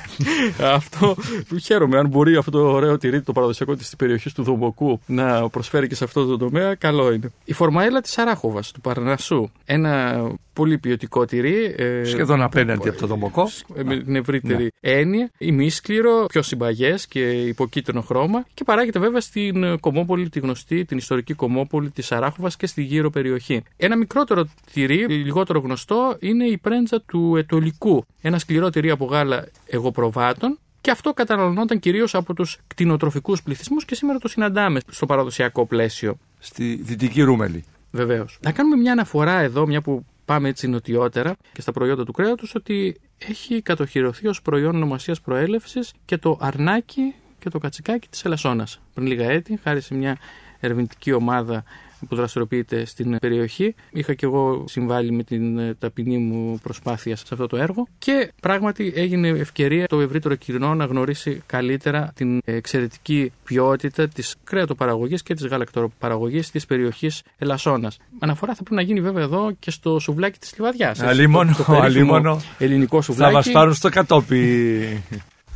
αυτό 0.74 1.16
χαίρομαι. 1.62 1.98
Αν 1.98 2.08
μπορεί 2.08 2.36
αυτό 2.36 2.50
το 2.50 2.58
ωραίο 2.58 2.98
τυρί, 2.98 3.22
το 3.22 3.32
παραδοσιακό 3.32 3.76
της 3.76 3.96
περιοχής 3.96 4.32
του 4.32 4.42
Δομοκού, 4.42 5.00
να 5.06 5.48
προσφέρει 5.48 5.88
και 5.88 5.94
σε 5.94 6.04
αυτό 6.04 6.26
το 6.26 6.36
τομέα, 6.36 6.74
καλό 6.74 7.12
είναι. 7.12 7.30
Η 7.44 7.52
φορμαέλα 7.52 8.00
της 8.00 8.18
Αράχοβα, 8.18 8.60
του 8.72 8.80
Παρνασσού. 8.80 9.48
Ένα 9.64 10.22
πολύ 10.52 10.78
ποιοτικό 10.78 11.24
τυρί. 11.24 11.74
ε, 11.78 12.04
Σχεδόν 12.04 12.42
απέναντι 12.42 12.88
από 12.88 12.98
το 12.98 13.06
Δομοκό. 13.06 13.50
ε, 13.76 13.82
με 13.82 13.96
την 14.02 14.16
ευρύτερη 14.16 14.72
έννοια, 14.80 15.30
ημίσκληρο, 15.38 16.26
πιο 16.28 16.42
συμπαγές 16.42 17.06
και 17.06 17.20
υποκίτρινο 17.30 18.00
χρώμα 18.00 18.44
και 18.54 18.64
παράγεται 18.64 18.98
βέβαια 18.98 19.20
στην 19.20 19.80
Κομόπολη, 19.80 20.28
τη 20.28 20.38
γνωστή, 20.40 20.84
την 20.84 20.96
ιστορική 20.96 21.34
Κομόπολη 21.34 21.90
της 21.90 22.12
Αράχοβα 22.12 22.50
και 22.58 22.66
στη 22.66 22.82
γύρω 22.82 23.10
περιοχή. 23.10 23.62
Ένα 23.76 23.96
μικρότερο 23.96 24.48
τυρί, 24.72 25.06
λιγότερο 25.08 25.58
γνωστό, 25.58 26.16
είναι 26.20 26.44
η 26.44 26.58
πρέντζα 26.58 27.00
του 27.00 27.36
Ετολικού. 27.36 28.04
Ένα 28.20 28.38
σκληρό 28.38 28.70
τυρί 28.70 28.90
από 28.90 29.04
γάλα 29.04 29.46
εγωπροβάτων. 29.66 30.58
Και 30.80 30.90
αυτό 30.90 31.12
καταναλωνόταν 31.12 31.78
κυρίως 31.78 32.14
από 32.14 32.34
τους 32.34 32.58
κτηνοτροφικούς 32.66 33.42
πληθυσμούς 33.42 33.84
και 33.84 33.94
σήμερα 33.94 34.18
το 34.18 34.28
συναντάμε 34.28 34.80
στο 34.90 35.06
παραδοσιακό 35.06 35.66
πλαίσιο. 35.66 36.18
Στη 36.38 36.80
δυτική 36.82 37.22
Ρούμελη. 37.22 37.64
Βεβαίως. 37.90 38.38
Να 38.40 38.52
κάνουμε 38.52 38.76
μια 38.76 38.92
αναφορά 38.92 39.40
εδώ, 39.40 39.66
μια 39.66 39.80
που 39.80 40.04
πάμε 40.24 40.48
έτσι 40.48 40.68
νοτιότερα 40.68 41.36
και 41.52 41.60
στα 41.60 41.72
προϊόντα 41.72 42.04
του 42.04 42.12
κρέατος, 42.12 42.54
ότι 42.54 43.00
έχει 43.18 43.62
κατοχυρωθεί 43.62 44.28
ως 44.28 44.42
προϊόν 44.42 44.74
ονομασίας 44.74 45.20
προέλευσης 45.20 45.92
και 46.04 46.16
το 46.18 46.38
αρνάκι 46.40 47.14
και 47.38 47.50
το 47.50 47.58
κατσικάκι 47.58 48.08
της 48.08 48.24
Ελασσόνας. 48.24 48.80
Πριν 48.94 49.06
λίγα 49.06 49.30
έτη, 49.30 49.58
χάρη 49.62 49.80
σε 49.80 49.94
μια 49.94 50.18
ερευνητική 50.60 51.12
ομάδα 51.12 51.64
που 52.08 52.14
δραστηριοποιείται 52.16 52.84
στην 52.84 53.18
περιοχή. 53.18 53.74
Είχα 53.90 54.14
και 54.14 54.26
εγώ 54.26 54.64
συμβάλει 54.68 55.12
με 55.12 55.22
την 55.22 55.58
ε, 55.58 55.74
ταπεινή 55.74 56.18
μου 56.18 56.58
προσπάθεια 56.62 57.16
σε 57.16 57.24
αυτό 57.30 57.46
το 57.46 57.56
έργο 57.56 57.86
και 57.98 58.32
πράγματι 58.40 58.92
έγινε 58.96 59.28
ευκαιρία 59.28 59.86
το 59.86 60.00
ευρύτερο 60.00 60.34
κοινό 60.34 60.74
να 60.74 60.84
γνωρίσει 60.84 61.42
καλύτερα 61.46 62.12
την 62.14 62.40
εξαιρετική 62.44 63.32
ποιότητα 63.44 64.08
της 64.08 64.34
κρέατοπαραγωγή 64.44 65.16
και 65.16 65.34
της 65.34 65.46
γαλακτοπαραγωγής 65.46 66.50
της 66.50 66.66
περιοχής 66.66 67.22
Ελασσόνας. 67.38 67.96
Αναφορά 68.18 68.54
θα 68.54 68.62
πρέπει 68.62 68.74
να 68.74 68.82
γίνει 68.82 69.00
βέβαια 69.00 69.22
εδώ 69.22 69.52
και 69.58 69.70
στο 69.70 69.98
σουβλάκι 69.98 70.38
της 70.38 70.54
Λιβαδιάς. 70.56 71.00
Αλίμονο, 71.00 71.54
αλίμονο. 71.68 72.40
Ελληνικό 72.58 73.02
σουβλάκι. 73.02 73.32
Θα 73.32 73.36
μας 73.38 73.50
πάρουν 73.50 73.74
στο 73.74 73.88
κατόπι 73.88 75.02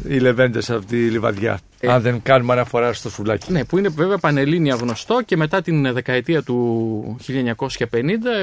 οι 0.08 0.18
λεβέντες 0.18 0.70
από 0.70 0.86
τη 0.86 0.96
λιβαδιά. 0.96 1.60
Ε, 1.80 1.92
αν 1.92 2.02
δεν 2.02 2.22
κάνουμε 2.22 2.52
αναφορά 2.52 2.92
στο 2.92 3.10
σουβλάκι. 3.10 3.52
Ναι, 3.52 3.64
που 3.64 3.78
είναι 3.78 3.88
βέβαια 3.88 4.18
πανελλήνια 4.18 4.74
γνωστό 4.74 5.22
και 5.24 5.36
μετά 5.36 5.62
την 5.62 5.92
δεκαετία 5.92 6.42
του 6.42 7.16
1950 7.26 7.76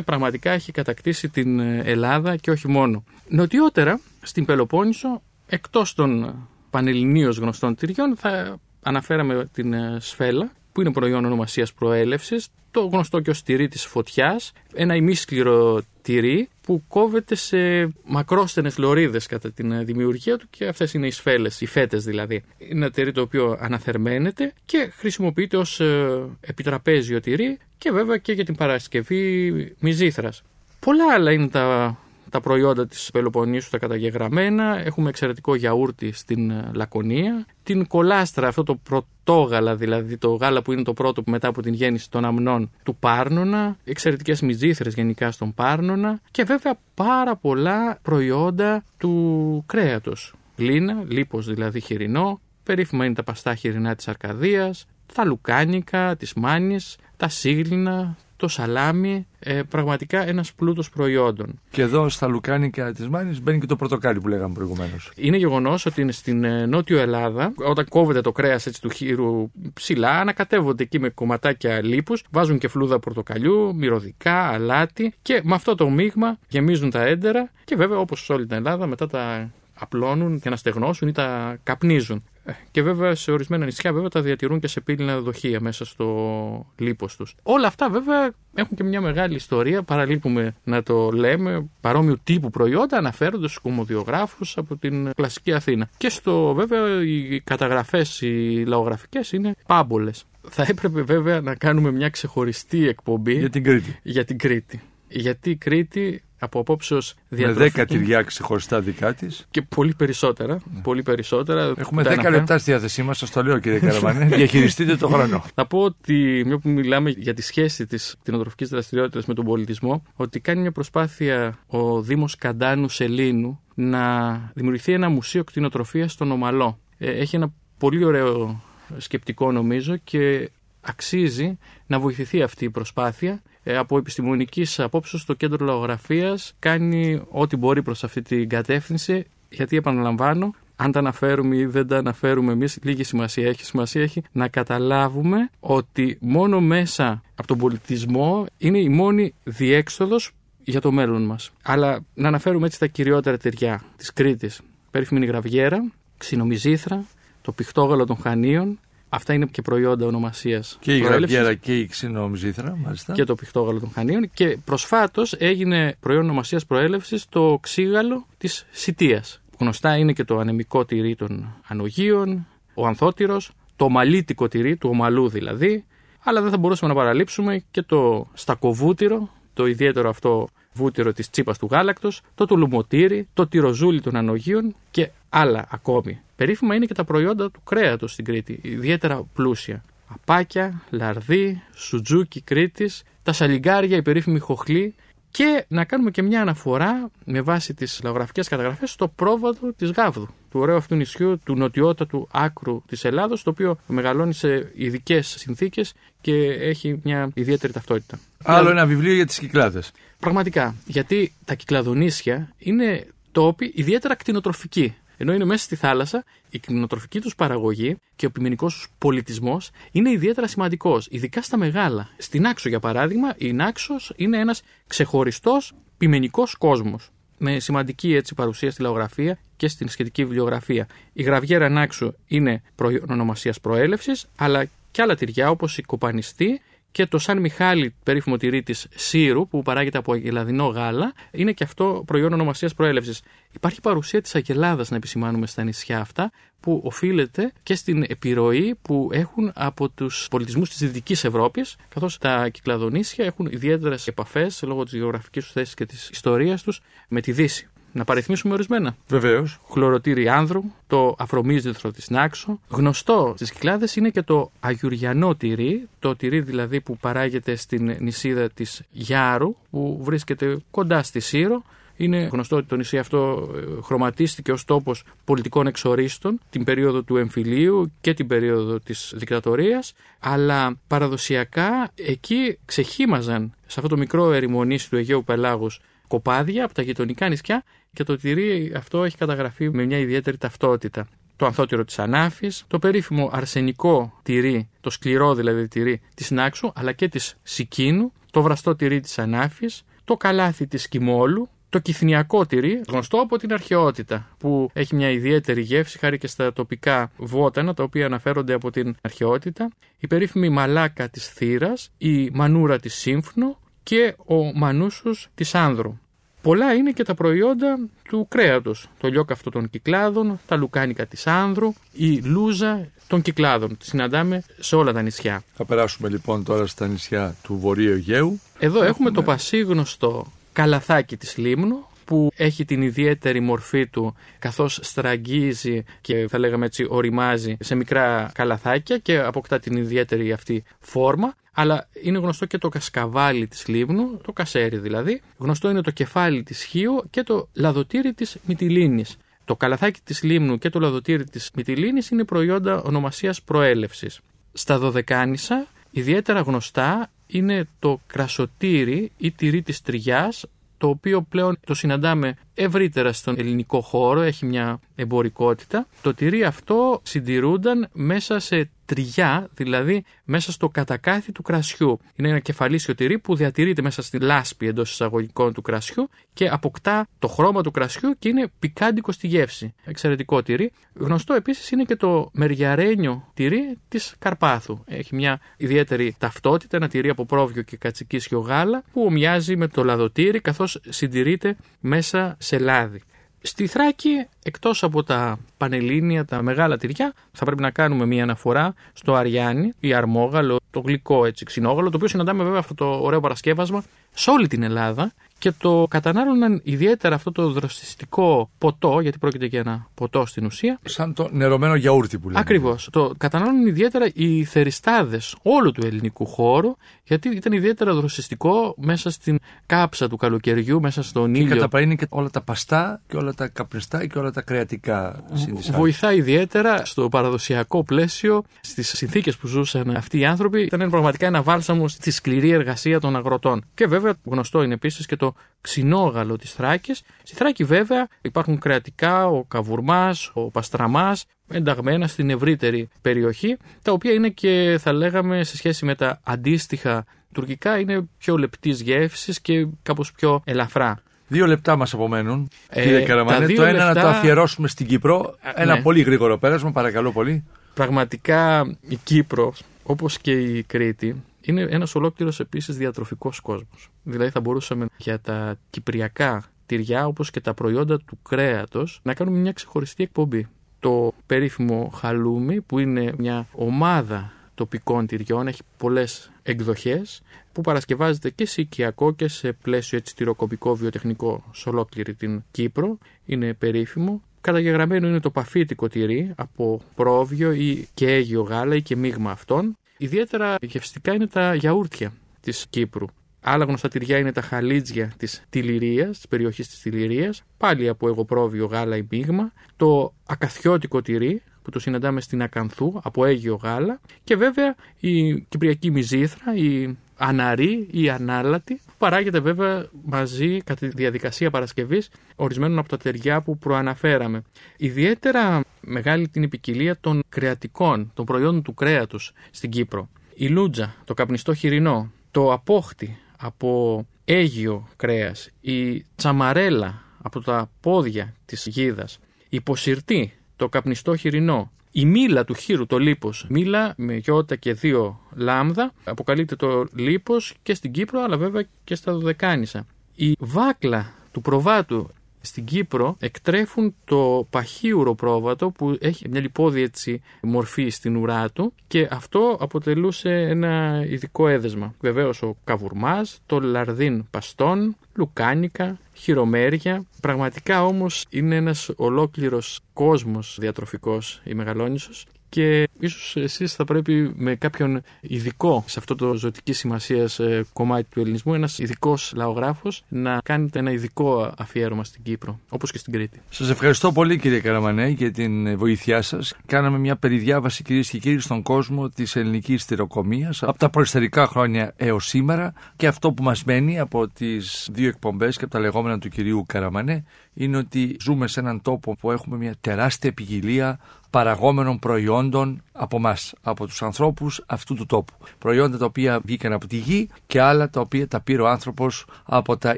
πραγματικά 0.06 0.52
έχει 0.52 0.72
κατακτήσει 0.72 1.30
την 1.30 1.60
Ελλάδα 1.60 2.36
και 2.36 2.52
όχι 2.52 2.68
μόνο. 2.68 3.04
Νοτιότερα, 3.28 4.00
στην 4.22 4.46
Πελοπόννησο, 4.46 5.22
εκτός 5.48 5.94
των 5.94 6.36
πανελληνίως 6.70 7.38
γνωστών 7.38 7.76
τυριών, 7.76 8.16
θα 8.18 8.60
αναφέραμε 8.82 9.50
την 9.54 9.74
σφέλα, 10.00 10.52
που 10.72 10.82
είναι 10.82 10.92
προϊόν 10.92 11.26
ονομασίας 11.26 11.74
προέλευσης, 11.74 12.48
το 12.76 12.86
γνωστό 12.86 13.20
και 13.20 13.30
ως 13.30 13.44
τυρί 13.44 13.68
της 13.68 13.86
φωτιάς, 13.86 14.52
ένα 14.74 14.96
ημίσκληρο 14.96 15.82
τυρί 16.02 16.50
που 16.62 16.84
κόβεται 16.88 17.36
σε 17.36 17.58
μακρόστενες 18.06 18.78
λωρίδες 18.78 19.26
κατά 19.26 19.52
την 19.52 19.86
δημιουργία 19.86 20.38
του 20.38 20.48
και 20.50 20.68
αυτές 20.68 20.94
είναι 20.94 21.08
οι 21.08 21.12
σφέλες, 21.12 21.62
οι 21.62 21.66
φέτες 21.66 22.04
δηλαδή. 22.04 22.44
Είναι 22.58 22.86
ένα 22.86 22.92
τυρί 22.92 23.12
το 23.12 23.22
οποίο 23.22 23.58
αναθερμαίνεται 23.60 24.54
και 24.66 24.92
χρησιμοποιείται 24.98 25.58
ως 25.58 25.80
ε, 25.80 26.30
επιτραπέζιο 26.42 27.20
τυρί 27.20 27.58
και 27.78 27.92
βέβαια 27.92 28.18
και 28.18 28.32
για 28.34 28.46
την 28.46 28.56
παρασκευή 28.56 29.52
μυζήθρας. 29.80 30.44
Πολλά 30.80 31.14
άλλα 31.14 31.32
είναι 31.32 31.48
τα 31.48 31.98
τα 32.36 32.42
προϊόντα 32.42 32.88
της 32.88 33.10
Πελοποννήσου 33.14 33.70
τα 33.70 33.78
καταγεγραμμένα. 33.78 34.80
Έχουμε 34.86 35.10
εξαιρετικό 35.10 35.56
γιαούρτι 35.56 36.12
στην 36.12 36.50
ε, 36.50 36.72
Λακωνία. 36.74 37.46
Την 37.64 37.88
κολάστρα, 37.88 38.48
αυτό 38.48 38.64
το 38.64 38.76
πρωτόγαλα 38.76 39.76
δηλαδή, 39.76 40.18
το 40.18 40.36
γάλα 40.36 40.62
που 40.62 40.72
είναι 40.72 40.84
το 40.84 40.94
πρώτο 40.94 41.24
μετά 41.26 41.48
από 41.48 41.62
την 41.62 41.74
γέννηση 41.74 42.10
των 42.10 42.26
αμνών 42.26 42.72
του 42.84 42.96
Πάρνονα. 42.96 43.78
Εξαιρετικές 43.84 44.42
μυζήθρες 44.42 44.94
γενικά 44.94 45.32
στον 45.32 45.54
Πάρνονα. 45.54 46.20
Και 46.32 46.44
βέβαια 46.44 46.78
πάρα 46.94 47.36
πολλά 47.36 48.00
προϊόντα 48.02 48.84
του 48.98 49.64
κρέατος. 49.66 50.34
Λίνα, 50.56 51.04
λίπος 51.08 51.46
δηλαδή 51.46 51.80
χοιρινό. 51.80 52.40
Περίφημα 52.64 53.06
είναι 53.06 53.14
τα 53.14 53.24
παστά 53.24 53.56
χοιρινά 53.56 53.96
της 53.96 54.08
Αρκαδίας, 54.08 54.86
τα 55.14 55.26
λουκάνικα, 55.26 56.16
της 56.16 56.34
Μάνης, 56.34 56.98
τα 57.18 57.28
σίγλινα, 57.28 58.18
το 58.38 58.48
σαλάμι, 58.48 59.28
ε, 59.40 59.62
πραγματικά 59.70 60.28
ένας 60.28 60.54
πλούτος 60.54 60.90
προϊόντων. 60.90 61.60
Και 61.72 61.82
εδώ 61.82 62.10
στα 62.10 62.28
λουκάνικα 62.28 62.92
της 62.92 63.08
Μάνης 63.08 63.42
μπαίνει 63.42 63.60
και 63.60 63.66
το 63.66 63.76
πορτοκάλι 63.76 64.20
που 64.20 64.28
λέγαμε 64.28 64.54
προηγουμένως. 64.54 65.12
Είναι 65.16 65.38
γεγονός 65.38 65.86
ότι 65.86 66.12
στην 66.12 66.44
ε, 66.44 66.66
Νότιο 66.66 67.00
Ελλάδα, 67.00 67.54
όταν 67.56 67.88
κόβεται 67.90 68.22
το 68.22 68.32
κρέας 68.32 68.64
του 68.82 68.90
χείρου 68.90 69.52
ψηλά, 69.74 70.20
ανακατεύονται 70.20 70.84
εκεί 70.84 71.00
με 71.00 71.10
κομματάκια 71.10 71.84
λίπους, 71.84 72.24
βάζουν 72.32 72.58
και 72.58 72.68
φλούδα 72.68 73.00
πορτοκαλιού, 73.00 73.76
μυρωδικά, 73.76 74.48
αλάτι 74.48 75.14
και 75.22 75.42
με 75.44 75.56
αυτό 75.56 75.76
το 75.76 75.90
μείγμα 75.90 76.38
γεμίζουν 76.48 76.90
τα 76.90 77.06
έντερα 77.06 77.52
και 77.64 77.76
βέβαια 77.76 77.98
όπως 77.98 78.24
σε 78.26 78.34
όλη 78.34 78.46
την 78.46 78.56
Ελλάδα 78.56 78.88
μετά 78.88 79.08
τα 79.08 79.52
απλώνουν 79.74 80.40
και 80.40 80.50
να 80.50 80.56
στεγνώσουν 80.56 81.08
ή 81.08 81.12
τα 81.12 81.58
καπνίζουν. 81.64 82.24
Ε, 82.48 82.52
και 82.72 82.82
βέβαια 82.82 83.16
σε 83.16 83.32
ορισμένα 83.32 83.66
νησιά 83.66 83.94
βέβαια 83.94 84.10
τα 84.10 84.22
διατηρούν 84.22 84.60
και 84.60 84.68
σε 84.68 84.82
πύληνα 84.82 85.20
δοχεία 85.20 85.60
μέσα 85.62 85.86
στο 85.86 86.66
λίπος 86.78 87.16
τους. 87.16 87.36
Όλα 87.44 87.68
αυτά 87.68 87.90
βέβαια 87.90 88.32
έχουν 88.54 88.78
και 88.78 88.84
μια 88.84 89.02
μεγάλη 89.02 89.36
ιστορία, 89.36 89.84
παραλείπουμε 89.84 90.56
να 90.64 90.84
το 90.84 91.12
λέμε, 91.12 91.70
παρόμοιου 91.82 92.20
τύπου 92.24 92.50
προϊόντα 92.50 92.98
αναφέρονται 92.98 93.48
στους 93.48 93.62
κομμοδιογράφους 93.62 94.58
από 94.58 94.78
την 94.78 95.14
κλασική 95.14 95.54
Αθήνα. 95.54 95.90
Και 95.98 96.10
στο 96.10 96.54
βέβαια 96.54 97.04
οι 97.04 97.42
καταγραφές, 97.44 98.22
οι 98.22 98.64
λαογραφικές 98.68 99.32
είναι 99.32 99.56
πάμπολες. 99.68 100.26
Θα 100.50 100.66
έπρεπε 100.68 101.02
βέβαια 101.02 101.42
να 101.42 101.56
κάνουμε 101.56 101.92
μια 101.92 102.10
ξεχωριστή 102.10 102.88
εκπομπή 102.88 103.38
για 103.38 103.50
την 103.50 103.64
Κρήτη. 103.64 104.00
Για 104.04 104.26
την 104.26 104.38
Κρήτη. 104.38 104.82
Γιατί 105.08 105.50
η 105.50 105.56
Κρήτη 105.56 106.24
από 106.40 106.60
απόψεως 106.60 107.16
διατροφική. 107.30 107.60
Με 107.60 107.70
δέκα 107.70 107.86
τυριά 107.86 108.22
ξεχωριστά 108.22 108.82
δικά 108.82 109.14
της. 109.14 109.48
Και 109.52 109.62
πολύ 109.62 109.94
περισσότερα. 109.94 110.54
Ναι. 110.54 110.82
Πολύ 110.82 111.02
περισσότερα. 111.02 111.74
Έχουμε 111.78 112.04
δέκα 112.04 112.30
λεπτά 112.30 112.58
στη 112.58 112.72
διάθεσή 112.72 113.04
μας, 113.04 113.18
σας 113.18 113.32
το 113.32 113.44
λέω 113.44 113.60
κύριε 113.60 113.80
Καραμανέ. 113.80 114.26
Διαχειριστείτε 114.36 114.96
το 114.96 115.08
χρόνο. 115.08 115.44
Θα 115.56 115.68
πω 115.68 115.80
ότι, 115.80 116.44
μια 116.46 116.58
που 116.58 116.70
μιλάμε 116.70 117.10
για 117.10 117.34
τη 117.34 117.42
σχέση 117.42 117.86
της 117.86 118.16
κτηνοτροφικής 118.22 118.70
δραστηριότητας 118.70 119.26
με 119.26 119.34
τον 119.34 119.46
πολιτισμό, 119.46 120.04
ότι 120.16 120.40
κάνει 120.40 120.62
μια 120.62 120.72
προσπάθεια 120.72 121.58
ο 121.68 122.02
Δήμος 122.02 122.36
Καντάνου 122.36 122.90
Σελήνου 122.90 123.60
να 123.76 124.34
δημιουργηθεί 124.54 124.94
ένα 124.94 125.10
μουσείο 125.10 125.44
κτηνοτροφίας 125.44 126.12
στον 126.12 126.32
Ομαλό. 126.32 126.80
Ε, 126.98 127.12
έχει 127.12 127.36
ένα 127.36 127.54
πολύ 127.78 128.04
ωραίο 128.04 128.62
σκεπτικό 128.98 129.52
νομίζω 129.52 129.98
και 129.98 130.50
αξίζει 130.82 131.58
να 131.88 132.00
βοηθηθεί 132.00 132.42
αυτή 132.42 132.66
η 132.66 132.70
προσπάθεια 132.70 133.32
ε, 133.32 133.55
από 133.66 133.98
επιστημονικής 133.98 134.80
απόψεως 134.80 135.26
το 135.26 135.34
κέντρο 135.34 135.66
λαογραφίας 135.66 136.54
κάνει 136.60 137.22
ό,τι 137.30 137.56
μπορεί 137.56 137.82
προς 137.82 138.04
αυτή 138.04 138.22
την 138.22 138.50
κατεύθυνση, 138.50 139.26
γιατί 139.50 139.78
επαναλαμβάνω, 139.78 140.54
αν 140.76 140.92
τα 140.92 141.00
αναφέρουμε 141.00 141.56
ή 141.56 141.66
δεν 141.66 141.88
τα 141.88 141.98
αναφέρουμε 141.98 142.52
εμείς, 142.52 142.80
λίγη 142.84 143.04
σημασία 143.04 143.48
έχει. 143.48 143.66
Σημασία 143.66 144.02
έχει 144.02 144.24
να 144.32 144.48
καταλάβουμε 144.48 145.50
ότι 145.60 146.18
μόνο 146.22 146.62
μέσα 146.62 147.24
από 147.36 147.48
τον 147.48 147.58
πολιτισμό 147.58 148.46
είναι 148.58 148.80
η 148.80 148.90
μόνη 148.90 149.34
διέξοδος 149.44 150.32
για 150.64 150.82
το 150.82 150.92
μέλλον 150.92 151.24
μας. 151.24 151.52
Αλλά 151.64 152.00
να 152.14 152.28
αναφέρουμε 152.28 152.66
έτσι 152.66 152.80
τα 152.80 152.88
κυριότερα 152.88 153.38
ταιριά 153.38 153.84
της 153.98 154.14
Κρήτης. 154.14 154.62
Περίφημη 154.92 155.26
γραβιέρα, 155.26 155.92
ξινομιζήθρα, 156.18 157.06
το 157.42 157.52
πιχτόγαλο 157.52 158.06
των 158.06 158.18
Χανίων, 158.18 158.80
Αυτά 159.10 159.34
είναι 159.34 159.46
και 159.46 159.62
προϊόντα 159.62 160.06
ονομασίας. 160.06 160.78
Και 160.80 160.96
η 160.96 161.00
γραβιέρα 161.00 161.54
και 161.54 161.80
η 161.80 161.88
ξινομζήθρα, 161.88 162.76
μάλιστα. 162.76 163.14
Και 163.14 163.24
το 163.24 163.36
πιχτόγαλο 163.36 163.80
των 163.80 163.92
Χανίων. 163.92 164.30
Και 164.34 164.58
προσφάτως 164.66 165.34
έγινε 165.34 165.96
προϊόν 166.00 166.24
ονομασίας 166.24 166.66
προέλευσης 166.66 167.26
το 167.30 167.58
ξύγαλο 167.62 168.26
της 168.38 168.66
Σιτίας. 168.72 169.42
Γνωστά 169.60 169.98
είναι 169.98 170.14
και 170.14 170.24
το 170.24 170.38
ανεμικό 170.38 170.86
τυρί 170.86 171.16
των 171.16 171.56
Ανογείων, 171.68 172.48
ο 172.74 172.88
ανθότυρος, 172.88 173.52
το 173.76 173.90
μαλίτικο 173.90 174.48
τυρί, 174.48 174.78
του 174.78 174.90
ομαλού 174.92 175.30
δηλαδή. 175.30 175.86
Αλλά 176.24 176.42
δεν 176.42 176.52
θα 176.52 176.58
μπορούσαμε 176.58 176.94
να 176.94 177.00
παραλείψουμε 177.00 177.64
και 177.72 177.82
το 177.82 178.28
στακοβούτυρο, 178.34 179.30
το 179.54 179.66
ιδιαίτερο 179.66 180.10
αυτό 180.10 180.48
βούτυρο 180.76 181.14
της 181.14 181.30
τσίπας 181.30 181.58
του 181.58 181.68
γάλακτος, 181.72 182.22
το 182.36 182.46
τουλουμοτήρι, 182.46 183.28
το 183.34 183.48
τυροζούλι 183.48 184.02
των 184.02 184.16
ανογείων 184.16 184.76
και 184.92 185.10
άλλα 185.30 185.68
ακόμη. 185.72 186.20
Περίφημα 186.36 186.76
είναι 186.76 186.86
και 186.86 186.94
τα 186.94 187.04
προϊόντα 187.04 187.52
του 187.52 187.62
κρέατος 187.64 188.12
στην 188.12 188.26
Κρήτη, 188.26 188.60
ιδιαίτερα 188.62 189.24
πλούσια. 189.34 189.84
Απάκια, 190.08 190.82
λαρδί, 190.90 191.62
σουτζούκι 191.74 192.42
Κρήτης, 192.42 193.04
τα 193.24 193.34
σαλιγκάρια, 193.34 193.98
η 193.98 194.02
περίφημη 194.02 194.40
χοχλή 194.40 194.96
και 195.36 195.66
να 195.68 195.86
κάνουμε 195.86 196.12
και 196.12 196.22
μια 196.22 196.42
αναφορά 196.42 197.10
με 197.26 197.42
βάση 197.42 197.74
τις 197.74 198.00
λαογραφικές 198.04 198.48
καταγραφές 198.48 198.92
στο 198.92 199.08
πρόβατο 199.08 199.74
της 199.74 199.92
Γάβδου, 199.92 200.28
του 200.52 200.60
ωραίου 200.60 200.76
αυτού 200.76 200.96
νησιού, 200.96 201.40
του 201.44 201.56
νοτιότατου 201.56 202.28
άκρου 202.32 202.82
της 202.88 203.04
Ελλάδος, 203.04 203.44
το 203.44 203.50
οποίο 203.50 203.78
μεγαλώνει 203.88 204.34
σε 204.34 204.72
ειδικές 204.76 205.36
συνθήκες 205.38 205.94
και 206.22 206.34
έχει 206.52 207.00
μια 207.04 207.30
ιδιαίτερη 207.34 207.74
ταυτότητα. 207.74 208.20
Άλλο 208.44 208.70
ένα 208.70 208.86
βιβλίο 208.86 209.14
για 209.14 209.26
τις 209.26 209.40
κυκλάδες. 209.40 209.92
Πραγματικά, 210.20 210.76
γιατί 210.86 211.34
τα 211.46 211.54
κυκλαδονήσια 211.54 212.54
είναι 212.58 213.08
τόποι 213.32 213.72
ιδιαίτερα 213.76 214.16
κτηνοτροφικοί. 214.16 214.96
Ενώ 215.18 215.34
είναι 215.34 215.46
μέσα 215.46 215.64
στη 215.64 215.76
θάλασσα, 215.76 216.24
η 216.50 216.60
κτηνοτροφική 216.60 217.22
τους 217.22 217.36
παραγωγή 217.36 217.98
και 218.16 218.26
ο 218.26 218.30
επιμενικό 218.30 218.66
τους 218.66 218.88
πολιτισμός 218.98 219.72
είναι 219.92 220.10
ιδιαίτερα 220.10 220.48
σημαντικός, 220.48 221.08
ειδικά 221.12 221.42
στα 221.42 221.58
μεγάλα. 221.58 222.10
Στην 222.18 222.48
Άξο, 222.48 222.70
για 222.70 222.80
παράδειγμα, 222.80 223.34
η 223.38 223.54
Νάξο 223.54 223.96
είναι 224.16 224.40
ένας 224.40 224.62
ξεχωριστός 224.88 225.74
ποιμενικός 225.98 226.56
κόσμος. 226.56 227.10
Με 227.38 227.60
σημαντική 227.60 228.14
έτσι, 228.14 228.34
παρουσία 228.34 228.72
στη 228.72 228.82
λαογραφία 228.82 229.40
και 229.58 229.68
στην 229.68 229.90
σχετική 229.90 230.24
βιβλιογραφία. 230.24 230.88
Η 231.14 231.24
γραβιέρα 231.24 231.70
Νάξου 231.70 232.14
είναι 232.28 232.62
προϊόν 232.76 233.10
ονομασίας 233.10 233.60
προέλευσης, 233.60 234.26
αλλά 234.36 234.66
και 234.92 235.02
άλλα 235.02 235.16
τυριά 235.16 235.50
όπως 235.50 235.78
η 235.78 235.82
κοπανιστή 235.82 236.62
και 236.96 237.06
το 237.06 237.18
Σαν 237.18 237.40
Μιχάλη, 237.40 237.96
περίφημο 238.04 238.38
τυρί 238.38 238.64
της 238.64 238.88
Σύρου, 238.96 239.48
που 239.48 239.62
παράγεται 239.62 239.98
από 239.98 240.14
αγελαδινό 240.14 240.66
γάλα, 240.66 241.14
είναι 241.32 241.52
και 241.52 241.64
αυτό 241.64 242.04
προϊόν 242.06 242.34
ονομασίας 242.34 242.74
προέλευσης. 242.74 243.22
Υπάρχει 243.52 243.82
παρουσία 243.82 244.22
της 244.22 244.36
αγελάδας, 244.36 244.90
να 244.90 244.96
επισημάνουμε 244.96 245.48
στα 245.48 245.64
νησιά 245.64 246.00
αυτά, 246.00 246.32
που 246.60 246.82
οφείλεται 246.86 247.54
και 247.64 247.76
στην 247.76 248.04
επιρροή 248.08 248.76
που 248.82 249.10
έχουν 249.12 249.52
από 249.56 249.90
τους 249.90 250.28
πολιτισμούς 250.30 250.70
της 250.70 250.80
Δυτικής 250.80 251.24
Ευρώπης, 251.24 251.76
καθώς 251.90 252.18
τα 252.18 252.50
κυκλαδονήσια 252.50 253.26
έχουν 253.26 253.48
ιδιαίτερες 253.52 254.08
επαφές 254.08 254.62
λόγω 254.62 254.84
της 254.84 254.94
γεωγραφικής 254.94 255.44
τους 255.44 255.54
θέσης 255.54 255.74
και 255.74 255.86
της 255.86 256.10
ιστορίας 256.10 256.64
τους 256.64 256.82
με 257.08 257.22
τη 257.22 257.32
Δύση. 257.32 257.70
Να 257.96 258.04
παριθμίσουμε 258.04 258.54
ορισμένα. 258.54 258.96
Βεβαίως. 259.08 259.60
Χλωροτήρι 259.70 260.30
άνδρου, 260.30 260.64
το 260.88 261.16
αφρομίζηθρο 261.18 261.92
της 261.92 262.10
Νάξο. 262.10 262.60
Γνωστό 262.70 263.34
στις 263.36 263.52
Κυκλάδες 263.52 263.96
είναι 263.96 264.10
και 264.10 264.22
το 264.22 264.52
αγιουριανό 264.60 265.36
τυρί, 265.36 265.88
το 266.00 266.16
τυρί 266.16 266.42
δηλαδή 266.42 266.82
που 266.82 266.98
παράγεται 266.98 267.56
στην 267.56 267.96
νησίδα 268.00 268.50
της 268.50 268.82
Γιάρου, 268.92 269.56
που 269.70 270.00
βρίσκεται 270.02 270.58
κοντά 270.72 271.04
στη 271.04 271.20
Σύρο. 271.20 271.64
Είναι 271.96 272.30
γνωστό 272.32 272.56
ότι 272.56 272.68
το 272.68 272.76
νησί 272.76 272.98
αυτό 272.98 273.50
ε, 273.56 273.82
χρωματίστηκε 273.82 274.52
ως 274.52 274.66
τόπος 274.66 275.04
πολιτικών 275.24 275.68
εξορίστων 275.68 276.40
την 276.50 276.64
περίοδο 276.64 277.02
του 277.02 277.18
εμφυλίου 277.18 277.92
και 278.02 278.14
την 278.14 278.28
περίοδο 278.28 278.80
της 278.80 279.14
δικτατορίας, 279.16 279.94
αλλά 280.20 280.80
παραδοσιακά 280.88 281.92
εκεί 281.96 282.58
ξεχύμαζαν 282.66 283.54
σε 283.66 283.76
αυτό 283.80 283.88
το 283.88 283.98
μικρό 283.98 284.32
ερημονήσι 284.32 284.90
του 284.90 284.96
Αιγαίου 284.96 285.24
Πελάγους 285.24 285.80
κοπάδια 286.08 286.66
από 286.66 286.74
τα 286.74 286.82
γειτονικά 286.82 287.30
νησιά 287.30 287.64
και 287.96 288.04
το 288.04 288.18
τυρί 288.18 288.72
αυτό 288.76 289.04
έχει 289.04 289.18
καταγραφεί 289.18 289.70
με 289.70 289.86
μια 289.86 289.98
ιδιαίτερη 289.98 290.38
ταυτότητα. 290.38 291.08
Το 291.36 291.46
ανθότυρο 291.46 291.86
της 291.86 292.00
Ανάφης, 292.00 292.64
το 292.68 292.80
περίφημο 292.80 293.30
αρσενικό 293.34 294.20
τυρί, 294.24 294.70
το 294.82 294.90
σκληρό 294.90 295.36
δηλαδή 295.36 295.68
τυρί 295.68 296.02
της 296.16 296.32
Νάξου, 296.32 296.72
αλλά 296.76 296.92
και 296.92 297.08
της 297.08 297.36
Σικίνου, 297.44 298.12
το 298.32 298.42
βραστό 298.42 298.76
τυρί 298.76 299.00
της 299.00 299.20
Ανάφης, 299.20 299.84
το 300.04 300.18
καλάθι 300.18 300.68
της 300.68 300.88
Κιμόλου, 300.88 301.50
το 301.70 301.80
κυθνιακό 301.80 302.46
τυρί, 302.46 302.82
γνωστό 302.88 303.18
από 303.18 303.38
την 303.38 303.54
αρχαιότητα, 303.54 304.28
που 304.38 304.70
έχει 304.74 304.96
μια 304.96 305.10
ιδιαίτερη 305.10 305.62
γεύση 305.62 305.98
χάρη 305.98 306.18
και 306.18 306.28
στα 306.28 306.54
τοπικά 306.54 307.12
βότανα, 307.18 307.74
τα 307.74 307.84
οποία 307.84 308.06
αναφέρονται 308.06 308.54
από 308.54 308.72
την 308.72 308.96
αρχαιότητα, 309.02 309.70
η 310.00 310.08
περίφημη 310.08 310.50
μαλάκα 310.50 311.10
της 311.10 311.28
θύρας, 311.28 311.92
η 311.98 312.30
μανούρας 312.30 312.82
της 312.82 312.94
σύμφνο 312.94 313.60
και 313.84 314.16
ο 314.26 314.36
μανούσος 314.54 315.28
της 315.36 315.56
άνδρου. 315.56 315.98
Πολλά 316.46 316.74
είναι 316.74 316.92
και 316.92 317.04
τα 317.04 317.14
προϊόντα 317.14 317.80
του 318.10 318.26
κρέατος, 318.30 318.90
το 318.98 319.08
λιόκαυτο 319.08 319.50
των 319.50 319.70
κυκλάδων, 319.70 320.40
τα 320.48 320.56
λουκάνικα 320.56 321.06
της 321.06 321.28
άνδρου, 321.28 321.74
η 321.94 322.22
λούζα 322.22 322.88
των 323.08 323.22
κυκλάδων. 323.22 323.78
Τη 323.78 323.86
συναντάμε 323.86 324.44
σε 324.60 324.76
όλα 324.76 324.94
τα 324.94 325.02
νησιά. 325.02 325.44
Θα 325.54 325.66
περάσουμε 325.66 326.10
λοιπόν 326.10 326.44
τώρα 326.44 326.68
στα 326.68 326.88
νησιά 326.88 327.36
του 327.44 327.58
Βορείου 327.58 327.92
Αιγαίου. 327.92 328.40
Εδώ 328.60 328.84
έχουμε, 328.84 329.12
το 329.12 329.24
πασίγνωστο 329.24 330.26
καλαθάκι 330.54 331.18
της 331.18 331.38
Λίμνου, 331.38 331.86
που 332.06 332.32
έχει 332.36 332.66
την 332.66 332.82
ιδιαίτερη 332.82 333.40
μορφή 333.40 333.88
του 333.88 334.16
καθώς 334.40 334.80
στραγγίζει 334.82 335.84
και 336.02 336.28
θα 336.30 336.40
λέγαμε 336.40 336.66
έτσι 336.66 336.86
οριμάζει 336.90 337.58
σε 337.60 337.76
μικρά 337.76 338.32
καλαθάκια 338.34 338.98
και 338.98 339.20
αποκτά 339.20 339.60
την 339.60 339.78
ιδιαίτερη 339.78 340.32
αυτή 340.32 340.64
φόρμα 340.80 341.36
αλλά 341.58 341.88
είναι 342.04 342.18
γνωστό 342.18 342.46
και 342.46 342.58
το 342.58 342.70
κασκαβάλι 342.70 343.48
της 343.48 343.68
Λίμνου, 343.68 344.18
το 344.24 344.32
κασέρι 344.32 344.78
δηλαδή, 344.78 345.22
γνωστό 345.38 345.70
είναι 345.70 345.82
το 345.82 345.92
κεφάλι 345.92 346.44
της 346.44 346.64
Χίου 346.64 347.04
και 347.10 347.24
το 347.24 347.48
λαδοτήρι 347.54 348.14
της 348.14 348.38
Μυτιλίνης. 348.46 349.18
Το 349.46 349.56
καλαθάκι 349.56 350.00
της 350.04 350.24
Λίμνου 350.24 350.58
και 350.58 350.70
το 350.70 350.80
λαδοτήρι 350.80 351.24
της 351.24 351.52
Μυτιλίνης 351.56 352.10
είναι 352.10 352.24
προϊόντα 352.24 352.82
ονομασίας 352.82 353.42
προέλευσης. 353.42 354.20
Στα 354.54 354.78
Δωδεκάνησα 354.78 355.68
ιδιαίτερα 355.92 356.42
γνωστά 356.42 357.10
είναι 357.28 357.68
το 357.80 358.00
κρασοτήρι 358.08 359.12
ή 359.18 359.32
τυρί 359.32 359.62
της 359.62 359.82
Τριγιάς, 359.82 360.46
το 360.78 360.88
οποίο 360.88 361.22
πλέον 361.22 361.58
το 361.66 361.74
συναντάμε 361.74 362.38
ευρύτερα 362.56 363.14
στον 363.14 363.36
ελληνικό 363.38 363.82
χώρο, 363.82 364.22
έχει 364.22 364.46
μια 364.46 364.80
εμπορικότητα. 364.96 365.88
Το 366.02 366.14
τυρί 366.14 366.44
αυτό 366.44 367.00
συντηρούνταν 367.04 367.90
μέσα 367.94 368.40
σε 368.40 368.70
τριγιά, 368.86 369.50
δηλαδή 369.54 370.04
μέσα 370.24 370.52
στο 370.52 370.70
κατακάθι 370.70 371.32
του 371.32 371.42
κρασιού. 371.42 372.00
Είναι 372.16 372.30
ένα 372.30 372.40
κεφαλίσιο 372.40 372.96
τυρί 372.96 373.20
που 373.20 373.36
διατηρείται 373.36 373.82
μέσα 373.82 374.02
στη 374.02 374.20
λάσπη 374.20 374.68
εντός 374.68 374.92
εισαγωγικών 374.92 375.54
του 375.54 375.62
κρασιού 375.62 376.10
και 376.34 376.48
αποκτά 376.48 377.08
το 377.20 377.28
χρώμα 377.28 377.62
του 377.62 377.72
κρασιού 377.72 378.16
και 378.20 378.30
είναι 378.30 378.52
πικάντικο 378.60 379.12
στη 379.12 379.28
γεύση. 379.28 379.74
Εξαιρετικό 379.86 380.44
τυρί. 380.44 380.72
Γνωστό 380.94 381.34
επίσης 381.34 381.72
είναι 381.72 381.84
και 381.84 381.96
το 381.96 382.30
μεριαρένιο 382.34 383.32
τυρί 383.34 383.78
της 383.88 384.16
Καρπάθου. 384.20 384.80
Έχει 384.86 385.16
μια 385.16 385.40
ιδιαίτερη 385.58 386.16
ταυτότητα, 386.20 386.78
ένα 386.78 386.88
τυρί 386.88 387.10
από 387.10 387.26
πρόβιο 387.26 387.62
και 387.62 387.78
κατσικίσιο 387.78 388.40
γάλα 388.40 388.84
που 388.92 389.04
ομοιάζει 389.06 389.56
με 389.56 389.68
το 389.68 389.84
λαδοτήρι 389.84 390.40
καθώς 390.40 390.80
συντηρείται 390.90 391.56
μέσα 391.80 392.36
σε 392.46 392.60
λάδι. 392.60 393.02
Στη 393.42 393.68
Θράκη, 393.68 394.28
εκτός 394.44 394.84
από 394.84 395.04
τα 395.04 395.40
πανελλήνια, 395.58 396.26
τα 396.26 396.42
μεγάλα 396.42 396.78
τυριά, 396.78 397.14
θα 397.32 397.46
πρέπει 397.46 397.62
να 397.62 397.72
κάνουμε 397.72 398.06
μία 398.06 398.24
αναφορά 398.24 398.74
στο 398.94 399.14
Αριάνι 399.14 399.74
ή 399.80 399.94
Αρμόγαλο, 399.94 400.60
το 400.72 400.80
γλυκό 400.80 401.26
έτσι 401.26 401.46
ξινόγαλο, 401.46 401.90
το 401.90 401.96
οποίο 401.96 402.08
συναντάμε 402.08 402.44
βέβαια 402.44 402.60
αυτό 402.60 402.74
το 402.74 403.00
ωραίο 403.02 403.20
παρασκεύασμα 403.20 403.84
σε 404.14 404.30
όλη 404.30 404.48
την 404.48 404.64
Ελλάδα 404.64 405.14
και 405.46 405.54
το 405.58 405.86
κατανάλωναν 405.90 406.62
ιδιαίτερα 406.64 407.16
αυτό 407.16 407.32
το 407.32 407.50
δροσιστικό 407.50 408.50
ποτό, 408.58 409.00
γιατί 409.00 409.18
πρόκειται 409.18 409.46
για 409.46 409.60
ένα 409.60 409.88
ποτό 409.94 410.26
στην 410.26 410.46
ουσία. 410.46 410.80
Σαν 410.84 411.14
το 411.14 411.30
νερωμένο 411.32 411.76
γιαούρτι 411.76 412.20
που 412.20 412.28
λέμε. 412.28 412.40
Ακριβώς. 412.40 412.90
Το 412.92 413.14
κατανάλωναν 413.18 413.66
ιδιαίτερα 413.66 414.10
οι 414.14 414.44
θεριστάδες 414.44 415.36
όλου 415.42 415.72
του 415.72 415.86
ελληνικού 415.86 416.26
χώρου, 416.26 416.76
γιατί 417.04 417.30
ήταν 417.30 417.54
ιδιαίτερα 417.54 417.94
δροσιστικό 417.94 418.76
μέσα 418.78 419.10
στην 419.10 419.40
κάψα 419.66 420.08
του 420.10 420.18
καλοκαιριού, 420.18 420.82
μέσα 420.82 421.04
στον 421.04 421.34
και 421.34 421.40
ήλιο. 421.40 421.54
Και 421.54 421.56
καταπαίνει 421.56 421.96
και 421.96 422.06
όλα 422.10 422.30
τα 422.30 422.42
παστά 422.42 423.02
και 423.08 423.18
όλα 423.18 423.34
τα 423.34 423.48
καπνιστά 423.48 424.06
και 424.06 424.20
όλα 424.20 424.32
τα 424.32 424.42
κρεατικά 424.42 425.24
συνδυσάρια. 425.34 425.80
Βοηθά 425.80 426.14
ιδιαίτερα 426.14 426.86
στο 426.86 427.10
παραδοσιακό 427.10 427.84
πλαίσιο, 427.84 428.44
στις 428.62 428.90
συνθήκες 428.90 429.38
που 429.38 429.48
ζούσαν 429.48 429.96
αυτοί 429.96 430.20
οι 430.20 430.26
άνθρωποι. 430.26 430.62
Ήταν 430.62 430.90
πραγματικά 430.90 431.26
ένα 431.26 431.42
βάλσαμο 431.42 431.88
στη 431.88 432.12
σκληρή 432.12 432.50
εργασία 432.50 433.00
των 433.00 433.16
αγροτών. 433.16 433.64
Και 433.74 433.88
βέβαια 433.88 434.14
γνωστό 434.24 434.64
είναι 434.64 434.74
επίσης 434.74 435.06
και 435.06 435.16
το 435.16 435.35
ξινόγαλο 435.62 436.36
της 436.38 436.52
Θράκης. 436.54 437.02
Στη 437.24 437.36
Θράκη 437.36 437.64
βέβαια 437.64 438.08
υπάρχουν 438.22 438.60
κρεατικά, 438.60 439.28
ο 439.28 439.44
καβουρμάς, 439.44 440.32
ο 440.34 440.52
παστραμάς, 440.52 441.26
ενταγμένα 441.48 442.08
στην 442.08 442.30
ευρύτερη 442.30 442.90
περιοχή, 443.02 443.58
τα 443.82 443.92
οποία 443.92 444.12
είναι 444.14 444.30
και 444.30 444.78
θα 444.82 444.94
λέγαμε 444.94 445.44
σε 445.44 445.58
σχέση 445.58 445.86
με 445.86 445.96
τα 445.96 446.20
αντίστοιχα 446.24 447.06
τουρκικά 447.34 447.80
είναι 447.80 448.08
πιο 448.18 448.38
λεπτής 448.38 448.82
γεύσης 448.82 449.42
και 449.42 449.68
κάπως 449.84 450.12
πιο 450.12 450.42
ελαφρά. 450.46 451.00
Δύο 451.28 451.46
λεπτά 451.46 451.76
μας 451.76 451.94
απομένουν, 451.94 452.50
Ε, 452.70 452.82
κύριε 452.82 453.00
τα 453.00 453.06
Καραμανέ. 453.06 453.46
δύο 453.46 453.56
Το 453.56 453.64
ένα 453.64 453.78
να 453.78 453.86
λεπτά- 453.86 454.02
το 454.02 454.08
αφιερώσουμε 454.08 454.68
στην 454.68 454.86
Κύπρο. 454.88 455.36
Ένα 455.56 455.76
ναι. 455.76 455.82
πολύ 455.82 456.02
γρήγορο 456.02 456.38
πέρασμα, 456.38 456.72
παρακαλώ 456.72 457.12
πολύ. 457.12 457.44
Πραγματικά 457.74 458.66
η 458.88 458.96
Κύπρος, 459.04 459.62
όπως 459.84 460.18
και 460.18 460.32
η 460.32 460.64
Κρήτη, 460.64 461.24
είναι 461.46 461.62
ένας 461.62 461.96
ολόκληρος 461.96 462.40
επίσης 462.40 462.78
διατροφικός 462.78 463.40
κόσμος. 463.40 463.90
Δηλαδή 464.04 464.30
θα 464.30 464.40
μπορούσαμε 464.40 464.86
για 464.98 465.20
τα 465.20 465.58
κυπριακά 465.70 466.44
τυριά, 466.66 467.08
όπως 467.08 467.32
και 467.32 467.42
τα 467.42 467.54
προϊόντα 467.54 467.98
του 467.98 468.20
κρέατος, 468.30 469.00
να 469.04 469.14
κάνουμε 469.14 469.38
μια 469.38 469.52
ξεχωριστή 469.52 470.04
εκπομπή. 470.04 470.48
Το 470.80 471.14
περίφημο 471.26 471.92
χαλούμι, 471.96 472.62
που 472.62 472.80
είναι 472.80 473.14
μια 473.18 473.48
ομάδα 473.52 474.32
τοπικών 474.56 475.08
τυριών, 475.08 475.48
έχει 475.48 475.62
πολλές 475.78 476.32
εκδοχές, 476.44 477.22
που 477.52 477.62
παρασκευάζεται 477.62 478.30
και 478.30 478.46
σε 478.46 478.62
οικιακό 478.62 479.14
και 479.14 479.28
σε 479.28 479.52
πλαίσιο 479.52 479.98
έτσι 479.98 480.16
τυροκοπικό 480.16 480.76
βιοτεχνικό 480.76 481.44
σε 481.54 481.70
ολόκληρη 481.70 482.14
την 482.14 482.44
Κύπρο. 482.52 482.98
Είναι 483.26 483.54
περίφημο. 483.54 484.22
Καταγεγραμμένο 484.42 485.08
είναι 485.08 485.20
το 485.20 485.30
παφίτικο 485.30 485.88
τυρί 485.88 486.34
από 486.36 486.82
πρόβιο 486.96 487.52
ή 487.52 487.88
και 487.94 488.12
αίγιο 488.12 488.42
γάλα 488.42 488.76
ή 488.76 488.82
και 488.82 488.96
μείγμα 488.96 489.32
αυτών. 489.32 489.78
Ιδιαίτερα 489.98 490.56
γευστικά 490.62 491.14
είναι 491.14 491.28
τα 491.28 491.56
γιαούρτια 491.56 492.14
της 492.42 492.66
Κύπρου. 492.70 493.06
Άλλα 493.42 493.66
γνωστά 493.66 493.88
τυριά 493.88 494.18
είναι 494.18 494.32
τα 494.32 494.42
χαλίτζια 494.42 495.14
της 495.18 495.44
Τιληρίας, 495.50 496.18
της 496.18 496.28
περιοχής 496.28 496.68
της 496.68 496.80
Τιληρίας, 496.80 497.44
πάλι 497.58 497.88
από 497.88 498.08
εγωπρόβιο 498.08 498.66
γάλα 498.66 498.98
ή 498.98 499.06
μείγμα. 499.10 499.54
Το 499.76 500.14
ακαθιώτικο 500.26 501.02
τυρί, 501.02 501.42
που 501.62 501.70
το 501.70 501.80
συναντάμε 501.80 502.22
στην 502.22 502.42
Ακανθού, 502.42 503.00
από 503.04 503.26
αίγιο 503.26 503.56
γάλα. 503.56 504.02
Και 504.24 504.36
βέβαια 504.36 504.76
η 505.00 505.42
κυπριακή 505.42 505.92
μυζήθρα, 505.92 506.56
η 506.56 506.96
αναρή 507.18 507.88
ή 507.92 508.10
ανάλατη, 508.10 508.82
που 508.98 509.02
παράγεται 509.06 509.40
βέβαια 509.40 509.88
μαζί 510.06 510.62
κατά 510.62 510.88
τη 510.88 510.96
διαδικασία 510.96 511.50
παρασκευής 511.50 512.10
ορισμένων 512.36 512.78
από 512.78 512.90
τα 512.90 512.98
ταιριά 512.98 513.42
που 513.42 513.58
προαναφέραμε. 513.58 514.42
Ιδιαίτερα 514.78 515.62
μεγάλη 515.82 516.28
την 516.28 516.50
ποικιλία 516.50 516.98
των 517.00 517.24
κρεατικών, 517.30 518.12
των 518.14 518.26
προϊόντων 518.26 518.62
του 518.62 518.74
κρέατος 518.74 519.32
στην 519.52 519.70
Κύπρο. 519.70 520.10
Η 520.36 520.48
λούτζα, 520.48 520.96
το 521.04 521.14
καπνιστό 521.14 521.54
χοιρινό, 521.54 522.12
το 522.32 522.54
απόχτη 522.54 523.18
από 523.38 524.06
αίγιο 524.26 524.88
κρέας, 524.96 525.50
η 525.62 526.06
τσαμαρέλα 526.16 527.02
από 527.22 527.42
τα 527.42 527.70
πόδια 527.80 528.34
της 528.46 528.66
γίδας, 528.66 529.20
η 529.50 529.62
ποσυρτή, 529.62 530.34
το 530.56 530.70
καπνιστό 530.70 531.16
χοιρινό, 531.16 531.72
η 531.98 532.06
μήλα 532.06 532.46
του 532.46 532.54
χείρου, 532.54 532.86
το 532.86 532.98
λίπος, 532.98 533.46
μήλα 533.50 533.94
με 533.98 534.16
γιώτα 534.16 534.56
και 534.56 534.74
δύο 534.74 535.20
λάμδα, 535.36 535.94
αποκαλείται 536.04 536.56
το 536.56 536.86
λίπος 536.96 537.54
και 537.64 537.74
στην 537.74 537.92
Κύπρο 537.92 538.22
αλλά 538.22 538.38
βέβαια 538.38 538.66
και 538.84 538.96
στα 538.96 539.12
Δωδεκάνησα. 539.12 539.86
Η 540.16 540.36
βάκλα 540.40 541.14
του 541.32 541.42
προβάτου 541.42 542.10
στην 542.46 542.66
Κύπρο 542.66 543.16
εκτρέφουν 543.20 543.96
το 544.06 544.48
παχύουρο 544.50 545.16
πρόβατο 545.16 545.70
που 545.70 545.98
έχει 546.00 546.30
μια 546.30 546.40
λιπόδη 546.40 546.82
έτσι 546.82 547.22
μορφή 547.42 547.90
στην 547.90 548.16
ουρά 548.16 548.50
του 548.50 548.74
και 548.88 549.08
αυτό 549.12 549.58
αποτελούσε 549.60 550.30
ένα 550.30 551.04
ειδικό 551.08 551.48
έδεσμα. 551.48 551.94
Βεβαίως 552.00 552.42
ο 552.42 552.56
καβουρμάς, 552.64 553.40
το 553.46 553.60
λαρδίν 553.60 554.26
παστών, 554.32 554.96
λουκάνικα, 555.14 555.98
χειρομέρια. 556.14 557.06
Πραγματικά 557.22 557.86
όμως 557.86 558.26
είναι 558.30 558.56
ένας 558.56 558.92
ολόκληρος 558.96 559.80
κόσμος 559.94 560.58
διατροφικός 560.60 561.42
η 561.44 561.54
Μεγαλόνισος 561.54 562.26
και 562.50 562.88
ίσως 563.00 563.36
εσείς 563.36 563.74
θα 563.74 563.84
πρέπει 563.84 564.34
με 564.36 564.56
κάποιον 564.56 565.02
ειδικό 565.22 565.84
σε 565.88 566.00
αυτό 566.00 566.16
το 566.16 566.34
ζωτική 566.34 566.74
σημασία 566.74 567.30
ε, 567.38 567.62
κομμάτι 567.74 568.08
του 568.10 568.20
ελληνισμού, 568.20 568.54
ένας 568.54 568.80
ειδικός 568.80 569.34
λαογράφος, 569.36 570.04
να 570.08 570.40
κάνετε 570.44 570.80
ένα 570.80 570.92
ειδικό 570.92 571.54
αφιέρωμα 571.58 572.04
στην 572.04 572.24
Κύπρο, 572.24 572.60
όπως 572.70 572.92
και 572.92 572.98
στην 572.98 573.14
Κρήτη. 573.14 573.42
Σας 573.50 573.70
ευχαριστώ 573.70 574.12
πολύ 574.12 574.38
κύριε 574.38 574.60
Καραμανέ 574.60 575.08
για 575.08 575.32
την 575.32 575.78
βοήθειά 575.78 576.22
σας. 576.22 576.54
Κάναμε 576.66 576.98
μια 576.98 577.16
περιδιάβαση 577.16 577.84
κυρίες 577.84 578.10
και 578.10 578.18
κύριοι 578.18 578.40
στον 578.40 578.62
κόσμο 578.62 579.10
της 579.10 579.36
ελληνικής 579.36 579.82
στηροκομείας 579.82 580.64
από 580.64 580.78
τα 580.78 580.90
προϊστερικά 580.90 581.48
χρόνια 581.48 581.94
έως 581.96 582.26
σήμερα 582.26 582.74
και 582.96 583.08
αυτό 583.08 583.32
που 583.32 583.44
μας 583.44 583.64
μένει 583.64 584.00
από 584.00 584.28
τις 584.28 584.90
δύο 584.92 585.08
εκπομπές 585.08 585.58
και 585.58 585.64
από 585.64 585.74
τα 585.74 585.80
λεγόμενα 585.80 586.20
του 586.20 586.30
κυρίου 586.30 586.64
Καραμανέ 586.68 587.24
είναι 587.54 587.78
ότι 587.78 588.18
ζούμε 588.22 588.48
σε 588.48 588.60
έναν 588.60 588.82
τόπο 588.82 589.16
που 589.16 589.32
έχουμε 589.32 589.58
μια 589.58 589.76
τεράστια 589.82 590.34
ποικιλία 590.34 591.00
παραγόμενων 591.36 592.00
προϊόντων 592.00 592.82
από 592.92 593.18
εμά, 593.18 593.38
από 593.62 593.86
τους 593.86 594.02
ανθρώπους 594.02 594.64
αυτού 594.66 594.94
του 594.94 595.06
τόπου. 595.06 595.34
Προϊόντα 595.58 595.98
τα 595.98 596.06
οποία 596.06 596.40
βγήκαν 596.46 596.74
από 596.74 596.88
τη 596.88 596.98
γη 596.98 597.30
και 597.48 597.62
άλλα 597.62 597.90
τα 597.90 598.00
οποία 598.00 598.28
τα 598.28 598.42
πήρε 598.42 598.62
ο 598.62 598.68
άνθρωπος 598.68 599.26
από 599.44 599.78
τα 599.78 599.98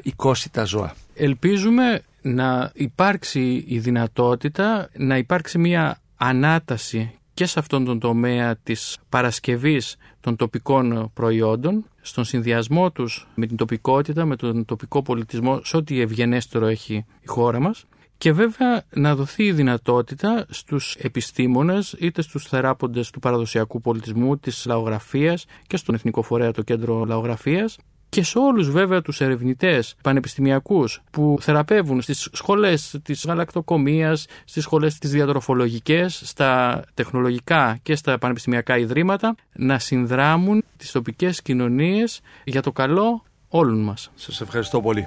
οικόσιτα 0.02 0.64
ζώα. 0.64 0.94
Ελπίζουμε 1.14 2.02
να 2.22 2.70
υπάρξει 2.74 3.64
η 3.66 3.78
δυνατότητα 3.78 4.88
να 4.96 5.16
υπάρξει 5.16 5.58
μια 5.58 5.98
ανάταση 6.16 7.14
και 7.34 7.46
σε 7.46 7.58
αυτόν 7.58 7.84
τον 7.84 7.98
τομέα 7.98 8.56
της 8.56 8.98
παρασκευής 9.08 9.96
των 10.20 10.36
τοπικών 10.36 11.10
προϊόντων, 11.14 11.84
στον 12.00 12.24
συνδυασμό 12.24 12.90
τους 12.90 13.26
με 13.34 13.46
την 13.46 13.56
τοπικότητα, 13.56 14.24
με 14.24 14.36
τον 14.36 14.64
τοπικό 14.64 15.02
πολιτισμό, 15.02 15.60
σε 15.64 15.76
ό,τι 15.76 16.00
ευγενέστερο 16.00 16.66
έχει 16.66 16.94
η 17.20 17.26
χώρα 17.26 17.60
μας 17.60 17.84
και 18.18 18.32
βέβαια 18.32 18.82
να 18.94 19.14
δοθεί 19.14 19.44
η 19.44 19.52
δυνατότητα 19.52 20.46
στους 20.48 20.94
επιστήμονες 20.94 21.96
είτε 21.98 22.22
στους 22.22 22.46
θεράποντες 22.46 23.10
του 23.10 23.18
παραδοσιακού 23.18 23.80
πολιτισμού, 23.80 24.38
της 24.38 24.64
λαογραφίας 24.66 25.44
και 25.66 25.76
στον 25.76 25.94
Εθνικό 25.94 26.22
Φορέα 26.22 26.52
το 26.52 26.62
Κέντρο 26.62 27.04
Λαογραφίας 27.04 27.76
και 28.08 28.22
σε 28.22 28.38
όλους 28.38 28.70
βέβαια 28.70 29.02
τους 29.02 29.20
ερευνητές 29.20 29.94
πανεπιστημιακούς 30.02 31.02
που 31.10 31.36
θεραπεύουν 31.40 32.00
στις 32.00 32.28
σχολές 32.32 32.98
της 33.02 33.24
γαλακτοκομείας, 33.26 34.26
στις 34.44 34.62
σχολές 34.62 34.98
της 34.98 35.10
διατροφολογικές, 35.10 36.22
στα 36.24 36.82
τεχνολογικά 36.94 37.78
και 37.82 37.96
στα 37.96 38.18
πανεπιστημιακά 38.18 38.78
ιδρύματα 38.78 39.34
να 39.52 39.78
συνδράμουν 39.78 40.64
τις 40.76 40.90
τοπικές 40.90 41.42
κοινωνίες 41.42 42.20
για 42.44 42.62
το 42.62 42.72
καλό 42.72 43.22
όλων 43.48 43.78
μας. 43.82 44.10
Σας 44.14 44.40
ευχαριστώ 44.40 44.80
πολύ. 44.80 45.06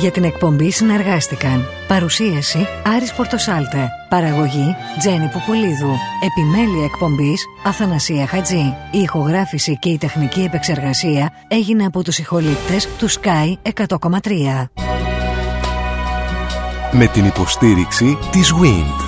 Για 0.00 0.10
την 0.10 0.24
εκπομπή 0.24 0.70
συνεργάστηκαν 0.70 1.64
Παρουσίαση 1.88 2.66
Άρης 2.96 3.12
Πορτοσάλτε 3.12 3.90
Παραγωγή 4.08 4.76
Τζένι 4.98 5.28
Πουπουλίδου 5.28 5.92
Επιμέλεια 6.24 6.84
εκπομπής 6.84 7.44
Αθανασία 7.64 8.26
Χατζή. 8.26 8.74
Η 8.90 8.98
ηχογράφηση 8.98 9.78
και 9.78 9.88
η 9.88 9.98
τεχνική 9.98 10.40
επεξεργασία 10.40 11.32
έγινε 11.48 11.84
από 11.84 12.02
τους 12.02 12.18
ηχολήπτες 12.18 12.88
του 12.98 13.10
Sky 13.10 13.70
100,3 13.86 14.68
Με 16.92 17.06
την 17.06 17.24
υποστήριξη 17.24 18.18
της 18.30 18.52
WIND 18.52 19.05